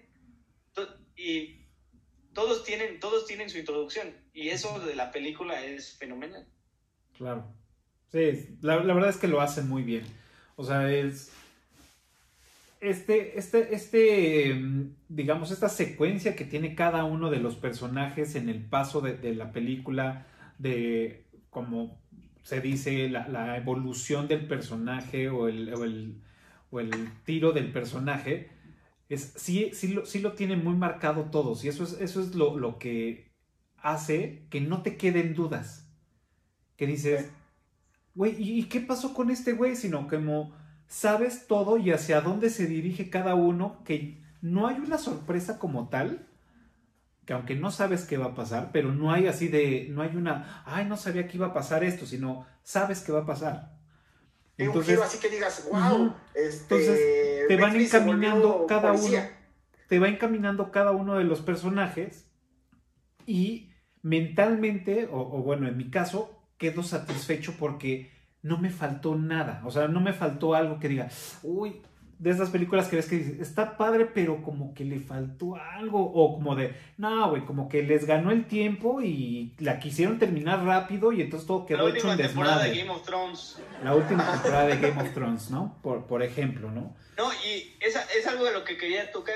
[1.16, 1.66] Y
[2.34, 6.48] todos tienen, todos tienen su introducción, y eso de la película es fenomenal.
[7.18, 7.54] Claro.
[8.12, 10.04] Sí, la, la verdad es que lo hacen muy bien.
[10.56, 11.32] O sea, es.
[12.82, 18.48] Este, este, este, mm, digamos, esta secuencia que tiene cada uno de los personajes en
[18.48, 20.28] el paso de, de la película,
[20.58, 22.00] de como
[22.44, 26.16] se dice, la, la evolución del personaje o el, o el,
[26.72, 26.92] o el
[27.26, 28.50] tiro del personaje,
[29.10, 31.64] es, sí, sí, lo, sí lo tienen muy marcado todos.
[31.66, 33.32] Y eso es, eso es lo, lo que
[33.78, 35.88] hace que no te queden dudas
[36.78, 37.30] que dices,
[38.16, 39.76] güey, ¿y, y qué pasó con este güey?
[39.76, 40.54] Sino como
[40.88, 45.90] sabes todo y hacia dónde se dirige cada uno, que no hay una sorpresa como
[45.90, 46.28] tal,
[47.26, 50.16] que aunque no sabes qué va a pasar, pero no hay así de, no hay
[50.16, 53.79] una, ay, no sabía que iba a pasar esto, sino sabes qué va a pasar.
[54.60, 56.16] Y un Entonces, giro así que digas, wow.
[56.34, 59.22] Este, Entonces, te van encaminando cada policía.
[59.22, 59.40] uno,
[59.88, 62.30] te va encaminando cada uno de los personajes
[63.26, 63.72] y
[64.02, 68.12] mentalmente, o, o bueno, en mi caso, quedo satisfecho porque
[68.42, 71.10] no me faltó nada, o sea, no me faltó algo que diga,
[71.44, 71.82] uy,
[72.20, 76.00] de esas películas que ves que dices, está padre, pero como que le faltó algo,
[76.14, 80.64] o como de, no, güey, como que les ganó el tiempo y la quisieron terminar
[80.66, 82.80] rápido y entonces todo La quedó hecho última un temporada de desmadre.
[82.88, 83.58] Game of Thrones.
[83.84, 85.80] La última temporada de Game of Thrones, ¿no?
[85.82, 86.96] Por, por ejemplo, ¿no?
[87.18, 89.36] No, y esa, es algo de lo que quería tocar.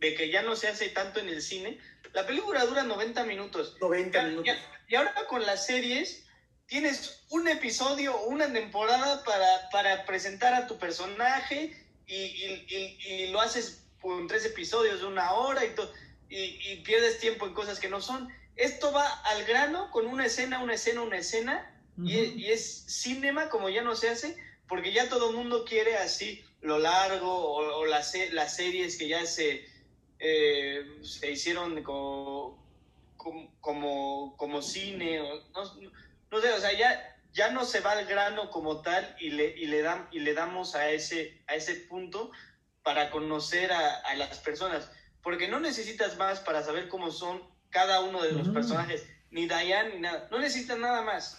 [0.00, 1.78] de que ya no se hace tanto en el cine.
[2.12, 3.76] La película dura 90 minutos.
[3.80, 4.46] 90 Ya- minutos.
[4.46, 4.56] ya-
[4.88, 6.24] y ahora con las series
[6.66, 11.76] tienes un episodio o una temporada para, para presentar a tu personaje
[12.06, 15.74] y, y- y- y lo haces con tres episodios de una hora y,
[16.28, 18.28] y, y pierdes tiempo en cosas que no son.
[18.56, 21.68] Esto va al grano con una escena, una escena, una escena
[21.98, 22.38] y, Ujú.
[22.38, 24.36] y es cinema como ya no se hace
[24.68, 29.08] porque ya todo el mundo quiere así lo largo o, o las, las series que
[29.08, 29.64] ya se,
[30.18, 32.58] eh, se hicieron co-
[33.16, 35.74] como, como, como cine, o, no,
[36.30, 39.56] no sé, o sea, ya, ya no se va al grano como tal y le,
[39.56, 42.30] y le, dam- y le damos a ese, a ese punto
[42.82, 44.90] para conocer a, a las personas,
[45.22, 47.40] porque no necesitas más para saber cómo son
[47.70, 48.54] cada uno de los Mm.
[48.54, 51.38] personajes, ni Diane ni nada, no necesitas nada más.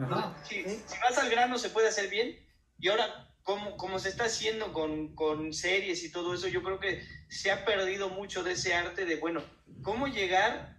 [0.00, 0.34] Ajá.
[0.48, 2.38] Si, si vas al grano se puede hacer bien
[2.78, 6.78] y ahora como, como se está haciendo con, con series y todo eso, yo creo
[6.80, 9.42] que se ha perdido mucho de ese arte de, bueno,
[9.82, 10.76] cómo llegar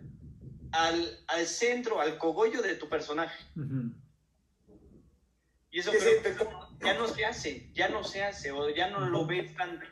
[0.71, 3.37] al, al centro, al cogollo de tu personaje.
[5.75, 6.37] Y eso Sí, sí, creo
[6.79, 9.85] te- ya no se hace, ya no se hace o ya no lo ves tanto.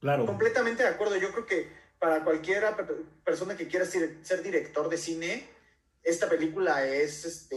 [0.00, 0.24] Claro.
[0.24, 1.16] Completamente de acuerdo.
[1.16, 2.64] Yo creo que para cualquier
[3.24, 5.46] persona que quiera ser, ser director de cine,
[6.02, 7.56] esta película es este,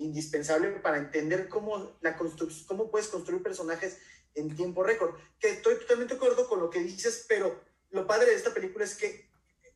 [0.00, 3.96] indispensable para entender cómo, la constru- cómo puedes construir personajes
[4.34, 5.18] en tiempo récord.
[5.40, 7.58] Que estoy totalmente de acuerdo con lo que dices, pero
[7.90, 9.30] lo padre de esta película es que,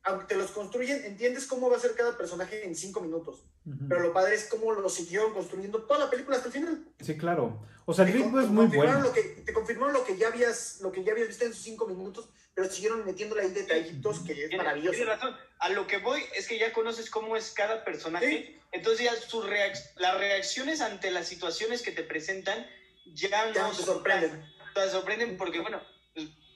[0.06, 3.42] aunque te los construyen, entiendes cómo va a ser cada personaje en cinco minutos.
[3.88, 6.84] Pero lo padre es cómo lo siguieron construyendo toda la película hasta el final.
[7.00, 7.66] Sí, claro.
[7.84, 9.08] O sea, el Te ritmo es muy confirmaron bueno.
[9.08, 11.62] Lo que, te confirmaron lo que, ya habías, lo que ya habías visto en sus
[11.64, 14.96] cinco minutos, pero siguieron metiéndole ahí detallitos que es Tienes maravilloso.
[14.96, 15.36] tienes razón.
[15.58, 18.28] A lo que voy es que ya conoces cómo es cada personaje.
[18.28, 18.60] Sí.
[18.72, 22.64] Entonces ya sus reac- las reacciones ante las situaciones que te presentan
[23.12, 24.44] ya Ya no te sorprenden.
[24.74, 25.80] te sorprenden porque, bueno,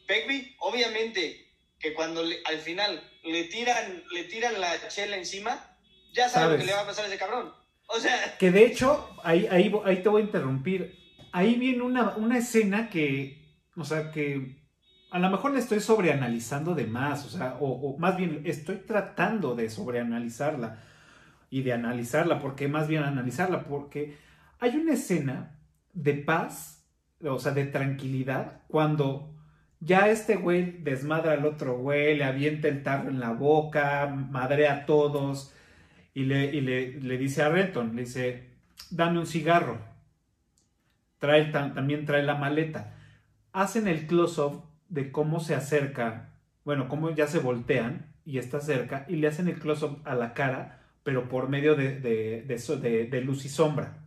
[0.08, 1.49] Begbie, obviamente,
[1.80, 5.58] que cuando le- al final le tiran, le tiran la chela encima,
[6.12, 6.60] ya sabe lo Sabes.
[6.60, 7.52] que le va a pasar a ese cabrón.
[7.88, 10.96] O sea, Que de hecho, ahí, ahí, ahí te voy a interrumpir.
[11.32, 13.42] Ahí viene una, una escena que,
[13.76, 14.60] o sea, que
[15.10, 18.76] a lo mejor le estoy sobreanalizando de más, o sea, o, o más bien estoy
[18.76, 20.84] tratando de sobreanalizarla
[21.50, 24.16] y de analizarla, porque más bien analizarla, porque
[24.60, 25.58] hay una escena
[25.92, 26.84] de paz,
[27.22, 29.34] o sea, de tranquilidad, cuando
[29.80, 34.74] ya este güey desmadra al otro güey, le avienta el tarro en la boca, madrea
[34.74, 35.52] a todos
[36.14, 38.50] y le, y le, le dice a Renton, le dice,
[38.90, 39.78] dame un cigarro.
[41.18, 42.94] Trae, tam- también trae la maleta.
[43.52, 46.30] Hacen el close-up de cómo se acerca,
[46.64, 50.34] bueno, cómo ya se voltean y está cerca y le hacen el close-up a la
[50.34, 53.98] cara, pero por medio de, de, de luz y sombra.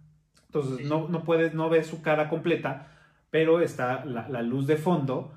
[0.45, 2.91] Entonces no, no puedes, no ves su cara completa,
[3.31, 5.33] pero está la, la luz de fondo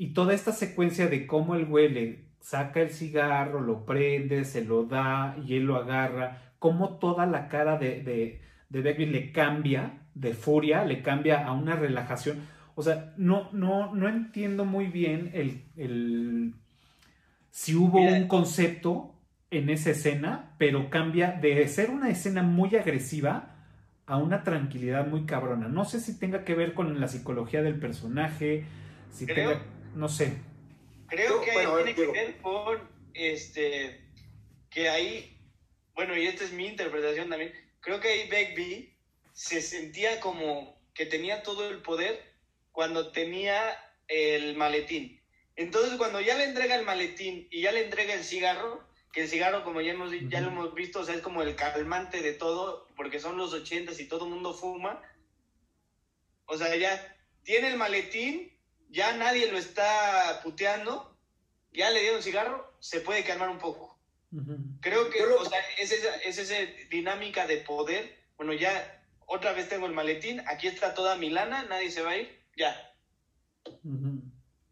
[0.00, 4.64] y toda esta secuencia de cómo el güey le saca el cigarro, lo prende, se
[4.64, 8.40] lo da y él lo agarra, cómo toda la cara de, de,
[8.70, 12.38] de le cambia de furia, le cambia a una relajación.
[12.76, 16.54] O sea, no, no, no entiendo muy bien el, el-
[17.50, 18.16] si hubo Mira.
[18.16, 19.14] un concepto
[19.50, 23.50] en esa escena, pero cambia de ser una escena muy agresiva
[24.06, 25.68] a una tranquilidad muy cabrona.
[25.68, 28.64] No sé si tenga que ver con la psicología del personaje,
[29.10, 29.62] si Creo- tenga,
[29.94, 30.36] no sé.
[31.08, 34.06] Creo que bueno, tiene que ver con este
[34.70, 35.36] que ahí,
[35.94, 38.96] bueno, y esta es mi interpretación también, creo que ahí Begbie
[39.32, 42.22] se sentía como que tenía todo el poder
[42.72, 43.76] cuando tenía
[44.06, 45.20] el maletín.
[45.56, 49.28] Entonces cuando ya le entrega el maletín y ya le entrega el cigarro, que el
[49.28, 52.32] cigarro como ya, hemos, ya lo hemos visto, o sea, es como el calmante de
[52.32, 55.02] todo, porque son los ochentas y todo el mundo fuma.
[56.46, 58.52] O sea, ya tiene el maletín,
[58.90, 61.16] ya nadie lo está puteando,
[61.72, 63.98] ya le dieron cigarro, se puede calmar un poco.
[64.80, 66.54] Creo que, o sea, es esa, es esa
[66.88, 68.16] dinámica de poder.
[68.36, 72.10] Bueno, ya otra vez tengo el maletín, aquí está toda mi lana, nadie se va
[72.10, 72.94] a ir, ya.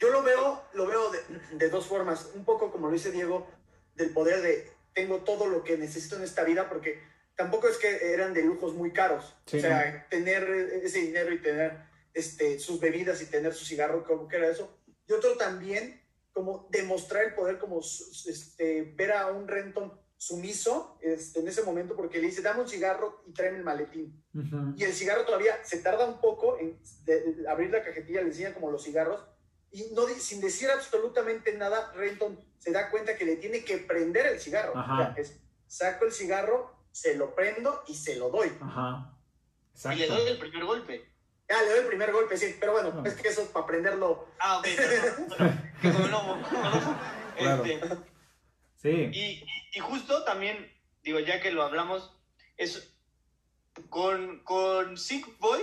[0.00, 1.20] Yo lo veo, lo veo de,
[1.56, 2.30] de dos formas.
[2.34, 3.48] Un poco como lo dice Diego,
[3.94, 7.00] del poder de tengo todo lo que necesito en esta vida, porque
[7.36, 9.36] tampoco es que eran de lujos muy caros.
[9.46, 10.42] Sí, o sea, tener
[10.82, 11.87] ese dinero y tener
[12.18, 14.78] este, sus bebidas y tener su cigarro, como que era eso.
[15.06, 21.40] Y otro también, como demostrar el poder, como este, ver a un Renton sumiso este,
[21.40, 24.24] en ese momento, porque le dice, dame un cigarro y tráeme el maletín.
[24.34, 24.74] Ujú.
[24.76, 28.52] Y el cigarro todavía se tarda un poco en de- abrir la cajetilla, le enseña
[28.52, 29.24] como los cigarros,
[29.70, 34.26] y no, sin decir absolutamente nada, Renton se da cuenta que le tiene que prender
[34.26, 34.72] el cigarro.
[34.72, 38.50] O sea, es, saco el cigarro, se lo prendo y se lo doy.
[38.60, 39.14] Ajá.
[39.94, 41.04] Y le doy el primer golpe.
[41.48, 43.04] Ya le doy el primer golpe, sí, pero bueno, No.
[43.06, 44.28] es que eso es para aprenderlo.
[44.38, 44.64] Ah, ok,
[45.80, 46.42] que como no,
[47.36, 47.64] Claro.
[47.64, 47.80] este,
[48.76, 49.10] Sí.
[49.12, 49.44] y,
[49.74, 50.70] y- justo también,
[51.02, 52.14] digo, ya que lo hablamos,
[52.58, 52.92] es
[53.88, 55.62] con, con Sick Boy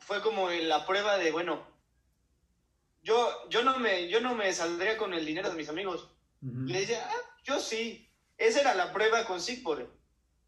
[0.00, 1.64] fue como la prueba de, bueno,
[3.02, 6.10] yo, yo, no me, yo no me saldría con el dinero de mis amigos.
[6.42, 6.60] Ujú.
[6.66, 7.14] Le dice, ah,
[7.44, 8.10] yo sí.
[8.38, 9.84] Esa era la prueba con Sick Boy.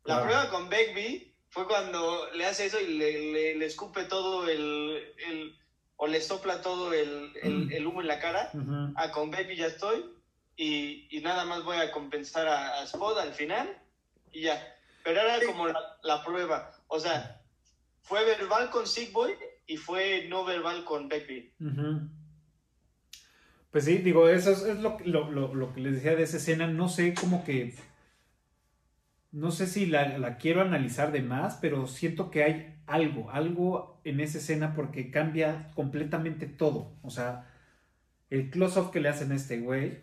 [0.04, 0.22] La Claro.
[0.24, 5.14] prueba con Begbie fue cuando le hace eso y le, le- le escupe todo el,
[5.28, 5.54] el-
[5.96, 8.50] o le sopla todo el, el- el humo en la cara.
[8.54, 8.92] Ujú.
[8.96, 10.04] Ah, con Baby ya estoy.
[10.56, 13.68] Y, y nada más voy a compensar a, a Spot al final.
[14.32, 14.60] Y ya.
[15.04, 15.46] Pero era Sí.
[15.46, 16.74] como la, la prueba.
[16.88, 17.42] O sea,
[18.00, 19.32] fue verbal con Sick Boy
[19.66, 21.52] y fue no verbal con Baby.
[21.60, 22.08] Ujú.
[23.70, 26.38] Pues sí, digo, eso es, es lo, lo- lo- lo que les decía de esa
[26.38, 26.66] escena.
[26.66, 27.74] No sé, como que.
[29.32, 34.00] No sé si la, la quiero analizar de más, pero siento que hay algo, algo
[34.04, 36.92] en esa escena porque cambia completamente todo.
[37.02, 37.48] O sea,
[38.30, 40.00] el close-up que le hacen a este güey.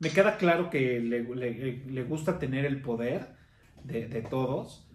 [0.00, 3.34] Me queda claro que le, le- le gusta tener el poder
[3.84, 4.88] de, de todos.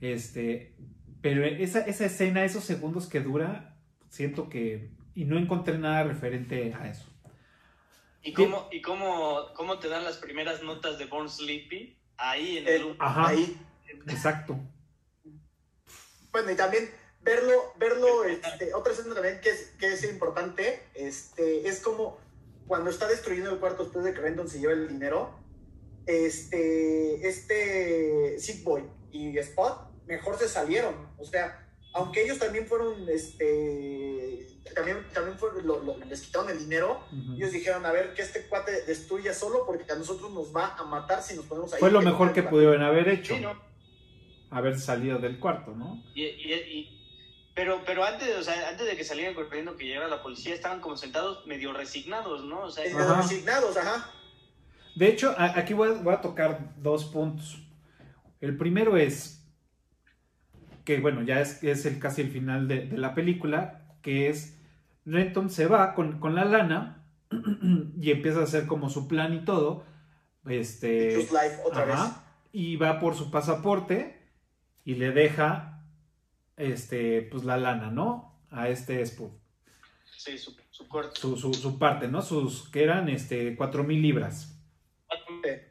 [0.00, 0.74] Este.
[1.20, 3.76] Pero esa, esa escena, esos segundos que dura,
[4.08, 4.90] siento que.
[5.14, 7.06] Y no encontré nada referente a eso.
[8.22, 11.98] ¿Y cómo, y cómo, cómo te dan las primeras notas de Born Sleepy?
[12.16, 12.82] Ahí en el...
[12.82, 13.28] Eh, Ajá.
[13.28, 13.60] Ahí.
[14.08, 14.58] Exacto.
[16.32, 16.90] Bueno, y también
[17.22, 22.18] verlo, verlo, este, otra escena también que es, que es importante, este, es como
[22.66, 25.38] cuando está destruyendo el cuarto después de que Renton se lleva el dinero,
[26.06, 33.08] este, este Sick Boy y Spot mejor se salieron, o sea, aunque ellos también fueron,
[33.08, 34.11] este,
[34.74, 37.34] también, también fueron, lo- lo- les quitaron el dinero, Ujú.
[37.34, 40.84] ellos dijeron, a ver, que este cuate destruya solo porque a nosotros nos va a
[40.84, 41.80] matar si nos ponemos ahí.
[41.80, 43.34] Fue lo mejor que pudieron haber hecho.
[43.34, 43.54] Sí, ¿no?
[44.50, 46.02] Haber salido del cuarto, ¿no?
[46.14, 46.98] Y, y- y-
[47.54, 50.80] pero, pero antes, o sea, antes de que salieran corriendo que llegara la policía, estaban
[50.80, 52.60] como sentados medio resignados, ¿no?
[52.62, 53.20] O sea, Eh, Ajá.
[53.22, 54.10] Resignados, ajá.
[54.94, 57.58] De hecho, a- aquí voy a, voy a tocar dos puntos.
[58.40, 59.44] El primero es
[60.84, 64.58] que, bueno, ya es, es el, casi el final de, de la película, que es
[65.04, 67.04] Renton se va con, con la lana
[68.00, 69.84] y empieza a hacer como su plan y todo.
[70.46, 71.98] Este, Life otra vez.
[72.52, 74.20] Y va por su pasaporte
[74.84, 75.84] y le deja
[76.56, 78.40] este, pues la lana, ¿no?
[78.50, 79.30] A este Spud.
[80.16, 81.18] sí, su, su corte.
[81.18, 82.20] Su, su, su parte, ¿no?
[82.22, 84.58] Sus, que eran este, cuatro mil libras.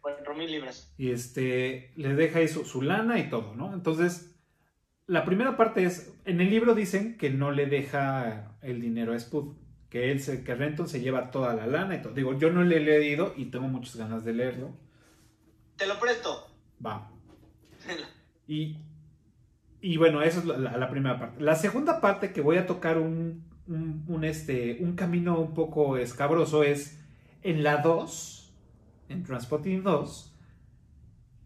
[0.02, 0.94] Cuatro mil libras.
[0.98, 3.74] Y este, le deja su, su lana y todo, ¿no?
[3.74, 4.31] Entonces,
[5.12, 9.20] la primera parte es, en el libro dicen que no le deja el dinero a
[9.20, 9.56] Spud.
[9.90, 12.14] Que él se, que Renton se lleva toda la lana y todo.
[12.14, 14.72] Digo, yo no le he leído y tengo muchas ganas de leerlo.
[15.76, 16.48] Te lo presto.
[16.86, 17.10] Va.
[18.48, 18.78] Y,
[19.82, 21.44] y bueno, esa es la, la- la primera parte.
[21.44, 25.98] La segunda parte que voy a tocar un, un, un, este, un camino un poco
[25.98, 27.04] escabroso es
[27.44, 28.54] en la 2,
[29.10, 30.38] en Transpotting 2,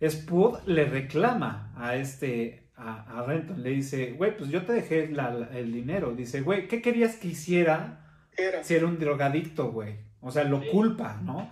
[0.08, 5.08] Spud le reclama a este, a, a Renton, le dice, güey, pues yo te dejé
[5.10, 6.14] la- la- el dinero.
[6.16, 8.06] Dice, güey, ¿qué querías que hiciera
[8.38, 8.64] Era.
[8.64, 9.96] si era un drogadicto, güey.
[10.22, 10.68] O sea, lo Sí.
[10.72, 11.50] culpa, ¿no?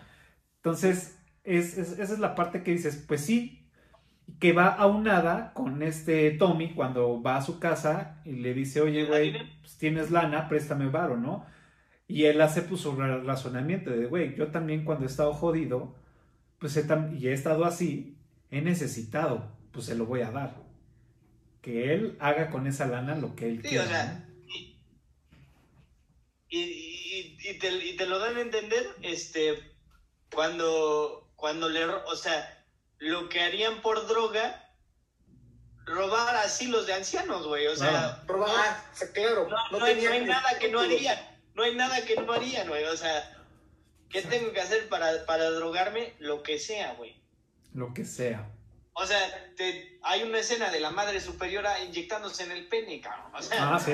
[0.58, 3.60] Entonces, es, es- esa es la parte que dices, pues sí,
[4.40, 9.06] que va aunada con este Tommy cuando va a su casa y le dice, oye,
[9.06, 11.46] güey, pues tienes lana, préstame varo, ¿no?
[12.08, 15.96] Y él hace pues su ra- razonamiento de, güey, yo también cuando he estado jodido,
[16.60, 16.86] pues he
[17.18, 18.18] y he estado así,
[18.52, 20.56] he necesitado, pues se lo voy a dar.
[21.64, 23.84] Que él haga con esa lana lo que él Sí, quiera.
[23.86, 24.78] o sea, y,
[26.50, 29.74] y- y- y te, y te lo dan a entender este,
[30.32, 32.64] cuando, cuando le, o sea,
[33.00, 34.60] lo que harían por droga,
[35.86, 38.24] robar asilos de ancianos, güey, o sea.
[38.28, 39.48] Robar, ah, claro.
[39.50, 41.18] no, no no hay, tenía no hay nada que no harían,
[41.56, 43.46] no hay nada que no harían, güey, o sea,
[44.10, 46.14] ¿qué tengo que hacer para, para drogarme?
[46.20, 47.16] Lo que sea, güey.
[47.74, 48.50] Lo que sea.
[48.96, 53.34] O sea, te- hay una escena de la madre superiora inyectándose en el pene, cabrón.
[53.36, 53.94] O sea, Ah, sí.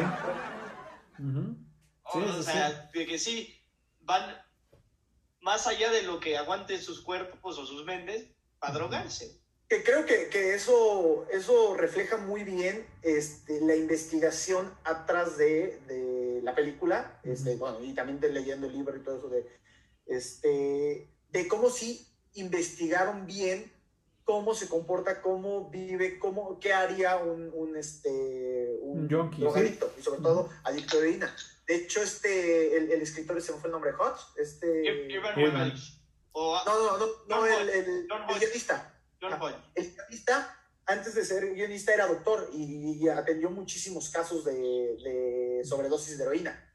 [1.21, 1.55] Ujú.
[2.13, 2.99] Sí, o sí, sea sí.
[2.99, 3.61] de que sí,
[4.01, 4.35] van
[5.41, 8.27] más allá de lo que aguanten sus cuerpos o sus mentes
[8.59, 9.39] para drogarse.
[9.69, 16.41] Que creo que, que eso, eso refleja muy bien este, la investigación atrás de, de
[16.43, 19.45] la película, este, bueno, y también de leyendo el libro y todo eso de,
[20.07, 23.71] este, de cómo sí investigaron bien
[24.29, 29.91] cómo se comporta, cómo vive, cómo, qué haría un, un, este, un, Un yonki, drogadicto,
[29.97, 31.35] y sobre todo adicto a heroína.
[31.65, 35.15] De hecho, este, el, el escritor, se me fue el nombre, Hodge, este...
[35.15, 35.73] Evan Evan.
[36.31, 39.01] O No, no, no, no, John el, el, John el guionista.
[39.19, 39.55] John Hodge.
[39.73, 45.61] El guionista antes de ser guionista era doctor y, y atendió muchísimos casos de, de
[45.65, 46.71] sobredosis de heroína.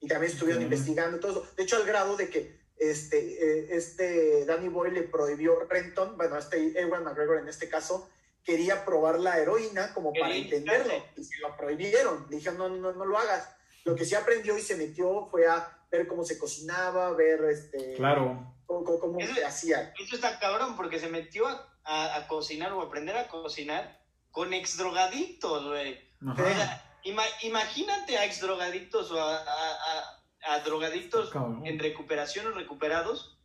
[0.00, 1.54] Y también estuvieron investigando todo eso.
[1.54, 6.36] De hecho, al grado de que este, eh, este Danny Boy le prohibió Renton, bueno,
[6.38, 8.08] este Ewan McGregor en este caso,
[8.44, 10.92] quería probar la heroína como para entenderlo.
[11.16, 12.26] Y se lo prohibieron.
[12.28, 13.48] Le dijeron, no, no, no lo hagas.
[13.84, 17.94] Lo que sí aprendió y se metió fue a ver cómo se cocinaba, ver este,
[17.94, 18.52] Claro.
[18.66, 19.94] cómo, cómo- cómo Eso- se hacía.
[19.98, 24.52] Eso está cabrón porque se metió a, a- a cocinar o aprender a cocinar con
[24.52, 25.98] ex drogadictos, güey.
[26.26, 26.44] O Ajá.
[26.44, 31.66] sea, ima- imagínate a ex drogadictos o a, a- a- drogadictos Cabrón.
[31.66, 33.38] en recuperación o recuperados,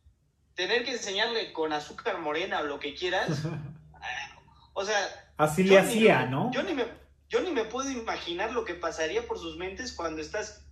[0.54, 3.42] tener que enseñarle con azúcar morena o lo que quieras.
[4.74, 4.96] o sea,
[5.36, 6.50] Así yo le hacía, me- ¿no?
[6.52, 6.84] Yo ni, me,
[7.28, 10.66] yo ni me puedo imaginar lo que pasaría por sus mentes cuando estás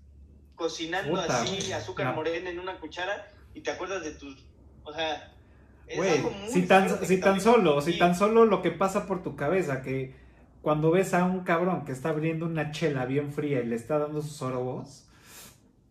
[0.54, 4.44] cocinando Puta, así azúcar morena en una cuchara y te acuerdas de tus...
[4.82, 5.32] O sea,
[5.86, 9.06] es Güey, algo muy si tan, si tan solo, si tan solo lo que pasa
[9.06, 10.14] por tu cabeza, que
[10.60, 13.98] cuando ves a un cabrón que está abriendo una chela bien fría y le está
[13.98, 15.07] dando sus sorobos,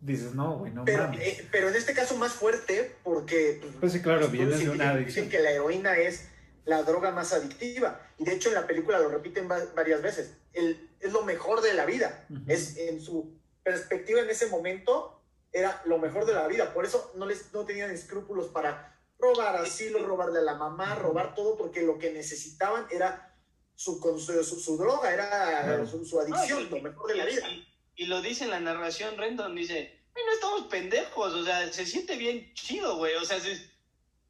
[0.01, 1.21] dices, no, güey, no Pero, mames.
[1.21, 5.25] eh, pero en este caso más fuerte porque Pues sí, claro, vienes de una adicción.
[5.25, 6.29] dicen que la heroína es
[6.65, 8.01] la droga más adictiva.
[8.17, 10.33] Y de hecho en la película lo repiten va- varias veces.
[10.53, 12.25] El, es lo mejor de la vida.
[12.47, 15.21] Es en su perspectiva en ese momento
[15.51, 16.73] era lo mejor de la vida.
[16.73, 21.33] Por eso no les no tenían escrúpulos para robar asilo, robarle a la mamá, robar
[21.35, 23.33] todo porque lo que necesitaban era
[23.73, 25.27] su, con su, su- droga, era
[25.63, 25.87] Claro.
[25.87, 27.47] su, su adicción, No, y- lo mejor de la vida.
[27.49, 27.65] Y,
[27.97, 31.85] y lo dice en la narración Rendon, dice, "Güey, no estamos pendejos, o sea, se
[31.85, 33.55] siente bien chido, güey, o sea, se,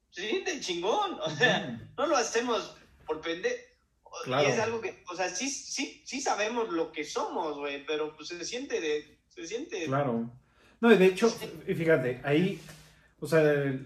[0.09, 2.75] se siente chingón, o sea, no lo hacemos
[3.05, 3.61] por pendejo.
[4.23, 4.47] Claro.
[4.47, 8.15] Y es algo que, o sea, sí, sí, sí sabemos lo que somos, güey, pero
[8.15, 9.85] pues se siente de, se siente...
[9.85, 10.31] Claro.
[10.79, 12.59] No, y de hecho, fíjate, ahí,
[13.19, 13.41] o sea,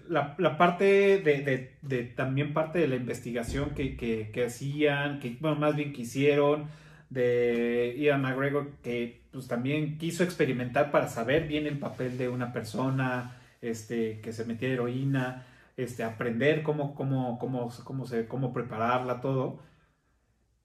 [0.08, 0.84] la, la parte
[1.18, 5.74] de, de- de- también parte de la investigación que, que, que hacían, que, bueno, más
[5.74, 6.70] bien que hicieron,
[7.10, 12.52] de Ian McGregor, que pues también quiso experimentar para saber bien el papel de una
[12.52, 15.46] persona, este, que se metía heroína,
[15.76, 19.60] este, aprender cómo, cómo, cómo, cómo, se, cómo prepararla, todo.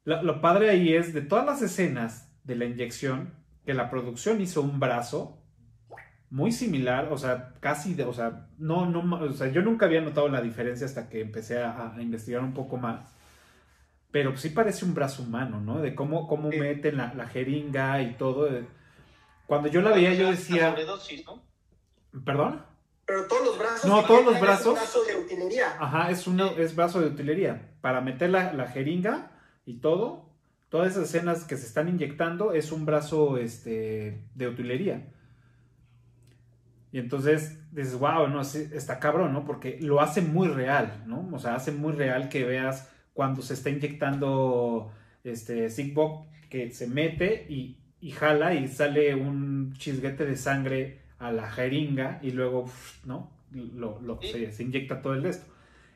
[0.03, 3.33] Lo, padre ahí es de todas las escenas de la inyección,
[3.65, 5.43] que la producción hizo un brazo
[6.29, 10.01] muy similar, o sea, casi, de, o sea, no, no, o sea, yo nunca había
[10.01, 13.16] notado la diferencia hasta que empecé a investigar un poco más,
[14.11, 15.79] pero sí parece un brazo humano, ¿no?
[15.81, 16.57] De cómo, cómo Sí.
[16.59, 18.45] meten la, la jeringa y todo.
[18.45, 18.65] de-
[19.45, 21.41] Cuando yo la veía, yo decía, sobredosis, ¿no?
[22.25, 22.65] ¿perdón?
[23.05, 23.85] Pero todos los brazos.
[23.89, 24.73] No, todos los tienen es un brazos.
[24.73, 25.75] brazo de utilería.
[25.79, 27.71] Ajá, es, una, es brazo de utilería.
[27.81, 29.31] Para meter la, la jeringa
[29.65, 30.29] y todo,
[30.69, 35.07] todas esas escenas que se están inyectando es un brazo este, de utilería.
[36.91, 39.45] Y entonces dices, wow, no, sí, está cabrón, ¿no?
[39.45, 41.29] Porque lo hace muy real, ¿no?
[41.33, 44.91] O sea, hace muy real que veas cuando se está inyectando
[45.23, 51.31] este Sigbock que se mete y, y jala y sale un chisguete de sangre a
[51.31, 53.31] la jeringa y luego, uf, ¿no?
[53.51, 54.27] Lo, lo- Sí.
[54.33, 55.51] se, se inyecta todo el de esto.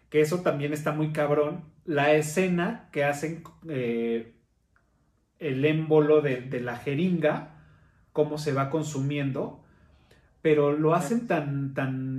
[0.10, 1.64] Que eso también está muy cabrón.
[1.86, 4.34] La escena que hacen eh,
[5.38, 7.64] el émbolo de, de la jeringa,
[8.14, 9.64] cómo se va consumiendo,
[10.42, 12.11] pero lo hacen tan, tan,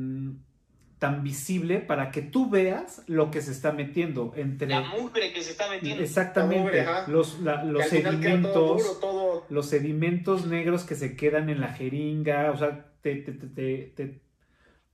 [1.03, 4.69] tan visible para que tú veas lo que se está metiendo entre...
[4.69, 6.01] La mugre que se está metiendo.
[6.01, 7.11] Exactamente, La mugre, ajá.
[7.11, 8.53] los, la- los todo sedimentos
[8.85, 13.33] duro, todo- los sedimentos negros que se quedan en la jeringa, o sea, te, te,
[13.33, 14.21] te, te, te-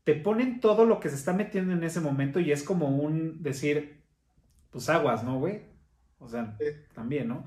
[0.04, 3.42] te ponen todo lo que se está metiendo en ese momento y es como un
[3.42, 4.00] decir,
[4.70, 5.60] pues aguas, ¿no, güey?
[6.20, 6.64] O sea, Sí.
[6.94, 7.46] también, ¿no?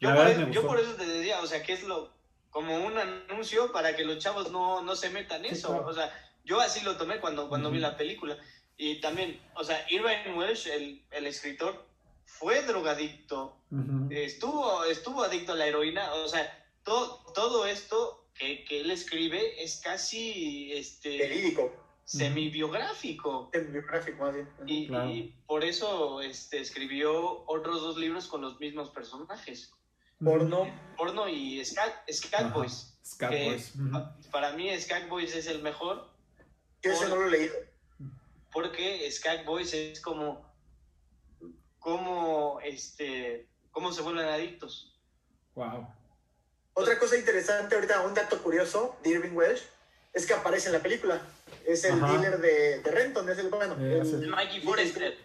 [0.00, 0.66] Yo por, eso, me yo gustó.
[0.68, 2.10] por eso te decía, o sea, que es lo
[2.48, 5.68] como un anuncio para que los chavos no, no se metan Sí, eso.
[5.68, 5.86] claro.
[5.86, 6.10] O sea,
[6.44, 8.36] yo así lo tomé cuando, cuando vi la película.
[8.76, 11.86] Y también, o sea, Irving Welsh, el, el escritor,
[12.24, 13.56] fue drogadicto,
[14.10, 16.14] estuvo, estuvo adicto a la heroína.
[16.14, 21.72] O sea, todo, todo esto que, que él escribe es casi este, verídico,
[22.04, 23.50] semi-biográfico.
[23.52, 24.48] en biográfico más bien.
[24.66, 25.10] Y, Claro.
[25.10, 29.72] y por eso este, escribió otros dos libros con los mismos personajes.
[30.22, 32.52] Porno, Porno y Scat.
[32.52, 32.98] Boys.
[33.04, 33.96] Scat Boys, ujú.
[33.96, 36.08] ah, Para mí Scat Boys es el mejor
[36.82, 37.54] yo ese no lo he leído.
[38.52, 40.48] porque Scat Boys es como
[41.78, 44.98] como este cómo se vuelven adictos.
[45.54, 45.86] Wow.
[46.74, 49.62] Otra cosa interesante ahorita, un dato curioso de Irving Welsh,
[50.12, 51.20] es que aparece en la película.
[51.66, 52.12] Es el Ajá.
[52.12, 53.76] dealer de, de Renton, es el bueno.
[53.80, 55.16] Eh, el- Mikey Forrester.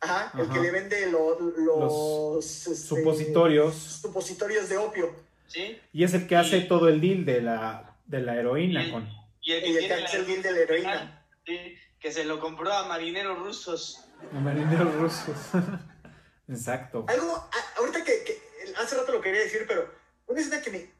[0.00, 3.74] Ajá, el que le vende lo- los, este, Supositorios.
[3.74, 5.14] supositorios de opio.
[5.46, 5.78] ¿Sí?
[5.92, 8.90] Y es el que hace Y- todo el deal de la, de la heroína Y-
[8.92, 9.08] con...
[9.50, 11.26] Y el que Y el tiene la deal de la heroína.
[11.46, 14.04] Sí, que se lo compró a marineros rusos.
[14.32, 15.36] Los marineros rusos.
[16.48, 17.04] Exacto.
[17.08, 18.40] Algo, a- ahorita que, que
[18.76, 19.90] hace rato lo quería decir, pero
[20.26, 20.90] una escena que me,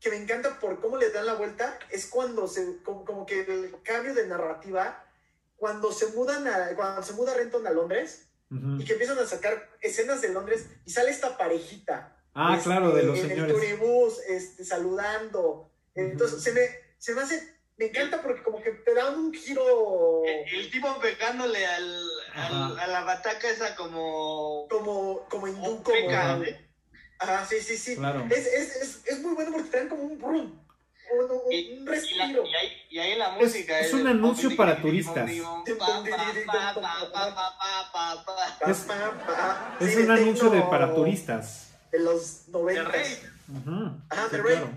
[0.00, 3.40] que me encanta por cómo le dan la vuelta es cuando se, como, como que
[3.40, 5.04] el cambio de narrativa,
[5.56, 8.80] cuando se mudan a, cuando se muda Renton a Londres Ujú.
[8.80, 12.12] y que empiezan a sacar escenas de Londres y sale esta parejita.
[12.34, 13.54] Ah, este, claro, de los en señores.
[13.54, 15.70] el turibús, este, saludando.
[15.94, 16.42] Entonces, Ujú.
[16.44, 16.68] se me,
[16.98, 20.98] se me hace, me encanta porque como que te dan un giro El, el tipo
[20.98, 22.00] pegándole al,
[22.34, 24.66] al- a la bataca esa como...
[24.70, 25.94] como, como hindú, como como...
[26.08, 26.68] peca, ¿eh?
[27.18, 27.96] Ajá, sí, sí, sí.
[27.96, 28.26] Claro.
[28.30, 30.36] Es, es, es, es muy bueno porque te dan como un brum,
[31.12, 32.44] un, un- Y, un y la- respiro.
[32.46, 35.30] y ahí, y ahí la Es- música es un anuncio para turistas.
[35.30, 35.40] Es-
[39.96, 41.70] un anuncio de para turistas.
[41.92, 42.90] De los De 90.
[42.90, 43.18] rey.
[43.48, 44.56] Ujú, Ajá, sí, de Rey.
[44.56, 44.70] claro.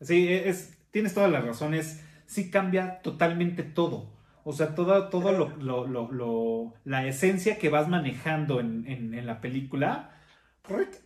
[0.00, 2.04] Sí, e, es, tienes todas las razones.
[2.26, 4.12] Sí cambia totalmente todo.
[4.44, 9.14] O sea, todo, todo lo, lo- lo- lo- la esencia que vas manejando en, en-
[9.14, 10.10] en la película,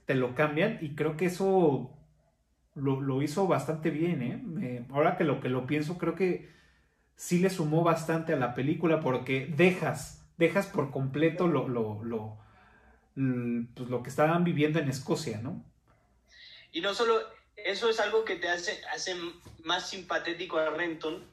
[0.07, 1.91] te lo cambian y creo que eso
[2.75, 4.41] lo, lo hizo bastante bien, ¿eh?
[4.45, 6.51] Me- ahora que lo que lo pienso, creo que
[7.17, 12.39] sí le sumó bastante a la película porque dejas, dejas por completo lo, lo, lo,
[13.17, 15.65] l- pues, lo que estaban viviendo en Escocia, ¿no?
[16.73, 17.15] Y no solo,
[17.57, 19.16] eso es algo que te hace, hace
[19.65, 21.27] más simpatético a Renton,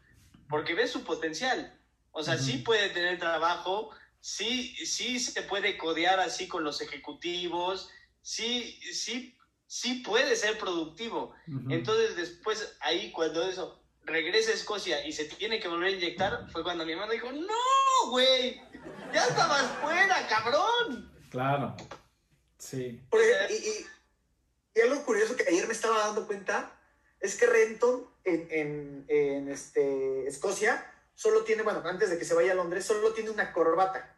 [0.49, 1.79] porque ves su potencial.
[2.11, 3.89] O sea, sí puede tener trabajo,
[4.19, 7.89] sí, sí se puede codear así con los ejecutivos,
[8.21, 9.35] sí, sí,
[9.65, 11.33] sí puede ser productivo.
[11.69, 16.47] Entonces después ahí cuando eso regresa a Escocia y se tiene que volver a inyectar,
[16.51, 18.61] fue cuando mi hermano dijo, no, güey,
[19.13, 21.11] ya estabas fuera, cabrón.
[21.31, 21.75] Claro.
[22.59, 23.01] Sí.
[23.09, 23.85] Por ejemplo, y, y-
[24.75, 26.79] y algo curioso que ayer me estaba dando cuenta
[27.19, 30.85] es que Renton en, en- en, este, Escocia
[31.15, 34.17] solo tiene, bueno, antes de que se vaya a Londres, solo tiene una corbata.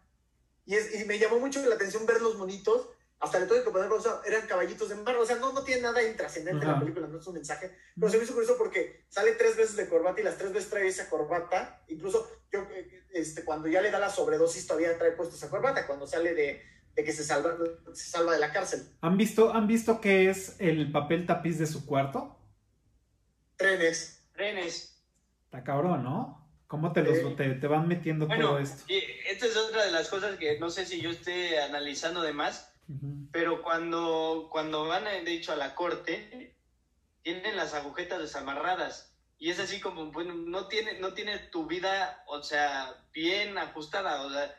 [0.65, 2.89] Y, es, y me llamó mucho la atención ver los monitos.
[3.19, 5.15] Hasta le tuve que poner, o sea, eran caballitos de mar.
[5.17, 7.75] O sea, no, no tiene nada intrascendente la película, no es un mensaje.
[7.95, 10.69] Pero se me hizo curioso porque sale tres veces de corbata y las tres veces
[10.69, 11.83] trae esa corbata.
[11.87, 15.87] Incluso yo, eh, este, cuando ya le da la sobredosis, todavía trae puesta esa corbata.
[15.87, 16.61] Cuando sale de,
[16.95, 17.55] de que se salva,
[17.93, 18.87] se salva de la cárcel.
[19.01, 22.39] ¿Han visto, ¿Han visto qué es el papel tapiz de su cuarto?
[23.57, 24.25] Trenes.
[24.33, 25.03] Trenes.
[25.45, 26.45] Está cabrón, ¿no?
[26.67, 28.83] ¿Cómo te, los, te, te van metiendo todo esto?
[28.87, 32.73] esta es otra de las cosas que no sé si yo esté analizando de más,
[33.31, 36.55] pero cuando, cuando van, de hecho, a la corte,
[37.21, 39.15] tienen las agujetas desamarradas.
[39.37, 44.21] Y es así como, bueno, no tiene, no tiene tu vida, o sea, bien ajustada,
[44.23, 44.55] o sea,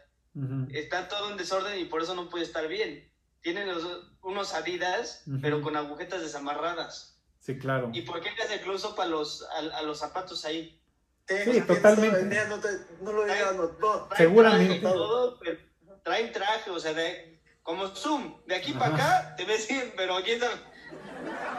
[0.71, 3.11] Está todo en desorden y por eso no puede estar bien.
[3.41, 7.19] Tienen los- unos adidas, pero con agujetas desamarradas.
[7.39, 7.91] Sí, claro.
[7.93, 10.81] ¿Y por qué le hace close-up a los, a, a los zapatos ahí?
[11.29, 12.23] Sí, totalmente.
[12.23, 13.25] idea, No, te- no lo.
[13.25, 14.81] Traen Seguramente.
[14.81, 15.59] traje todo, pero
[16.05, 19.19] traen traje, o sea, de, como Zoom, de aquí para Ajá.
[19.21, 20.55] acá, te ves bien, pero quién sabe.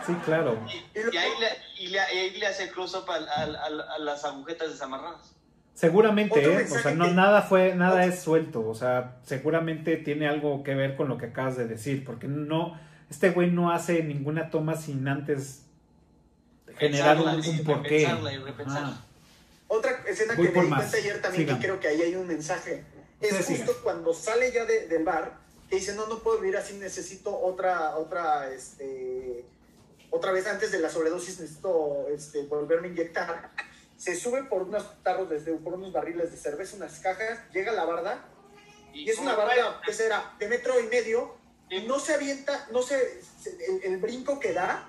[0.05, 0.57] Sí, claro.
[0.69, 1.47] Y, y ahí, le,
[1.83, 5.35] y, le, y ahí le hace close-up a, a- a- a las agujetas desamarradas.
[5.77, 6.65] Seguramente, ¿eh?
[6.71, 8.67] O sea, no, que- nada fue, nada Otro- es suelto.
[8.67, 12.03] O sea, seguramente tiene algo que ver con lo que acabas de decir.
[12.03, 12.79] Porque no,
[13.11, 15.61] este güey no hace ninguna toma sin antes
[16.77, 17.89] generar un, porqué.
[17.99, 19.01] repensarla y repensarla.
[19.67, 20.79] Otra escena Voy que por me di más.
[20.81, 21.59] cuenta ayer también, Sigan.
[21.59, 22.83] que creo que ahí hay un mensaje.
[23.21, 25.37] Es justo cuando sale ya de- del bar,
[25.69, 29.43] que dice, no, no puedo vivir así, necesito otra, otra, este,
[30.09, 33.51] otra vez antes de la sobredosis, necesito este, volverme a inyectar.
[33.98, 37.76] Se sube por unos tarros, desde, por unos barriles de cerveza, unas cajas, llega a
[37.76, 38.26] la barda,
[38.94, 41.36] y es una barda que será de metro y medio,
[41.69, 44.88] y no se avienta, no se, se- el, el brinco que da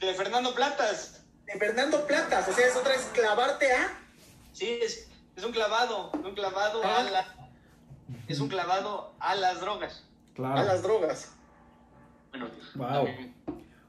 [0.00, 1.22] De Fernando Platas.
[1.46, 3.98] de Fernando Platas, o sea, es otra vez clavarte a
[4.52, 7.02] Sí, es, es un clavado, un clavado a Ah.
[7.04, 7.50] la,
[8.28, 10.04] es un clavado a las drogas.
[10.34, 10.58] Claro.
[10.60, 11.30] a las drogas.
[12.30, 12.88] Bueno, Wow.
[13.06, 13.34] también.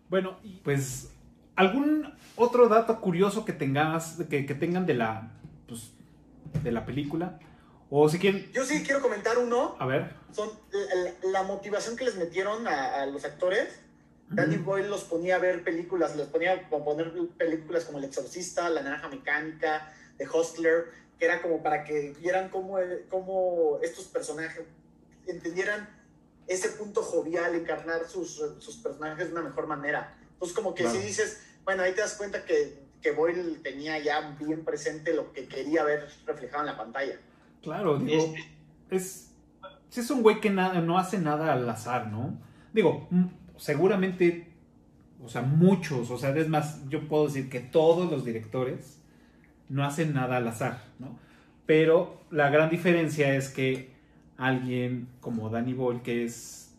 [0.09, 1.09] Bueno, y pues,
[1.55, 5.31] ¿algún otro dato curioso que tengas, que, que tengan de la,
[5.67, 5.91] pues,
[6.63, 7.39] de la película?
[7.89, 10.13] O si quieren, Yo sí quiero comentar uno, a ver.
[10.31, 13.79] son la, la motivación que les metieron a, a los actores.
[14.29, 14.55] Danny.
[14.57, 18.81] Boyle los ponía a ver películas, los ponía a poner películas como El Exorcista, La
[18.81, 20.85] Naranja Mecánica, The Hostler,
[21.19, 22.77] que era como para que vieran cómo,
[23.09, 24.63] cómo estos personajes
[25.27, 25.87] entendieran
[26.47, 30.17] ese punto jovial, encarnar sus, sus personajes de una mejor manera.
[30.43, 30.99] Entonces, como que Claro.
[30.99, 35.31] si dices, bueno, ahí te das cuenta que, que Boyle tenía ya bien presente lo
[35.31, 37.15] que quería ver reflejado en la pantalla.
[37.61, 38.33] Claro, digo,
[38.89, 39.31] es,
[39.89, 42.37] sí es un güey que nada, no hace nada al azar, ¿no?
[42.73, 43.07] Digo,
[43.55, 44.51] seguramente,
[45.23, 48.99] o sea, muchos, o sea, es más, yo puedo decir que todos los directores
[49.69, 51.17] no hacen nada al azar, ¿no?
[51.65, 53.93] Pero la gran diferencia es que
[54.35, 56.75] alguien como Danny Boyle, que es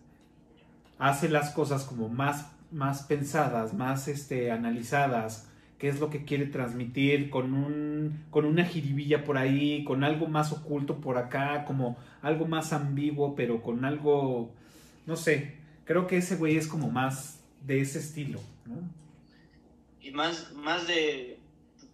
[0.98, 5.48] hace las cosas como más, más pensadas, más este, analizadas,
[5.78, 10.26] qué es lo que quiere transmitir, con, un, con una jiribilla por ahí, con algo
[10.26, 14.52] más oculto por acá, como algo más ambiguo, pero con algo,
[15.06, 18.76] no sé, creo que ese güey es como más de ese estilo, ¿no?
[20.00, 21.38] Y más, más de,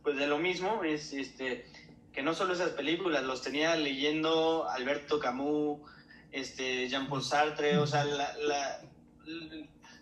[0.02, 1.66] pues de lo mismo, es este,
[2.12, 5.78] que no solo esas películas, los tenía leyendo Alberto Camus,
[6.32, 8.81] este, Jean-Paul Sartre, o sea, la, la,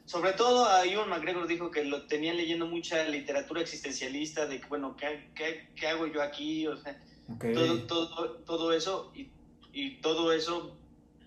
[0.08, 4.66] sobre todo a Iwan McGregor dijo que lo tenía leyendo mucha literatura existencialista, de que,
[4.66, 6.66] bueno, ¿qué, qué, qué hago yo aquí?
[6.66, 6.98] O sea,
[7.38, 9.28] todo, todo, todo eso, y,
[9.74, 10.74] y todo eso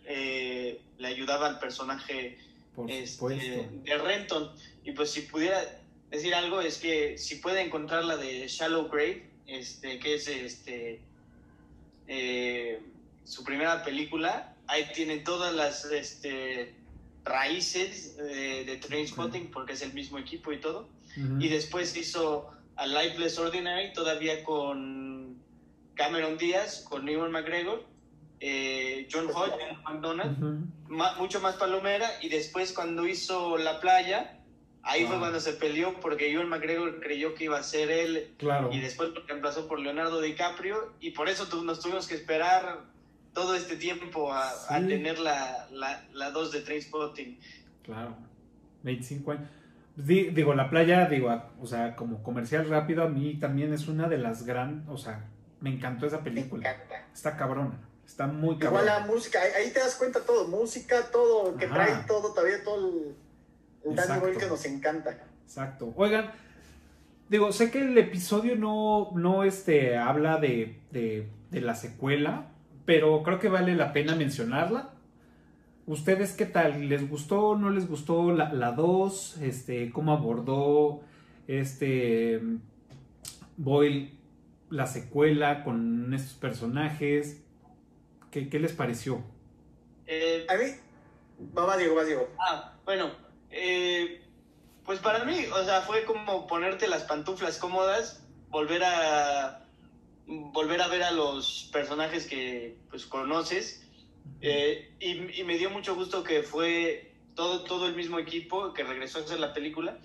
[0.06, 2.40] eh, le ayudaba al personaje
[2.88, 4.52] este, de Renton.
[4.84, 5.62] Y pues si pudiera
[6.10, 11.02] decir algo, es que si puede encontrar la de Shallow Grave, este, que es este
[12.08, 12.82] eh,
[13.26, 16.81] su primera película, ahí tiene todas las este,
[17.24, 20.90] raíces de, de Trainspotting, porque es el mismo equipo y todo.
[21.40, 25.38] Y después hizo A Lifeless Ordinary, todavía con
[25.96, 27.84] Cameron Díaz, con Ewan McGregor,
[28.40, 29.54] eh, John Hodge,
[29.84, 34.40] McDonald ma- mucho más palomera y después cuando hizo La Playa,
[34.84, 35.20] ahí fue Ah.
[35.20, 38.70] cuando se peleó porque Ewan McGregor creyó que iba a ser él Claro.
[38.72, 42.86] y después lo reemplazó por Leonardo DiCaprio y por eso tu- nos tuvimos que esperar
[43.34, 44.52] todo este tiempo a,
[44.88, 47.40] tener la, la, la 2 de Trainspotting.
[47.84, 48.16] Claro.
[48.84, 49.50] 25 años.
[49.96, 51.30] Di- digo, la playa, digo,
[51.60, 55.26] o sea, como comercial rápido, a mí también es una de las gran, o sea,
[55.60, 56.72] me encantó esa Me película.
[56.72, 57.08] encanta.
[57.14, 59.14] Está cabrona, está muy Igual la cabrona.
[59.14, 61.74] música, ahí, te das cuenta todo, música, todo, que Ajá.
[61.76, 63.16] trae todo, todavía todo el,
[63.92, 65.18] el Danny que nos encanta.
[65.44, 65.94] Exacto.
[65.98, 66.32] Oigan,
[67.30, 72.48] digo, sé que el episodio no, no este, habla de, de, de la secuela,
[72.86, 74.90] pero creo que vale la pena mencionarla.
[75.88, 76.88] ¿Ustedes qué tal?
[76.90, 77.56] ¿Les gustó?
[77.56, 79.38] ¿No les gustó la, la 2?
[79.42, 81.02] Este, ¿Cómo abordó
[81.48, 82.40] este
[83.58, 84.14] Boyle
[84.70, 87.44] la secuela con estos personajes?
[88.30, 89.24] ¿Qué, qué les pareció?
[90.08, 90.66] Eh, A mí,
[91.58, 92.30] va, va Diego, va Diego.
[92.40, 93.12] ah, bueno,
[93.50, 94.22] eh,
[94.86, 99.61] pues para mí, o sea, fue como ponerte las pantuflas cómodas, volver a
[100.32, 103.78] volver a ver a los personajes que pues conoces
[104.40, 108.84] Eh, y, y me dio mucho gusto que fue todo, todo el mismo equipo que
[108.84, 110.00] regresó a hacer la película.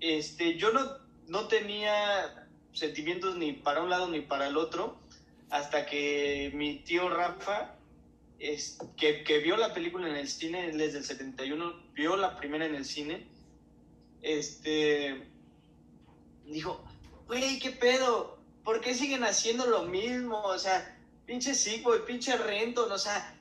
[0.00, 0.80] Este, yo no,
[1.28, 4.98] no tenía sentimientos ni para un lado ni para el otro
[5.50, 7.76] hasta que mi tío Rafa,
[8.38, 12.36] es, que, que vio la película en el cine él desde el 71, vio la
[12.36, 13.26] primera en el cine,
[14.22, 15.22] este,
[16.46, 16.84] dijo,
[17.26, 18.35] güey, ¿qué pedo?
[18.66, 20.42] ¿Por qué siguen haciendo lo mismo?
[20.42, 23.32] O sea, pinche Sigboy, pinche Renton, o sea,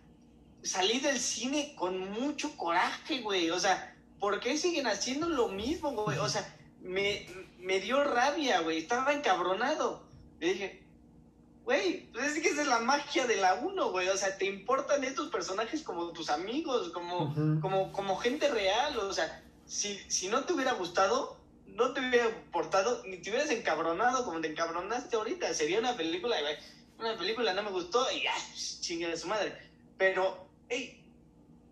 [0.62, 3.50] salí del cine con mucho coraje, güey.
[3.50, 6.20] O sea, ¿por qué siguen haciendo lo mismo, güey?
[6.20, 7.26] O sea, me,
[7.58, 8.78] me dio rabia, güey.
[8.78, 10.04] Estaba encabronado.
[10.40, 10.84] Le dije,
[11.64, 14.08] güey, pues es que esa es la magia de la uno, güey.
[14.10, 19.00] O sea, te importan estos personajes como tus amigos, como, como, como gente real.
[19.00, 23.52] O sea, si, si no te hubiera gustado, no te hubiera importado, ni te hubieras
[23.52, 25.54] encabronado como te encabronaste ahorita.
[25.54, 26.36] Sería una película,
[26.98, 28.34] una película no me gustó y ya,
[28.82, 29.54] chingue de su madre.
[29.98, 31.04] Pero, hey,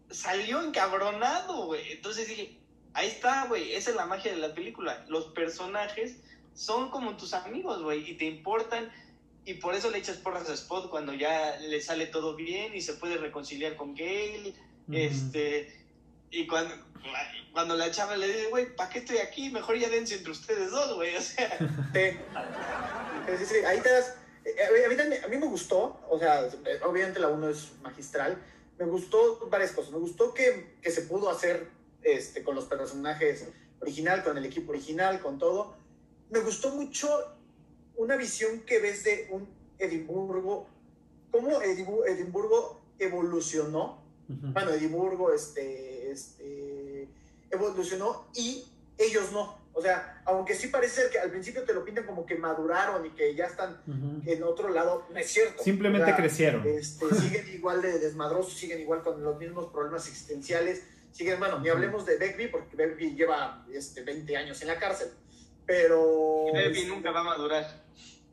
[0.10, 1.92] salió encabronado, güey.
[1.92, 2.58] Entonces dije,
[2.94, 5.06] ahí está, güey, esa es la magia de la película.
[5.08, 6.18] Los personajes
[6.54, 8.92] son como tus amigos, güey, y te importan.
[9.46, 12.82] Y por eso le echas porras a Spot cuando ya le sale todo bien y
[12.82, 13.92] se puede reconciliar con.
[13.92, 13.98] Ujú.
[14.92, 15.83] Este,
[16.34, 16.74] y cuando,
[17.52, 19.50] cuando la chava le dice, güey, ¿para qué estoy aquí?
[19.50, 21.16] Mejor ya dense entre ustedes dos, güey.
[21.16, 21.50] O sea,
[21.94, 22.18] Sí.
[23.40, 24.16] Sí, sí, ahí te das.
[24.46, 26.50] eh, A mí, también- a mí me gustó, o sea,
[26.86, 28.38] obviamente la 1 es magistral.
[28.78, 29.92] Me gustó varias cosas.
[29.94, 31.70] Me gustó que, que se pudo hacer
[32.02, 33.48] este, con los personajes
[33.80, 35.76] original, con el equipo original, con todo.
[36.30, 37.08] Me gustó mucho
[37.96, 39.48] una visión que ves de un
[39.78, 40.68] Edimburgo,
[41.32, 47.08] cómo Edimburgo evolucionó bueno, Edimburgo este, este,
[47.52, 48.66] evolucionó y
[48.98, 49.62] ellos no.
[49.76, 53.06] O sea, aunque sí parece ser que al principio te lo pintan como que maduraron
[53.08, 54.22] y que ya están Ujú.
[54.30, 55.64] en otro lado, no es cierto.
[55.64, 56.68] Simplemente O sea, crecieron.
[56.68, 60.84] Este, siguen igual de desmadrosos, siguen igual con los mismos problemas existenciales.
[61.12, 65.10] Siguen, bueno, ni hablemos de Begbie, porque Begbie lleva este, 20 años en la cárcel.
[65.66, 66.46] Pero.
[66.54, 67.84] Baby este, nunca va a madurar.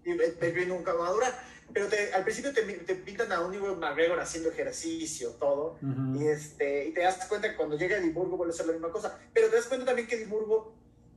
[0.04, 1.49] y Baby nunca va a durar.
[1.72, 5.78] Pero te- al principio te, te pintan a un Ewan McGregor haciendo ejercicio, todo.
[5.82, 6.20] Ujú.
[6.20, 8.72] Y, este, y te das cuenta que cuando llega a Edimburgo vuelve a ser la
[8.72, 9.18] misma cosa.
[9.32, 10.74] Pero te das cuenta también que Edimburgo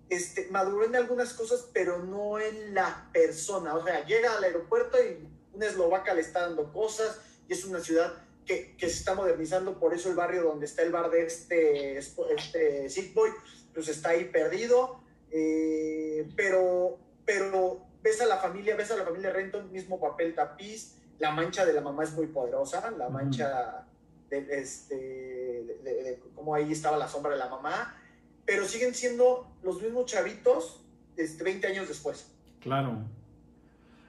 [0.10, 3.76] este, maduró en algunas cosas, pero no en la persona.
[3.76, 7.80] O sea, llega al aeropuerto y una eslovaca le está dando cosas y es una
[7.80, 8.14] ciudad
[8.46, 11.98] que, que se está modernizando, por eso el barrio donde está el bar de este,
[11.98, 13.30] este Sick Boy,
[13.74, 15.00] pues está ahí perdido,
[15.32, 20.98] eh, pero, pero ves a la familia, ves a la familia Renton, mismo papel tapiz,
[21.20, 23.86] la mancha de la mamá es muy poderosa, la mancha
[24.30, 27.98] de, este, de, cómo ahí estaba la sombra de la mamá,
[28.46, 30.82] pero siguen siendo los mismos chavitos
[31.16, 32.28] este, 20 años después.
[32.60, 32.98] Claro.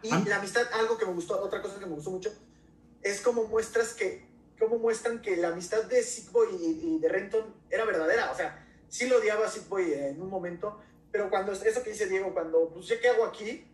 [0.03, 2.31] Y la amistad, algo que me gustó, otra cosa que me gustó mucho,
[3.03, 4.27] es como muestras que,
[4.59, 6.31] cómo muestran que la amistad de Sick
[6.61, 8.33] y, de Renton era verdadera.
[8.33, 10.81] O sea, sí lo odiaba a Sick en un momento,
[11.12, 13.65] pero cuando, eso que dice Diego, cuando, pues, ¿qué hago aquí?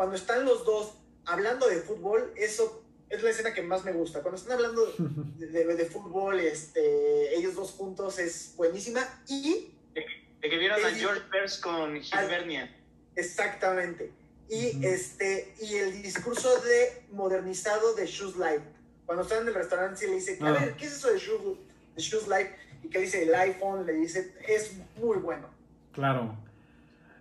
[0.00, 0.94] Cuando están los dos
[1.26, 4.22] hablando de fútbol, eso es la escena que más me gusta.
[4.22, 4.86] Cuando están hablando
[5.36, 9.06] de, fútbol, este, ellos dos juntos es buenísima.
[9.28, 9.74] Y.
[9.92, 10.02] De,
[10.40, 12.74] que vieron a George Pers con Gilbernia.
[13.14, 14.10] Exactamente.
[14.48, 18.62] Y, este, y el discurso de modernizado de Shoes Life.
[19.04, 20.52] Cuando están en el restaurante, le dice, a ah.
[20.52, 21.58] ver, ¿qué es eso de Shoes,
[21.94, 22.56] de Shoes Life?
[22.84, 25.50] Y que dice el iPhone, le dice, es muy bueno.
[25.92, 26.38] Claro.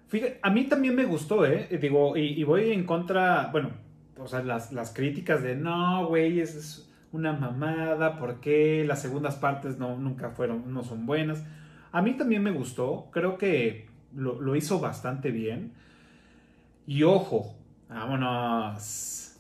[0.10, 1.68] Fíjate, a mí también me gustó, ¿eh?
[1.80, 3.72] Digo, y, voy en contra, bueno,
[4.18, 9.36] o sea, las, las críticas de, no, güey, es, una mamada, ¿por qué las segundas
[9.36, 11.44] partes no, nunca fueron, no son buenas?
[11.92, 15.74] A mí también me gustó, creo que lo, lo hizo bastante bien.
[16.86, 17.56] Y ojo,
[17.88, 19.36] vámonos.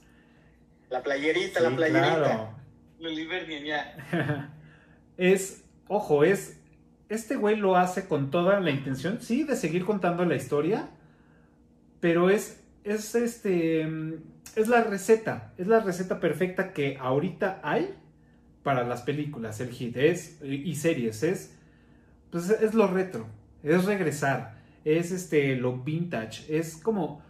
[0.89, 2.15] La playerita, la playerita.
[2.15, 2.55] Claro.
[3.65, 4.53] ya.
[5.17, 6.58] es, ojo, es
[7.09, 10.89] este güey lo hace con toda la intención, sí, de seguir contando la historia,
[11.99, 13.81] pero es, es este,
[14.55, 17.95] es la receta, es la receta perfecta que ahorita hay
[18.63, 19.97] para las películas, el hit,
[20.43, 21.57] y series, es,
[22.29, 23.25] pues es lo retro,
[23.63, 27.23] es regresar, es este, lo vintage, es como,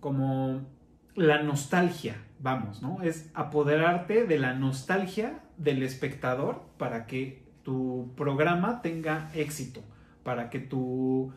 [0.00, 0.66] como
[1.14, 3.02] la nostalgia, vamos, ¿no?
[3.02, 9.82] Es apoderarte de la nostalgia del espectador para que tu programa tenga éxito,
[10.22, 11.34] para que tu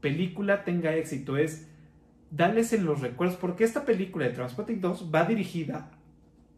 [0.00, 1.36] película tenga éxito.
[1.36, 1.68] Es
[2.32, 5.92] darles en los recuerdos, porque esta película de Transporting 2 va dirigida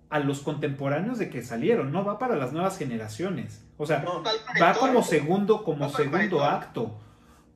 [0.08, 3.62] a los contemporáneos de que salieron, no va para las nuevas generaciones.
[3.76, 4.06] O sea,
[4.58, 6.98] va como segundo, como segundo acto.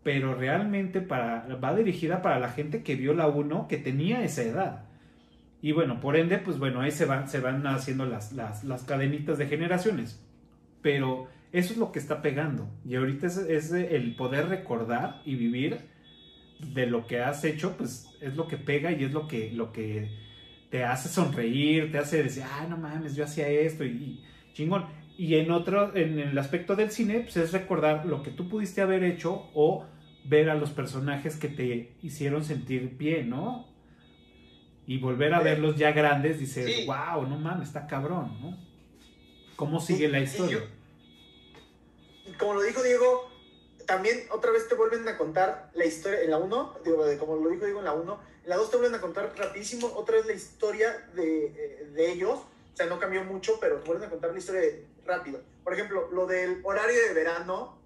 [0.03, 4.43] Pero realmente para, va dirigida para la gente que vio la 1 que tenía esa
[4.43, 4.85] edad.
[5.63, 8.83] Y bueno, por ende, pues bueno, ahí se van, se van haciendo las, las, las
[8.83, 10.23] cadenitas de generaciones.
[10.83, 12.69] Pero eso es lo que está pegando.
[12.85, 15.79] Y ahorita es, el poder recordar y vivir
[16.59, 19.73] de lo que has hecho, pues es lo que pega y es lo que, lo
[19.73, 20.11] que
[20.69, 24.21] te hace sonreír, te hace decir, ay, no mames, yo hacía esto y,
[24.53, 24.87] chingón.
[25.17, 28.81] Y en otro, en el aspecto del cine, pues es recordar lo que tú pudiste
[28.81, 29.87] haber hecho o
[30.25, 33.69] ver a los personajes que te hicieron sentir bien, ¿no?
[34.89, 38.59] Y volver a verlos ya grandes, dices, wow, no mames, está cabrón, ¿no?
[39.55, 40.59] ¿Cómo sigue la historia?
[42.39, 43.31] Como lo dijo Diego,
[43.87, 47.51] también otra vez te vuelven a contar la historia, en la 1, digo, como lo
[47.51, 50.27] dijo Diego en la 1, en la 2 te vuelven a contar rapidísimo otra vez
[50.27, 54.11] la historia de, eh, de, ellos, o sea, no cambió mucho, pero te vuelven a
[54.11, 54.63] contar la historia
[55.05, 55.41] rápido.
[55.63, 57.79] Por ejemplo, lo del horario de verano,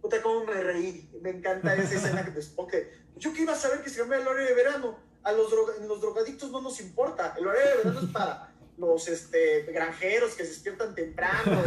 [0.00, 2.92] puta, cómo me reí, me encanta esa escena que te explique.
[3.16, 6.00] Yo que iba a saber que se cambia el horario de verano, a los, los
[6.00, 10.50] drogadictos no nos importa, el horario de verano es para los este, granjeros que se
[10.50, 11.62] despiertan temprano.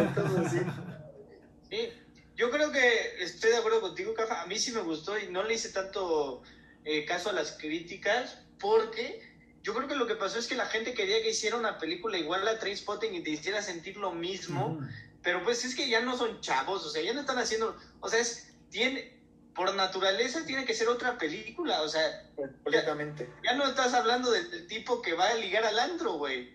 [1.69, 1.91] Sí,
[2.39, 4.41] yo creo que estoy de acuerdo contigo, Caja.
[4.41, 6.41] A mí sí me gustó y no le hice tanto
[6.85, 9.21] eh, caso a las críticas porque
[9.61, 12.17] yo creo que lo que pasó es que la gente quería que hiciera una película
[12.17, 14.79] igual a Trainspotting y te hiciera sentir lo mismo,
[15.21, 18.07] pero pues es que ya no son chavos, o sea, ya no están haciendo, o
[18.07, 19.19] sea, es, tiene,
[19.53, 23.29] por naturaleza tiene que ser otra película, o sea, completamente.
[23.43, 26.53] Ya, no estás hablando del, tipo que va a ligar al antro, güey.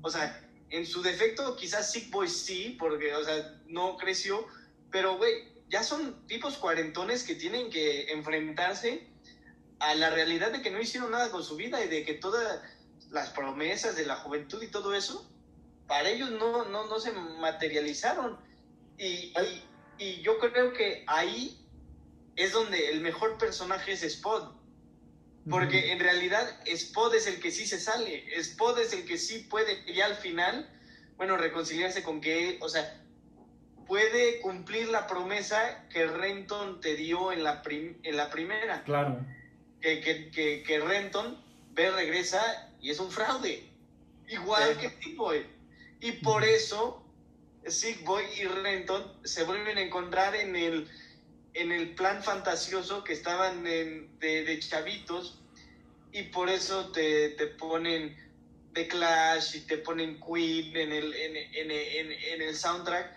[0.00, 4.46] O sea, en su defecto quizás Sick Boy sí, porque, o sea, no creció,
[4.96, 9.06] pero, güey, ya son tipos cuarentones que tienen que enfrentarse
[9.78, 12.62] a la realidad de que no hicieron nada con su vida y de que todas
[13.10, 15.30] las promesas de la juventud y todo eso,
[15.86, 18.40] para ellos no, no, no se materializaron.
[18.96, 19.34] Y,
[19.98, 21.62] y, yo creo que ahí
[22.34, 24.58] es donde el mejor personaje es Spot.
[25.50, 28.34] Porque en realidad Spot es el que sí se sale.
[28.38, 30.74] Spot es el que sí puede ya al final,
[31.18, 33.02] bueno, reconciliarse con que, o sea,
[33.86, 38.82] puede cumplir la promesa que Renton te dio en la, en la primera.
[38.84, 39.20] Claro.
[39.80, 41.40] Que, que, que, que, Renton
[41.72, 43.68] ve, regresa y es un fraude.
[44.28, 45.46] Igual que Sick Boy.
[46.00, 47.02] Y por eso
[47.66, 50.88] Sick Boy y Renton se vuelven a encontrar en el,
[51.54, 55.40] en el plan fantasioso que estaban de, de, chavitos.
[56.12, 58.16] Y por eso te, te ponen
[58.72, 63.14] The Clash y te ponen Queen en el, en, en- en- en el soundtrack,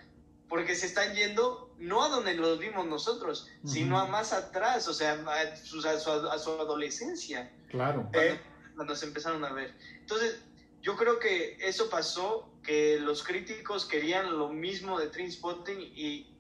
[0.50, 3.68] porque se están yendo no a donde los vimos nosotros, Ujú.
[3.74, 8.10] sino a más atrás, o sea, a su, a su- a su adolescencia Claro.
[8.14, 8.40] Eh,
[8.76, 9.76] cuando se empezaron a ver.
[10.00, 10.40] Entonces,
[10.82, 16.36] yo creo que eso pasó, que los críticos querían lo mismo de Trainspotting y,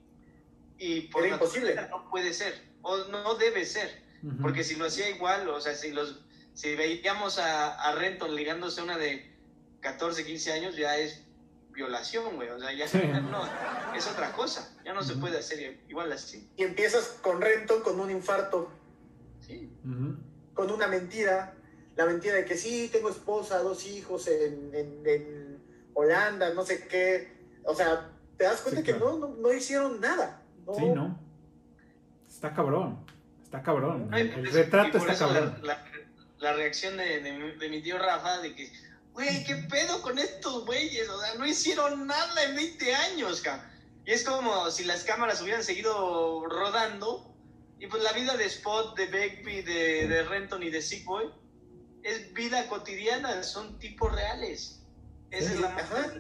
[0.77, 1.75] y por Era imposible.
[1.89, 4.37] no puede ser, o no debe ser, Ujú.
[4.41, 6.21] porque si lo hacía igual, o sea, si los
[6.53, 9.33] si veíamos a, a Renton ligándose a una de
[9.81, 11.23] 14, 15 años, ya es
[11.83, 12.99] violación, güey, o sea, ya, Sí.
[13.31, 13.41] no,
[13.95, 17.99] es otra cosa, ya no se puede hacer igual así, y empiezas con Renton con
[18.01, 18.69] un infarto,
[19.39, 19.71] sí.
[20.53, 21.55] Con una mentira.
[21.95, 26.87] La mentira de que sí, tengo esposa, dos hijos en, en- en Holanda, no sé
[26.87, 27.33] qué.
[27.63, 29.17] O sea, te das cuenta Sí, que claro.
[29.17, 30.41] no, no, no hicieron nada.
[30.65, 31.19] No, Sí, ¿no?
[32.27, 33.05] Está cabrón.
[33.43, 34.09] Está cabrón.
[34.09, 35.59] No, El, por retrato está cabrón.
[35.63, 35.83] La,
[36.39, 38.71] la reacción de, de mi- de mi tío Rafa de que,
[39.19, 41.07] güey, ¿qué pedo con estos güeyes?
[41.09, 43.67] O sea, no hicieron nada en 20 años, cabrón.
[44.05, 47.35] Y es como si las cámaras hubieran seguido rodando
[47.79, 51.29] y pues la vida de Spot, de Begbie, de, de Renton y de Sick Boy
[52.03, 54.79] es vida cotidiana, son tipos reales.
[55.31, 56.13] Esa Sí, es la ajá.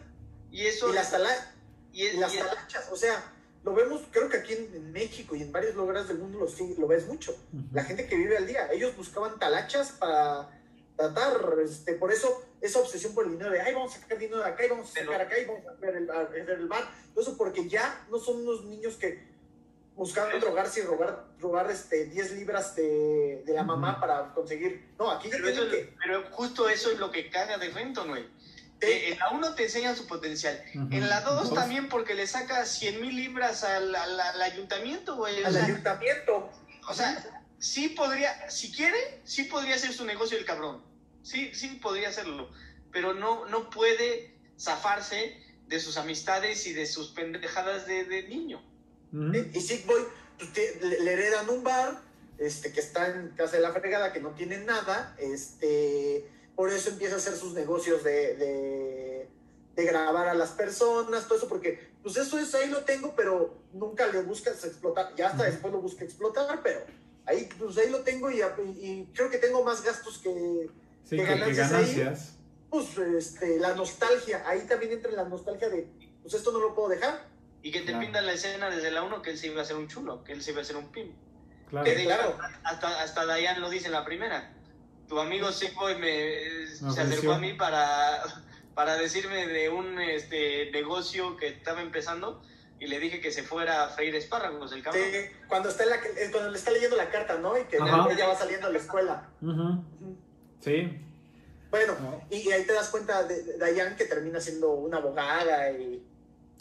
[0.51, 1.53] Y eso Y las, tala-
[1.93, 4.91] y es- las y es- talachas, o sea, lo vemos, creo que aquí en, en
[4.91, 7.35] México y en varios lugares del mundo lo, sí- lo ves mucho.
[7.71, 10.49] La gente que vive al día, ellos buscaban talachas para
[10.95, 14.39] tratar, este, por eso esa obsesión por el dinero de, ay, vamos a sacar dinero
[14.39, 16.09] de acá y vamos a sacar acá y vamos a ver el,
[16.49, 16.83] el bar.
[17.13, 19.27] Todo eso porque ya no son unos niños que
[19.95, 24.89] buscaban drogarse y robar, robar este, 10 libras de, de la mamá para conseguir.
[24.97, 25.93] No, aquí ya pero, eso que.
[26.01, 28.25] pero justo eso es lo que caga de Renton, güey.
[28.79, 30.61] Que en la 1 te enseñan su potencial.
[30.73, 31.53] En la 2 Dos.
[31.53, 35.43] también porque le saca 100 mil libras al, al- al ayuntamiento, güey.
[35.43, 36.49] O, Al sea, ayuntamiento.
[36.87, 40.81] o sea, sí podría, si quiere, sí podría hacer su negocio el cabrón.
[41.29, 42.49] Sí, sí podría hacerlo.
[42.91, 45.37] Pero no, no puede zafarse
[45.67, 48.61] de sus amistades y de sus pendejadas de, de niño.
[49.13, 50.01] Eh, Y Sick Boy
[50.37, 52.01] pues, le, le heredan un bar
[52.39, 55.15] este, que está en casa de la fregada, que no tiene nada.
[55.19, 59.29] Este, por eso empieza a hacer sus negocios de, de,
[59.75, 63.55] de grabar a las personas, todo eso, porque pues eso es, ahí lo tengo, pero
[63.73, 65.13] nunca le buscas explotar.
[65.15, 66.81] Ya hasta después lo busca explotar, pero
[67.25, 68.41] ahí, pues ahí lo tengo y,
[68.81, 70.69] y creo que tengo más gastos que,
[71.03, 72.37] Sí, ¿Qué que, que ganancias ahí?
[72.69, 74.43] pues, este, la nostalgia.
[74.47, 75.87] Ahí también entra la nostalgia de,
[76.21, 77.27] pues esto no lo puedo dejar.
[77.61, 77.99] Y que te Claro.
[77.99, 80.31] pintan la escena desde la 1 que él se iba a hacer un chulo, que
[80.31, 81.13] él se iba a hacer un pin.
[81.69, 81.83] Claro.
[81.85, 82.37] Que claro.
[82.63, 84.53] hasta, hasta Dayan lo dice en la primera.
[85.07, 85.99] Tu amigo Sick Boy me,
[86.81, 88.23] Me se acercó a mí para,
[88.75, 92.41] para decirme de un este, negocio que estaba empezando
[92.79, 95.03] y le dije que se fuera a freír espárragos, el cabrón.
[95.11, 95.17] Sí,
[95.49, 97.57] cuando, está en la, eh, cuando le está leyendo la carta, ¿no?
[97.57, 98.07] Y que Ajá.
[98.09, 99.29] ella va saliendo a la escuela.
[99.41, 99.83] Ujú.
[100.61, 100.99] Sí.
[101.71, 102.21] Bueno, No.
[102.31, 106.03] y, y ahí te das cuenta de, de Dayan que termina siendo una abogada y...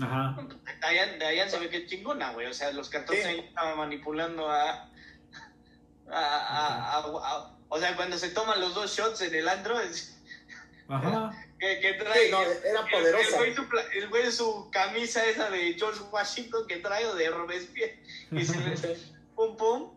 [0.00, 0.36] Ajá.
[0.80, 2.46] Dayan, Dayan se ve que es chingona, güey.
[2.46, 3.28] O sea, los 14 Sí.
[3.28, 4.88] años estaba manipulando a, a,
[6.10, 10.16] a- a- a- O sea, cuando se toman los dos shots en el andro, es,
[10.88, 11.32] Ajá.
[11.58, 12.26] que, que trae...
[12.26, 13.28] Sí, no, era el- poderosa.
[13.28, 13.62] El, güey su,
[13.98, 17.98] el güey su camisa esa de George Washington que trae o de Robespierre.
[18.30, 18.76] Y se le...
[19.34, 19.90] Pum, pum.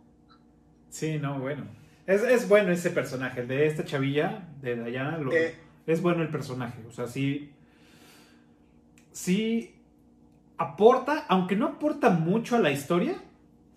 [0.90, 1.68] Sí, no, bueno.
[2.08, 5.18] Es, es bueno ese personaje, el de esta chavilla, de Diana.
[5.18, 5.56] lo- Eh.
[5.88, 6.80] Es bueno el personaje.
[6.88, 7.52] O sea, sí.
[9.12, 9.76] Sí
[10.58, 13.22] aporta, aunque no aporta mucho a la historia,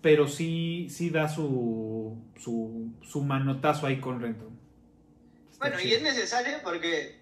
[0.01, 4.57] pero sí, sí da su, su, su manotazo ahí con Renton.
[5.51, 7.17] Está Bueno, y es necesario porque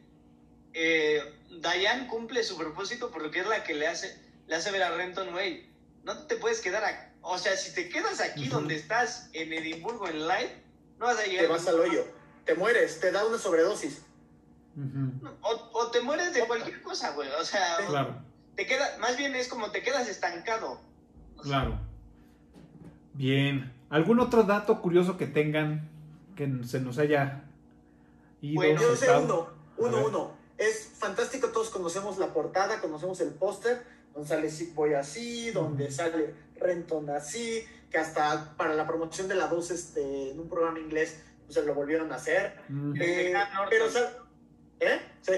[0.74, 1.20] eh,
[1.62, 4.14] Diane cumple su propósito porque es la que le hace,
[4.48, 5.66] le hace ver a Renton, güey,
[6.04, 7.08] no te puedes quedar aquí.
[7.22, 10.63] O sea, si te quedas aquí donde estás, en Edimburgo, en Live,
[11.04, 11.46] no vas a llegar.
[11.46, 12.06] Te vas al hoyo.
[12.46, 14.02] Te mueres, te da una sobredosis.
[15.42, 17.30] O, o te mueres de cualquier cosa, güey.
[17.40, 18.16] O sea, Claro,
[18.56, 20.80] te queda, más bien es como te quedas estancado.
[21.42, 21.80] claro.
[23.14, 23.72] Bien.
[23.90, 25.88] ¿Algún otro dato curioso que tengan
[26.36, 27.44] que se nos haya
[28.42, 28.56] ido?
[28.56, 30.32] Bueno, Yo sé uno, uno, uno.
[30.58, 33.86] Es fantástico, todos conocemos la portada, conocemos el póster,
[34.16, 37.64] donde sale Boy así, donde sale Renton así,
[37.94, 41.64] que hasta para la promoción de la 2 este, en un programa inglés pues, se
[41.64, 42.60] lo volvieron a hacer.
[42.68, 43.34] Mm, Eh,
[43.70, 44.18] pero, sa-
[44.80, 45.00] ¿eh?
[45.22, 45.34] Sí.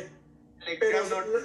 [0.80, 1.40] Pero lo, lo,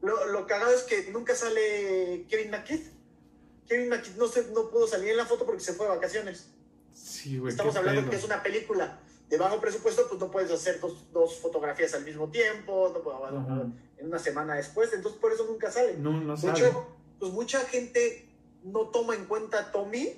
[0.00, 2.80] lo, lo cagado es que nunca sale Kevin McKidd.
[3.68, 6.48] Kevin McKidd no, se, no pudo salir en la foto porque se fue de vacaciones.
[6.94, 7.50] sí, güey.
[7.50, 11.38] Estamos hablando que es una película de bajo presupuesto, pues no puedes hacer dos, dos
[11.40, 13.72] fotografías al mismo tiempo, no puedo- Ujú.
[13.98, 15.96] en una semana después, entonces por eso nunca sale.
[15.96, 16.58] No, no de sabe.
[16.60, 16.86] hecho,
[17.18, 18.28] pues mucha gente
[18.64, 20.10] no toma en cuenta a Tommy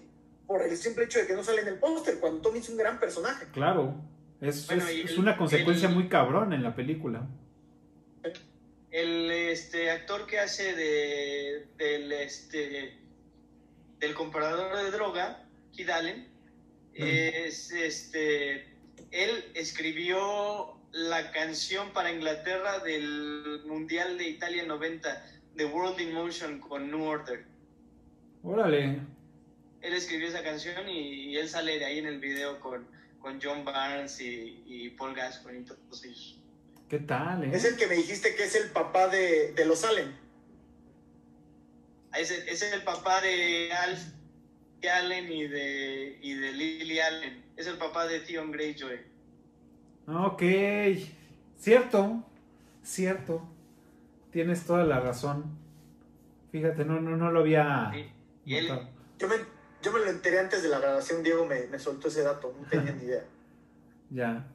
[0.47, 2.77] por el simple hecho de que no sale en el póster, cuando Tommy es un
[2.77, 3.47] gran personaje.
[3.53, 3.95] Claro.
[4.41, 7.27] Es, Bueno, es- una consecuencia el- muy cabrón en la película.
[8.91, 12.97] El este, actor que hace de, del, este,
[13.99, 16.29] del comprador de droga, Kid Allen,
[16.95, 18.69] es, este,
[19.11, 25.27] él escribió la canción para Inglaterra del Mundial de Italia 90,
[25.57, 27.45] The World in Motion con New Order.
[28.45, 29.01] Órale.
[29.81, 32.87] Él escribió esa canción y, y él sale de ahí en el video con,
[33.19, 36.41] con John Barnes y, y Paul Gascoigne y todos ellos.
[36.89, 37.51] ¿Qué tal, eh?
[37.53, 40.15] Es el que me dijiste que es el papá de, de los Allen.
[42.15, 44.01] Ese, ese es el papá de Alf
[44.89, 47.43] Allen y de, y de Lily Allen.
[47.57, 49.01] Es el papá de Theon Greyjoy.
[50.07, 50.43] Ok.
[51.57, 52.23] Cierto.
[52.83, 53.49] Cierto.
[54.31, 55.59] Tienes toda la razón.
[56.53, 57.91] Fíjate, no, no, no lo había.
[57.93, 58.05] Sí.
[58.45, 58.69] Y él.
[59.19, 59.37] Yo me,
[59.83, 62.67] yo me lo enteré antes de la grabación, Diego me, me soltó ese dato, no
[62.69, 63.25] tenía ni idea.
[64.11, 64.47] Ya.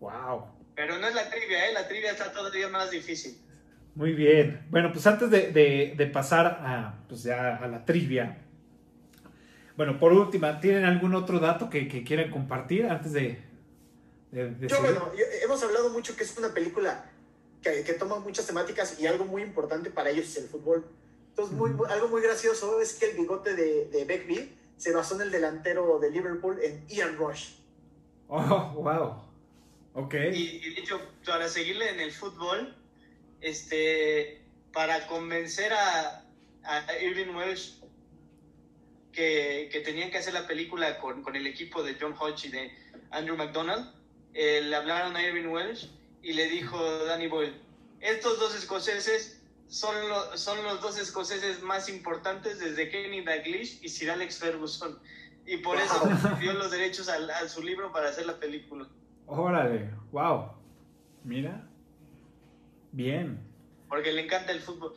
[0.00, 0.44] Wow.
[0.74, 1.72] pero no es la trivia, ¿eh?
[1.72, 3.38] La trivia está todavía más difícil.
[3.94, 4.66] Muy bien.
[4.70, 8.42] Bueno, pues antes de, de- de pasar a, pues ya a la trivia.
[9.76, 13.38] Bueno, por última, ¿tienen algún otro dato que, que quieran compartir antes de,
[14.32, 17.06] de, de Yo, bueno, yo- hemos hablado mucho que es una película
[17.62, 20.86] que, que toma muchas temáticas y algo muy importante para ellos es el fútbol.
[21.36, 25.20] Entonces, muy, algo muy gracioso es que el bigote de, de Beckby se basó en
[25.20, 27.56] el delantero de Liverpool, en Ian Rush.
[28.28, 29.22] Oh, wow.
[29.92, 30.14] Ok.
[30.32, 32.74] Y, y de hecho, para seguirle en el fútbol,
[33.42, 34.40] este,
[34.72, 36.24] para convencer a,
[36.64, 37.80] a Irving Welsh
[39.12, 42.48] que, que tenían que hacer la película con, con el equipo de John Hodge y
[42.48, 42.72] de
[43.10, 43.92] Andrew McDonald,
[44.32, 45.90] eh, le hablaron a Irving Welsh
[46.22, 47.54] y le dijo Danny Boyle,
[48.00, 53.88] estos dos escoceses son, lo- son los dos escoceses más importantes desde Kenny Dalglish y
[53.88, 54.98] Sir Alex Ferguson.
[55.46, 56.36] Y por eso Wow.
[56.40, 58.88] dio los derechos al- a su libro para hacer la película.
[59.26, 59.90] Órale.
[60.12, 60.52] Wow.
[61.24, 61.68] Mira.
[62.92, 63.40] Bien.
[63.88, 64.94] Porque le encanta el fútbol.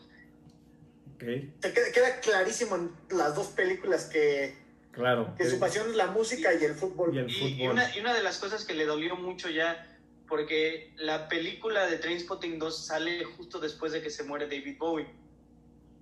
[1.15, 1.23] Ok.
[1.61, 4.57] Se queda, queda clarísimo en las dos películas que,
[4.91, 5.35] Claro.
[5.37, 7.13] que su pasión es la música y el fútbol.
[7.15, 7.71] Y el Y, y fútbol.
[7.73, 9.85] una, y una de las cosas que le dolió mucho ya,
[10.29, 15.07] porque la película de Trainspotting 2 sale justo después de que se muere David Bowie.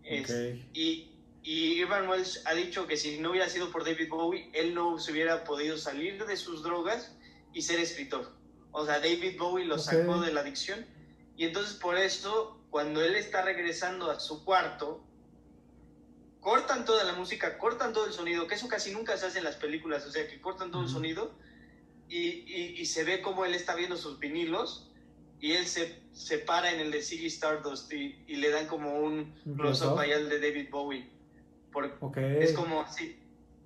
[0.03, 0.65] Es- Ok.
[0.73, 1.11] y,
[1.43, 5.11] y Welsh ha dicho que si no hubiera sido por David Bowie, él no se
[5.13, 7.15] hubiera podido salir de sus drogas
[7.53, 8.33] y ser escritor.
[8.71, 10.85] O sea, David Bowie lo sacó de la adicción.
[11.37, 15.03] Y entonces por esto, cuando él está regresando a su cuarto,
[16.41, 19.43] cortan toda la música, cortan todo el sonido, que eso casi nunca se hace en
[19.43, 21.31] las películas, o sea, que cortan todo el sonido
[22.09, 24.91] y, y- y se ve como él está viendo sus vinilos
[25.39, 28.99] y él se, se para en el de Ziggy Stardust y, y le dan como
[28.99, 31.09] un close-up al de David Bowie.
[31.71, 33.19] Porque es como así,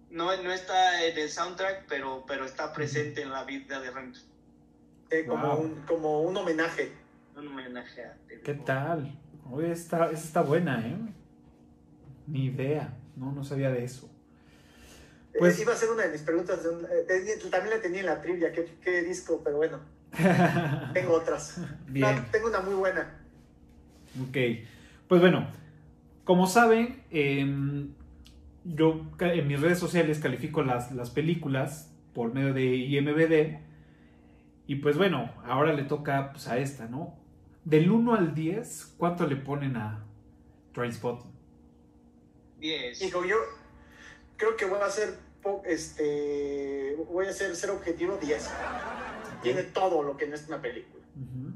[0.09, 4.21] no, no está en el soundtrack, pero, pero está presente en la vida de Renton.
[5.11, 5.61] eh, como, Wow.
[5.65, 6.91] un, como un homenaje.
[7.37, 8.65] Un homenaje a David ¿Qué Bowie.
[8.65, 9.19] tal?
[9.49, 10.97] Oye, esta, esta está buena, ¿eh?
[12.27, 12.97] Ni idea.
[13.15, 14.10] No, no sabía de eso.
[15.37, 16.63] Pues- Eh, iba a ser una de mis preguntas.
[16.63, 19.41] de un- eh, también la tenía en la trivia, ¿qué, qué disco?
[19.43, 19.79] Pero bueno,
[20.93, 21.59] tengo otras.
[21.87, 22.15] Bien.
[22.15, 23.17] No, tengo una muy buena.
[24.27, 24.37] Ok.
[25.07, 25.47] Pues bueno,
[26.25, 27.93] como saben, em,
[28.63, 33.59] yo en mis redes sociales califico las, las películas por medio de IMBD.
[34.67, 37.17] Y pues bueno, ahora le toca pues, a esta, ¿no?
[37.65, 40.05] Del 1 al 10, ¿cuánto le ponen a
[40.73, 41.31] Trainspotting?
[42.59, 43.01] 10.
[43.01, 43.35] Hijo, yo
[44.41, 45.13] creo que voy a hacer,
[45.43, 48.49] po- este, voy a hacer ser objetivo 10.
[49.43, 51.03] Tiene todo lo que no es una película.
[51.15, 51.53] Ujú.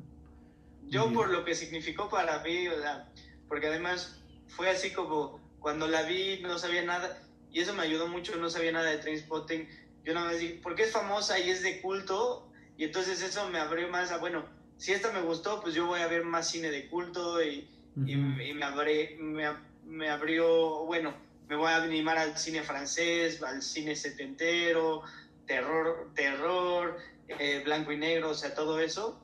[0.88, 1.14] Yo Bien.
[1.16, 3.12] por lo que significó para mí, o sea,
[3.48, 7.20] porque además fue así como cuando la vi no sabía nada
[7.52, 9.68] y eso me ayudó mucho, no sabía nada de Trainspotting.
[10.04, 12.48] Yo nada más dije, porque es famosa y es de culto
[12.78, 14.46] y entonces eso me abrió más a, bueno,
[14.78, 17.68] si esta me gustó, pues yo voy a ver más cine de culto y,
[18.06, 18.42] y, Ujú.
[18.42, 19.46] y me, abre- me,
[19.86, 21.16] me abrió, bueno,
[21.48, 25.04] me voy a animar al cine francés, al cine setentero,
[25.46, 26.98] terror, terror,
[27.28, 29.22] eh, blanco y negro, o sea, todo eso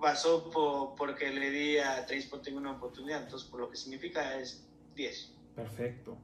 [0.00, 4.66] pasó por, porque le di a Trainspotting una oportunidad, entonces por lo que significa es
[4.94, 5.34] 10.
[5.56, 6.16] Perfecto.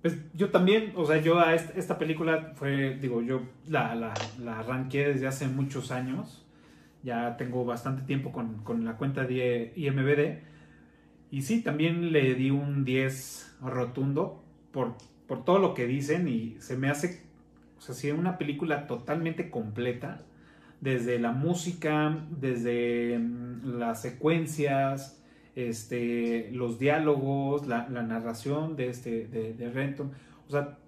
[0.00, 4.60] Pues yo también, o sea, yo a esta, película fue, digo, yo la, la, la
[4.60, 6.46] arranqué desde hace muchos años.
[7.02, 10.42] Ya tengo bastante tiempo con, con la cuenta de IMBD.
[11.30, 14.42] Y sí, también le di un 10 rotundo
[14.72, 14.94] por,
[15.26, 17.22] por todo lo que dicen y se me hace,
[17.78, 20.22] o sea, sí, una película totalmente completa.
[20.80, 25.22] Desde la música, desde mm, las secuencias,
[25.56, 30.12] este, los diálogos, la, la narración de, este, de, de Renton.
[30.48, 30.78] O sea,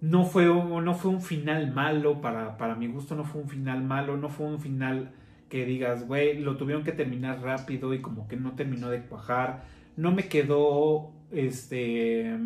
[0.00, 3.48] no fue, un- no fue un final malo, para, para mi gusto no fue un
[3.48, 5.12] final malo, no fue un final
[5.48, 9.64] que digas, güey, lo tuvieron que terminar rápido y como que no terminó de cuajar.
[9.96, 12.36] No me quedó, este,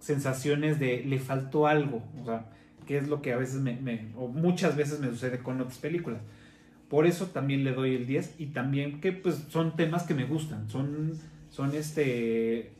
[0.00, 2.46] sensaciones de le faltó algo, o sea,
[2.86, 6.20] que es lo que a veces me o muchas veces me sucede con otras películas.
[6.92, 10.26] Por eso también le doy el 10 y también que pues son temas que me
[10.26, 11.12] gustan, son,
[11.48, 12.72] son este,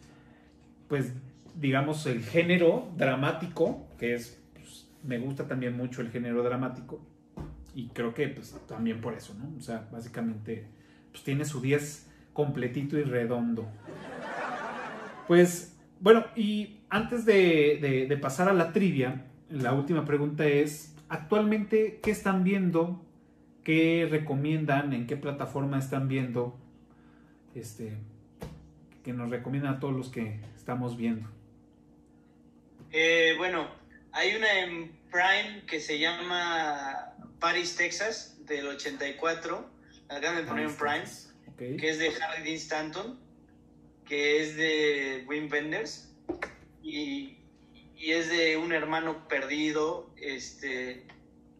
[0.87, 1.15] pues
[1.59, 7.01] digamos el género dramático, que es, pues, me gusta también mucho el género dramático
[7.75, 9.51] y creo que pues también por eso, ¿no?
[9.57, 10.67] O sea, básicamente
[11.11, 13.67] pues tiene su 10 completito y redondo.
[15.28, 20.94] Pues bueno, y antes de, de- de pasar a la trivia, la última pregunta es,
[21.09, 23.05] actualmente, ¿qué están viendo?
[23.65, 24.93] ¿Qué recomiendan?
[24.93, 26.59] ¿En qué plataforma están viendo?
[27.55, 27.97] Este,
[29.05, 31.28] que nos recomiendan a todos los que estamos viendo.
[32.90, 33.69] Eh, bueno,
[34.12, 39.70] hay una en Prime que se llama Paris, Texas, del 84.
[40.09, 41.05] La acaban de poner en Prime,
[41.78, 43.19] que es de Harry Dean Stanton,
[44.07, 46.09] que es de Wim Wenders.
[46.83, 47.39] Y,
[47.97, 51.07] y es de un hermano perdido este,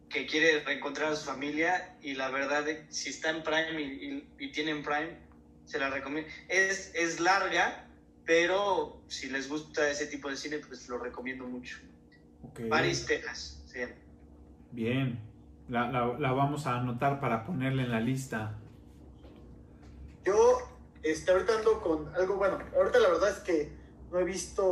[0.09, 1.97] que quiere reencontrar a su familia.
[2.01, 5.17] Y la verdad, si está en Prime y, y- y tienen Prime,
[5.65, 6.29] se la recomiendo.
[6.49, 7.87] Es, es larga,
[8.25, 11.77] pero si les gusta ese tipo de cine, pues lo recomiendo mucho.
[12.43, 12.61] ok.
[12.69, 13.63] Paris, Texas.
[13.67, 13.93] se llama.
[14.71, 15.19] Bien.
[15.69, 18.59] La, la- la vamos a anotar para ponerla en la lista.
[20.25, 20.72] Yo
[21.03, 23.71] este, ahorita ando con algo, bueno, ahorita la verdad es que
[24.11, 24.63] no he visto,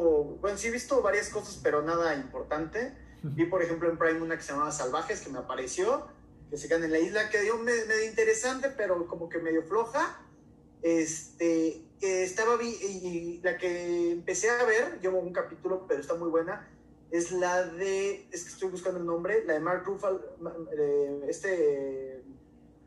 [0.41, 2.95] bueno, sí he visto varias cosas, pero nada importante.
[3.23, 6.07] Vi, por ejemplo, en Prime una que se llamaba Salvajes, que me apareció,
[6.49, 9.63] que se quedan en la isla, que dio me- medio interesante, pero como que medio
[9.63, 10.19] floja.
[10.81, 16.15] Este, que estaba, vi, y la que empecé a ver, llevo un capítulo, pero está
[16.15, 16.67] muy buena,
[17.11, 20.19] es la de, es que estoy buscando el nombre, la de Mark Ruffalo,
[20.75, 22.23] eh, este,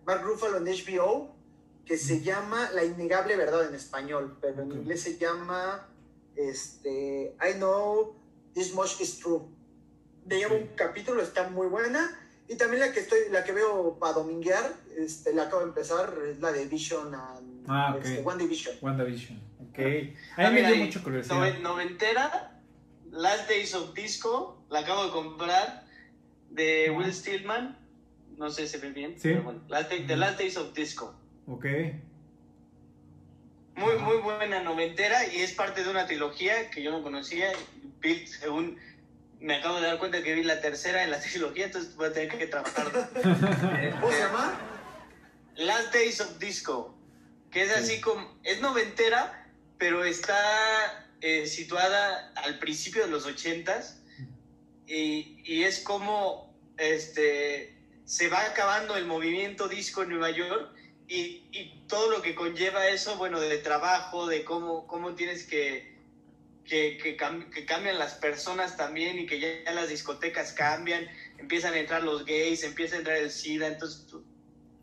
[0.05, 1.37] Mark Ruffalo en HBO,
[1.87, 5.87] que se llama La innegable verdad en español, pero en inglés se llama
[6.37, 8.17] este, I know
[8.55, 9.43] this much is true.
[10.27, 12.21] Me lleva un capítulo, está muy buena.
[12.49, 16.15] Y también la que estoy, la que veo para dominguear, este, la acabo de empezar,
[16.29, 18.05] es la de Vision and Ah, ok.
[18.05, 18.77] este, One Division.
[18.83, 19.39] WandaVision.
[19.71, 19.79] Ok.
[20.37, 21.37] A mí me dio y mucha curiosidad.
[21.37, 22.61] noven- noventera,
[23.11, 25.87] Last Days of Disco, la acabo de comprar,
[26.51, 26.91] de.
[26.91, 27.79] Will Stillman.
[28.37, 29.29] No sé si se ve bien, Sí.
[29.29, 30.17] pero bueno, Last Day- The.
[30.17, 31.15] Last Days of Disco.
[31.47, 31.67] Ok.
[33.77, 37.53] Muy, muy buena noventera y es parte de una trilogía que yo no conocía.
[38.01, 38.79] Vi, según
[39.41, 42.13] me acabo de dar cuenta que vi la tercera en la trilogía, entonces voy a
[42.13, 43.11] tener que trabajar.
[44.01, 44.59] ¿Cómo se llama?
[45.57, 46.95] Last Days of Disco,
[47.51, 49.49] que es así como, es noventera,
[49.79, 54.01] pero está eh, situada al principio de los ochentas
[54.87, 60.75] y, y es como este, se va acabando el movimiento disco en Nueva York
[61.09, 65.95] y, y todo lo que conlleva eso, bueno, de trabajo, de cómo, cómo tienes que,
[66.65, 71.07] que, que, cam- que cambian las personas también y que ya, ya las discotecas cambian,
[71.39, 74.25] empiezan a entrar los gays, empieza a entrar el SIDA, entonces tú-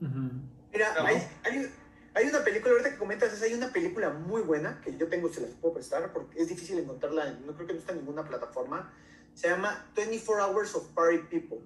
[0.01, 0.31] Ujú.
[0.71, 1.05] Mira, No.
[1.05, 1.71] hay, hay,
[2.13, 5.31] hay una película, ahorita que comentas esa, hay una película muy buena que yo tengo,
[5.33, 7.99] se las puedo prestar, porque es difícil encontrarla, en- no creo que no está en
[7.99, 8.93] ninguna plataforma.
[9.33, 11.59] Se llama 24 Hours of Party People.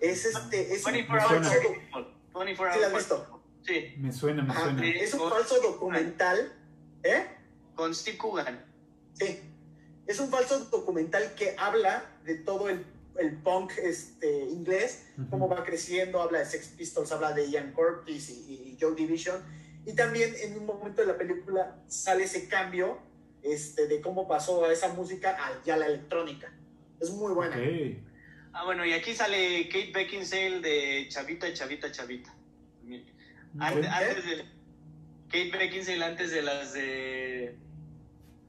[0.00, 2.06] Es este, es un 24 Me hours of people.
[2.34, 3.39] 24 ¿Sí la has hours visto?
[3.62, 4.82] Sí, Me suena, me Ajá, suena.
[4.82, 4.88] sí.
[4.96, 6.52] es un falso documental,
[7.02, 7.26] ¿eh?
[7.74, 8.64] con Steve Coogan.
[9.14, 9.40] Sí.
[10.06, 12.84] Es un falso documental que habla de todo el,
[13.18, 18.30] el punk este, inglés, cómo va creciendo, habla de Sex Pistols, habla de Ian Curtis
[18.30, 19.40] y, y Joe Division.
[19.86, 22.98] Y también en un momento de la película sale ese cambio
[23.42, 26.52] este, de cómo pasó a esa música a ya la electrónica.
[27.00, 27.56] Es muy buena.
[28.52, 32.34] Ah, bueno, y aquí sale Kate Beckinsale de Chavita, Chavita, Chavita.
[33.58, 33.82] Antes,
[34.26, 34.44] de
[35.28, 37.56] Kate Beckinsale antes de las de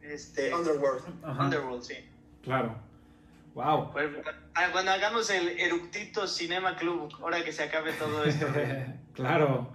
[0.01, 1.03] este De Underworld.
[1.23, 1.43] Ajá.
[1.45, 1.95] Underworld, sí.
[2.43, 2.75] Claro.
[3.53, 3.91] Wow.
[4.53, 8.47] Ah, Cuando hagamos el Eructito Cinema Club, ahora que se acabe todo esto.
[9.13, 9.69] claro.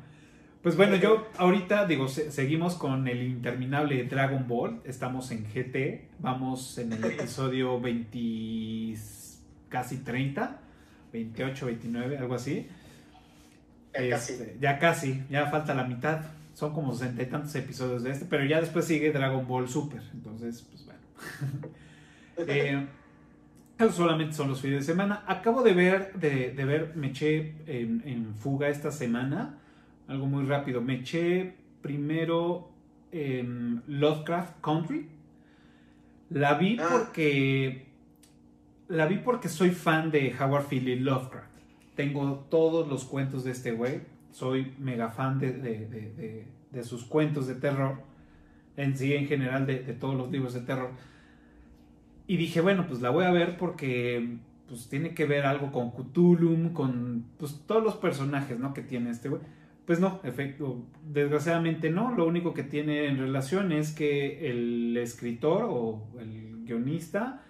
[0.63, 4.81] Pues bueno, yo ahorita digo, se- seguimos con el interminable Dragon Ball.
[4.85, 6.09] Estamos en GT.
[6.19, 8.99] Vamos en el episodio 20,
[9.69, 10.59] casi 30,
[11.13, 12.69] 28, 29, algo así.
[14.03, 14.33] Ya casi.
[14.35, 16.21] Este, ya casi, ya falta la mitad.
[16.55, 20.03] Son como sesenta y tantos episodios de este, pero ya después sigue Dragon Ball Super.
[20.13, 21.01] Entonces, pues bueno.
[22.39, 22.87] Eh,
[23.79, 25.25] esos solamente son los fines de semana.
[25.27, 29.59] Acabo de ver, de, de ver, me eché en, en fuga esta semana.
[30.07, 30.83] Algo muy rápido.
[30.83, 32.71] Me eché primero
[33.13, 35.09] em, Lovecraft Country.
[36.31, 36.89] La vi Ah.
[36.91, 37.87] porque.
[38.89, 41.46] La vi porque soy fan de Howard Phillips Lovecraft.
[41.97, 44.01] Tengo todos los cuentos de este güey.
[44.31, 48.03] soy mega fan de, de- de- sus cuentos de terror,
[48.77, 50.91] en sí, en general, de todos los libros de terror.
[52.27, 54.37] Y dije, bueno, pues la voy a ver porque
[54.69, 58.75] pues tiene que ver algo con Cthulhu, con pues todos los personajes, ¿no?
[58.75, 59.41] Que tiene este güey.
[59.87, 62.13] Pues no, efecto, desgraciadamente no.
[62.15, 67.43] Lo único que tiene en relación es que el escritor o el guionista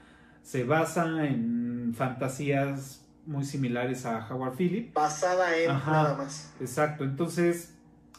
[0.43, 4.95] se basa en fantasías muy similares a Howard Phillips.
[4.95, 5.91] Basada en Ajá.
[5.93, 6.53] nada más.
[6.61, 7.75] Exacto, entonces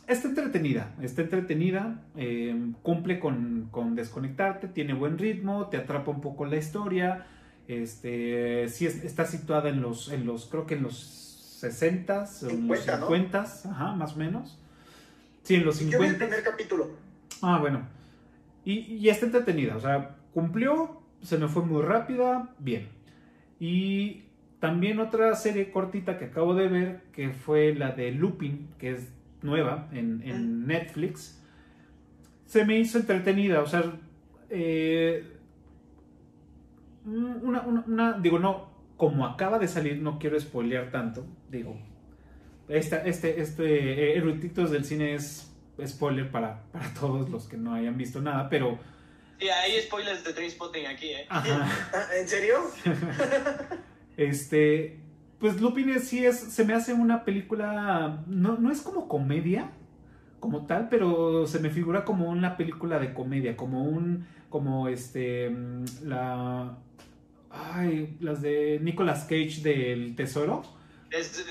[0.08, 6.22] está entretenida, está entretenida, eh, cumple con, con desconectarte, tiene buen ritmo, te atrapa un
[6.22, 7.26] poco la historia,
[7.68, 11.24] este, sí es- está situada en los, en los, creo que en los
[11.62, 13.08] 60s o en los 50, ¿no?
[13.10, 14.58] 50s, ajá, más o menos.
[15.44, 16.90] Sí, en los Yo vi el 50 primer capítulo.
[17.42, 17.82] Ah, bueno.
[18.66, 22.90] Y, y está entretenida, o sea, cumplió, se me fue muy rápida, bien.
[23.60, 24.24] Y
[24.60, 29.10] también otra serie cortita que acabo de ver, que fue la de Lupin, que es
[29.42, 31.42] nueva en, en Netflix,
[32.46, 33.84] se me hizo entretenida, o sea,
[34.50, 35.24] eh,
[37.06, 41.78] una, una- una- digo, no, como acaba de salir, no quiero spoilear tanto, digo,
[42.68, 45.54] esta, este, este, eh, Eruditos del cine es
[45.86, 48.80] spoiler para, para todos los que no hayan visto nada, pero,
[49.40, 51.28] Sí, hay spoilers de Trainspotting aquí, ¿eh?
[51.30, 51.70] ajá.
[51.94, 52.56] Ah, ¿En serio?
[54.18, 55.00] Este,
[55.40, 59.72] pues Lupin es- sí es, se me hace una película, no, no es como comedia,
[60.40, 65.50] como tal, pero se me figura como una película de comedia, como un, como este,
[65.50, 66.78] mm, la,
[67.50, 70.64] ay, las de Nicolas Cage del Tesoro,
[71.10, 71.46] Es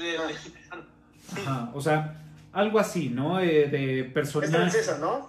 [1.37, 2.23] ajá, o sea,
[2.53, 3.41] algo así, ¿no?
[3.41, 4.51] Eh, de Es personajes.
[4.73, 5.29] francesa, ¿no?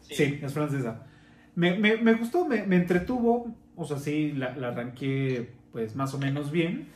[0.00, 1.06] Sí, es francesa.
[1.54, 6.14] Me, me- me gustó, me, me entretuvo, o sea, sí, la, la arranqué pues más
[6.14, 6.88] o menos bien,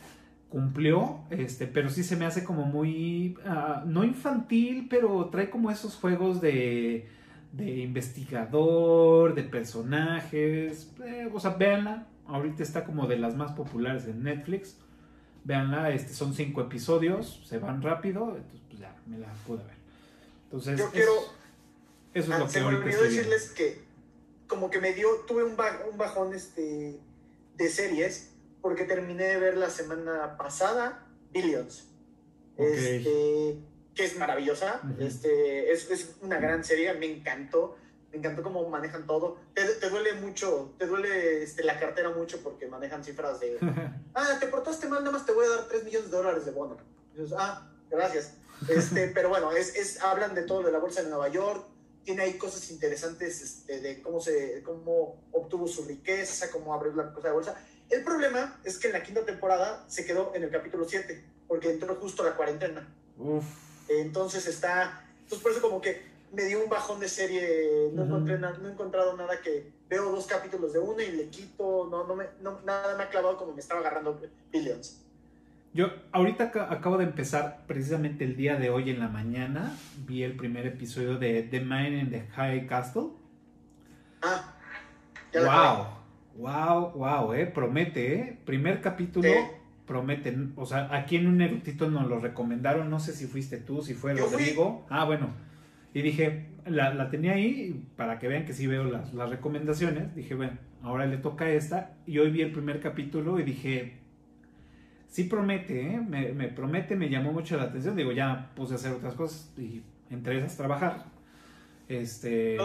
[0.49, 5.71] cumplió, este, pero sí se me hace como muy, ah, no infantil, pero trae como
[5.71, 7.07] esos juegos de,
[7.51, 14.05] de investigador, de personajes, eh, o sea, véanla, ahorita está como de las más populares
[14.05, 14.77] en Netflix,
[15.43, 19.77] véanla, este, son cinco episodios, se van rápido, entonces pues ya, me la pude ver.
[20.45, 21.11] Entonces, Yo quiero.
[22.13, 23.87] eso es Ah, lo que me ahorita olvidó decirles que
[24.47, 25.57] como que me dio, tuve un
[25.97, 26.97] bajón este,
[27.57, 31.85] de series porque terminé de ver la semana pasada Billions.
[32.55, 32.65] Ok.
[32.65, 33.57] Este,
[33.97, 35.03] que es maravillosa, Ujú.
[35.03, 37.77] este, es, es una gran serie, me encantó,
[38.11, 39.39] me encantó cómo manejan todo.
[39.53, 43.57] Te, te duele mucho, te duele este, la cartera mucho porque manejan cifras de,
[44.13, 46.51] ah, te portaste mal, nada más te voy a dar 3 millones de dólares de
[46.51, 46.77] bono.
[47.15, 48.33] Dices, ah, gracias.
[48.69, 51.65] Este, pero bueno, es, es, hablan de todo de la bolsa de Nueva York,
[52.03, 57.11] tiene ahí cosas interesantes este, de cómo, se, cómo obtuvo su riqueza, cómo abrió la
[57.11, 57.55] cosa de bolsa.
[57.89, 61.71] El problema es que en la quinta temporada se quedó en el capítulo 7, porque
[61.71, 62.87] entró justo la cuarentena.
[63.17, 63.45] Uf.
[63.89, 66.01] Entonces está, entonces por eso como que
[66.33, 70.11] me dio un bajón de serie, no, encontré na- no he encontrado nada que veo
[70.11, 73.37] dos capítulos de una y le quito, no, no me, no, nada me ha clavado
[73.37, 74.19] como me estaba agarrando
[74.51, 75.01] Billions.
[75.73, 80.23] Yo ahorita ca- acabo de empezar, precisamente el día de hoy en la mañana, vi
[80.23, 83.09] el primer episodio de The Man in the High Castle.
[84.21, 84.53] Ah,
[85.31, 85.41] ya.
[85.43, 85.96] Wow,
[86.37, 88.39] wow, wow, eh, promete, eh.
[88.45, 89.29] Primer capítulo,
[89.85, 90.35] promete.
[90.55, 93.93] O sea, aquí en un erudito nos lo recomendaron, no sé si fuiste tú, si
[93.93, 94.13] fue.
[94.13, 94.85] Rodrigo.
[94.89, 95.29] Ah, bueno.
[95.93, 100.13] Y dije, la, la tenía ahí para que vean que sí veo las, las recomendaciones.
[100.15, 101.95] Dije, bueno, ahora le toca esta.
[102.05, 103.97] Y hoy vi el primer capítulo y dije,
[105.07, 106.01] sí promete, ¿eh?
[106.01, 107.95] me, me promete, me llamó mucho la atención.
[107.95, 109.81] Digo, ya puse a hacer otras cosas y
[110.11, 111.05] entre esas trabajar.
[111.87, 112.57] Este,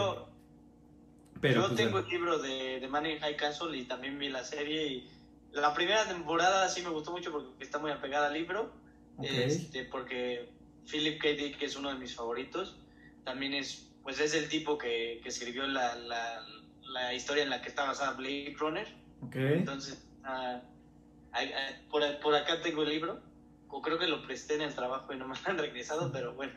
[1.43, 2.07] pero yo pues, tengo bueno.
[2.07, 4.87] el libro de, de Man in High Castle y también vi la serie.
[4.87, 5.09] Y
[5.51, 8.71] la primera temporada sí me gustó mucho porque está muy apegada al libro.
[9.17, 9.25] Ok.
[9.25, 10.49] Este, porque
[10.89, 11.27] Philip K.
[11.31, 12.77] Dick es uno de mis favoritos.
[13.25, 16.47] También es, pues es el tipo que, que escribió la, la,
[16.81, 18.87] la historia en la que está basada Blade Runner.
[19.21, 19.35] Ok.
[19.35, 21.51] Entonces, ay,
[21.91, 23.19] por, por acá tengo el libro.
[23.67, 26.35] O creo que lo presté en el trabajo y no me lo han regresado, pero
[26.35, 26.53] bueno,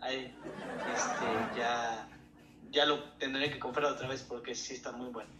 [0.00, 0.34] ahí
[0.94, 2.08] este, ya,
[2.76, 5.30] ya lo tendré que comprar otra vez porque sí está muy bueno.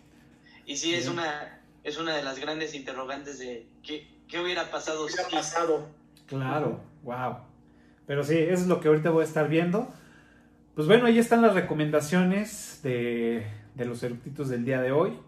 [0.64, 5.06] Y sí, es una, es una de las grandes interrogantes de qué, qué hubiera pasado
[5.06, 5.36] ¿Qué ha si...
[5.36, 5.88] pasado?
[6.26, 7.36] Claro, wow.
[8.06, 9.92] Pero sí, eso es lo que ahorita voy a estar viendo.
[10.74, 15.18] Pues bueno, ahí están las recomendaciones de, de los eructitos del día de hoy.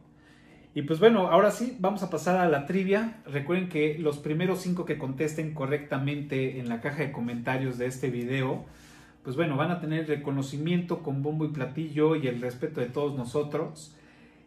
[0.75, 3.21] Y pues bueno, ahora sí, vamos a pasar a la trivia.
[3.27, 8.11] Recuerden que los primeros cinco que contesten correctamente en la caja de comentarios de este
[8.11, 8.65] video,
[9.29, 13.15] pues bueno, van a tener reconocimiento con bombo y platillo y el respeto de todos
[13.15, 13.93] nosotros.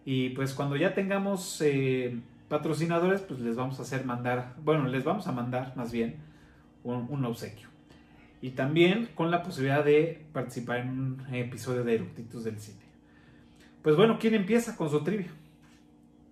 [0.06, 5.04] Y pues cuando ya tengamos eh, patrocinadores, pues les vamos a hacer mandar, bueno, les
[5.04, 6.16] vamos a mandar más bien
[6.84, 7.68] un, un obsequio.
[8.42, 12.82] y también con la posibilidad de participar en un episodio de Eructitos del Cine.
[13.84, 15.30] Pues bueno, ¿quién empieza con su trivia?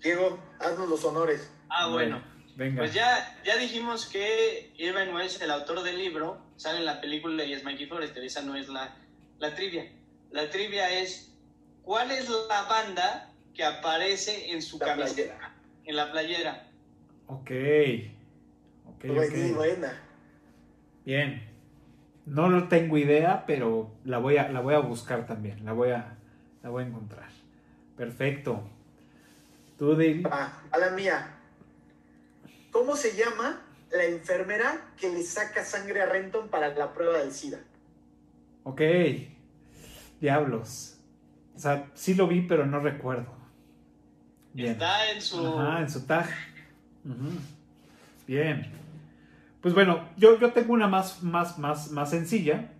[0.02, 1.52] Diego, haznos los honores.
[1.70, 2.20] Ah, bueno.
[2.56, 2.80] Venga.
[2.80, 7.46] Pues ya, ya dijimos que Irving Welsh, el autor del libro, sale en la película
[7.46, 8.22] y es Mikey Forrester.
[8.24, 8.94] Esa no es la,
[9.40, 9.90] la trivia.
[10.32, 11.34] La trivia es,
[11.84, 15.36] ¿cuál es la banda que aparece en su La camiseta?
[15.38, 15.56] playera.
[15.86, 16.68] En la playera.
[17.28, 17.52] Ok.
[18.88, 19.56] Ok, Buena, ok.
[19.56, 20.04] buena.
[21.06, 21.48] Bien.
[22.26, 25.64] No lo tengo idea, pero la voy a, la voy a buscar también.
[25.64, 26.18] La voy a,
[26.62, 27.30] la voy a encontrar.
[27.96, 28.70] Perfecto.
[29.78, 29.96] Tú.
[30.30, 31.38] Va, a la mía.
[32.70, 37.32] ¿Cómo se llama la enfermera que le saca sangre a Renton para la prueba del
[37.32, 37.60] SIDA?
[38.64, 38.82] Ok.
[40.22, 40.98] Diablos.
[41.56, 43.34] O sea, sí lo vi, pero no recuerdo.
[44.54, 44.72] Bien.
[44.72, 45.46] Está en su...
[45.46, 46.30] Ajá, en su tag.
[48.28, 48.72] Bien.
[49.62, 52.72] Pues bueno, yo, yo tengo una más, más, más, más sencilla.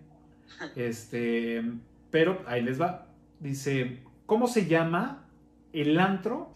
[0.76, 1.62] Este,
[2.10, 3.06] pero ahí les va.
[3.38, 5.24] Dice, ¿cómo se llama
[5.72, 6.52] el antro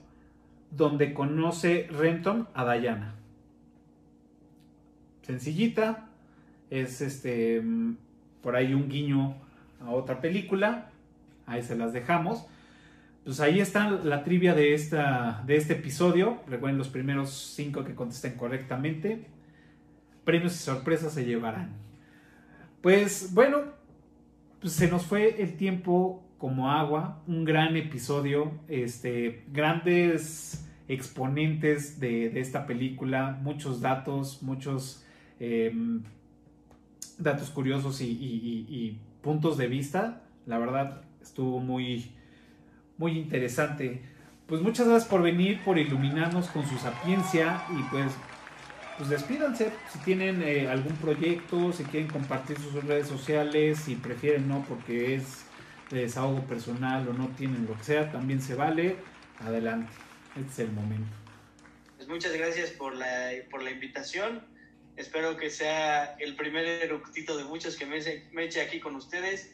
[0.71, 3.15] donde conoce Renton a Diana?
[5.25, 6.07] Sencillita.
[6.71, 7.63] Es este,
[8.43, 9.35] por ahí un guiño
[9.81, 10.91] a otra película.
[11.47, 12.47] Ahí se las dejamos.
[13.25, 16.41] Pues ahí está la trivia de, esta, de este episodio.
[16.47, 19.27] Recuerden los primeros cinco que contesten correctamente.
[20.25, 21.73] Premios y sorpresas se llevarán.
[22.83, 23.63] Pues bueno,
[24.61, 27.23] pues se nos fue el tiempo como agua.
[27.27, 28.53] Un gran episodio.
[28.69, 33.39] Este, grandes exponentes de, de esta película.
[33.43, 35.04] Muchos datos, muchos
[35.41, 36.03] em,
[37.19, 40.23] datos curiosos y, puntos de vista.
[40.47, 42.11] La verdad, estuvo muy,
[42.99, 44.03] muy interesante.
[44.47, 48.13] Pues muchas gracias por venir, por iluminarnos con su sapiencia y pues,
[48.99, 49.73] pues despídanse.
[49.91, 55.15] Si tienen eh, algún proyecto, si quieren compartir sus redes sociales, si prefieren no porque
[55.15, 55.47] es
[55.91, 58.97] de desahogo personal o no tienen lo que sea, también se vale.
[59.41, 59.91] Adelante,
[60.37, 61.17] este es el momento.
[61.97, 64.43] Pues muchas gracias por la, por la invitación.
[64.97, 68.95] Espero que sea el primer eructito de muchos que me, eche- me eche aquí con
[68.97, 69.51] ustedes.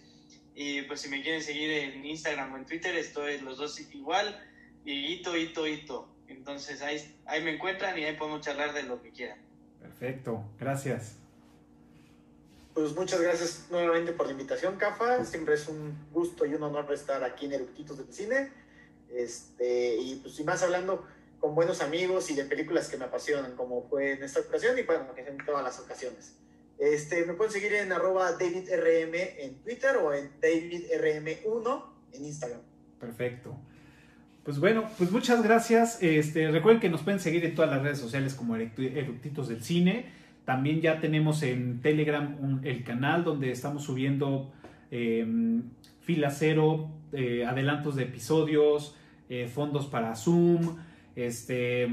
[0.55, 4.39] Y pues si me quieren seguir en Instagram o en Twitter, estoy los dos igual.
[4.85, 6.09] Y hito, hito, hito.
[6.29, 9.39] Entonces ahí, ahí me encuentran y ahí podemos charlar de lo que quieran.
[9.81, 11.17] Perfecto, gracias.
[12.75, 15.25] Pues muchas gracias nuevamente por la invitación, Cafa.
[15.25, 18.51] Siempre es un gusto y un honor estar aquí en Eructitos del Cine.
[19.13, 21.05] Este, y pues sin más hablando
[21.41, 24.83] con buenos amigos y de películas que me apasionan, como fue en esta ocasión y
[24.83, 26.37] bueno, en todas las ocasiones.
[26.79, 32.61] Este, me pueden seguir en arroba DavidRM en Twitter o en DavidRM1 en Instagram.
[32.99, 33.57] Perfecto.
[34.45, 36.03] Pues bueno, pues muchas gracias.
[36.03, 39.63] Este, recuerden que nos pueden seguir en todas las redes sociales como Eructi- Eructitos del
[39.63, 40.11] Cine.
[40.45, 44.51] También ya tenemos en Telegram el canal donde estamos subiendo
[44.91, 45.27] eh,
[46.01, 48.97] fila cero, eh, adelantos de episodios,
[49.29, 50.79] eh, fondos para Zoom,
[51.17, 51.89] este,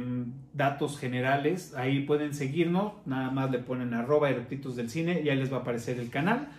[0.53, 1.73] datos generales.
[1.75, 2.93] Ahí pueden seguirnos.
[3.05, 6.09] Nada más le ponen arroba Eructitos del Cine y ahí les va a aparecer el
[6.09, 6.49] canal.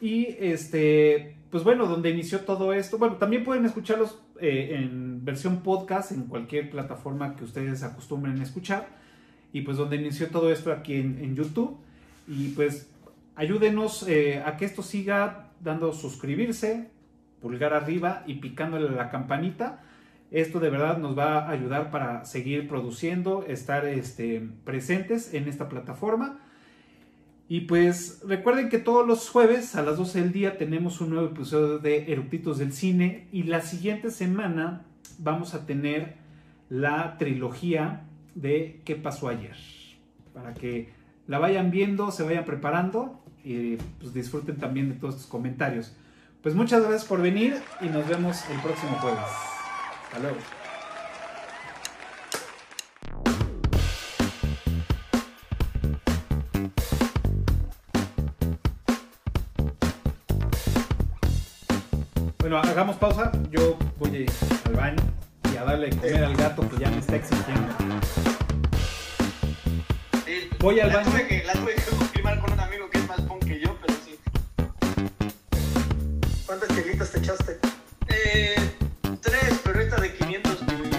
[0.00, 2.98] Y este, pues bueno, donde inició todo esto.
[2.98, 8.42] Bueno, también pueden escucharlos eh, en versión podcast en cualquier plataforma que ustedes acostumbren a
[8.42, 8.88] escuchar.
[9.52, 11.78] Y pues donde inició todo esto aquí en, YouTube.
[12.28, 12.90] Y pues
[13.36, 16.90] ayúdenos eh, a que esto siga dando suscribirse,
[17.40, 19.82] pulgar arriba y picándole la campanita.
[20.36, 25.70] Esto de verdad nos va a ayudar para seguir produciendo, estar este, presentes en esta
[25.70, 26.40] plataforma.
[27.48, 31.28] Y pues recuerden que todos los jueves a las 12 del día tenemos un nuevo
[31.28, 34.84] episodio de Eructitos del Cine y la siguiente semana
[35.16, 36.16] vamos a tener
[36.68, 38.02] la trilogía
[38.34, 39.56] de ¿Qué pasó ayer?
[40.34, 40.90] Para que
[41.26, 45.96] la vayan viendo, se vayan preparando y pues disfruten también de todos estos comentarios.
[46.42, 49.55] Pues muchas gracias por venir y nos vemos el próximo jueves.
[50.06, 50.36] Hasta luego.
[62.38, 63.32] Bueno, hagamos pausa.
[63.50, 64.26] Yo voy
[64.66, 65.02] al baño
[65.52, 67.74] y a darle de comer al gato que ya me está exigiendo.
[70.24, 71.10] Sí, Voy al la baño.
[71.10, 73.76] Tuve que, la tuve que confirmar con un amigo que es más punk que yo,
[73.80, 74.18] pero sí.
[76.46, 77.58] ¿Cuántas chelitas te echaste?
[78.08, 78.56] Eh,
[79.94, 80.95] de 500 mil.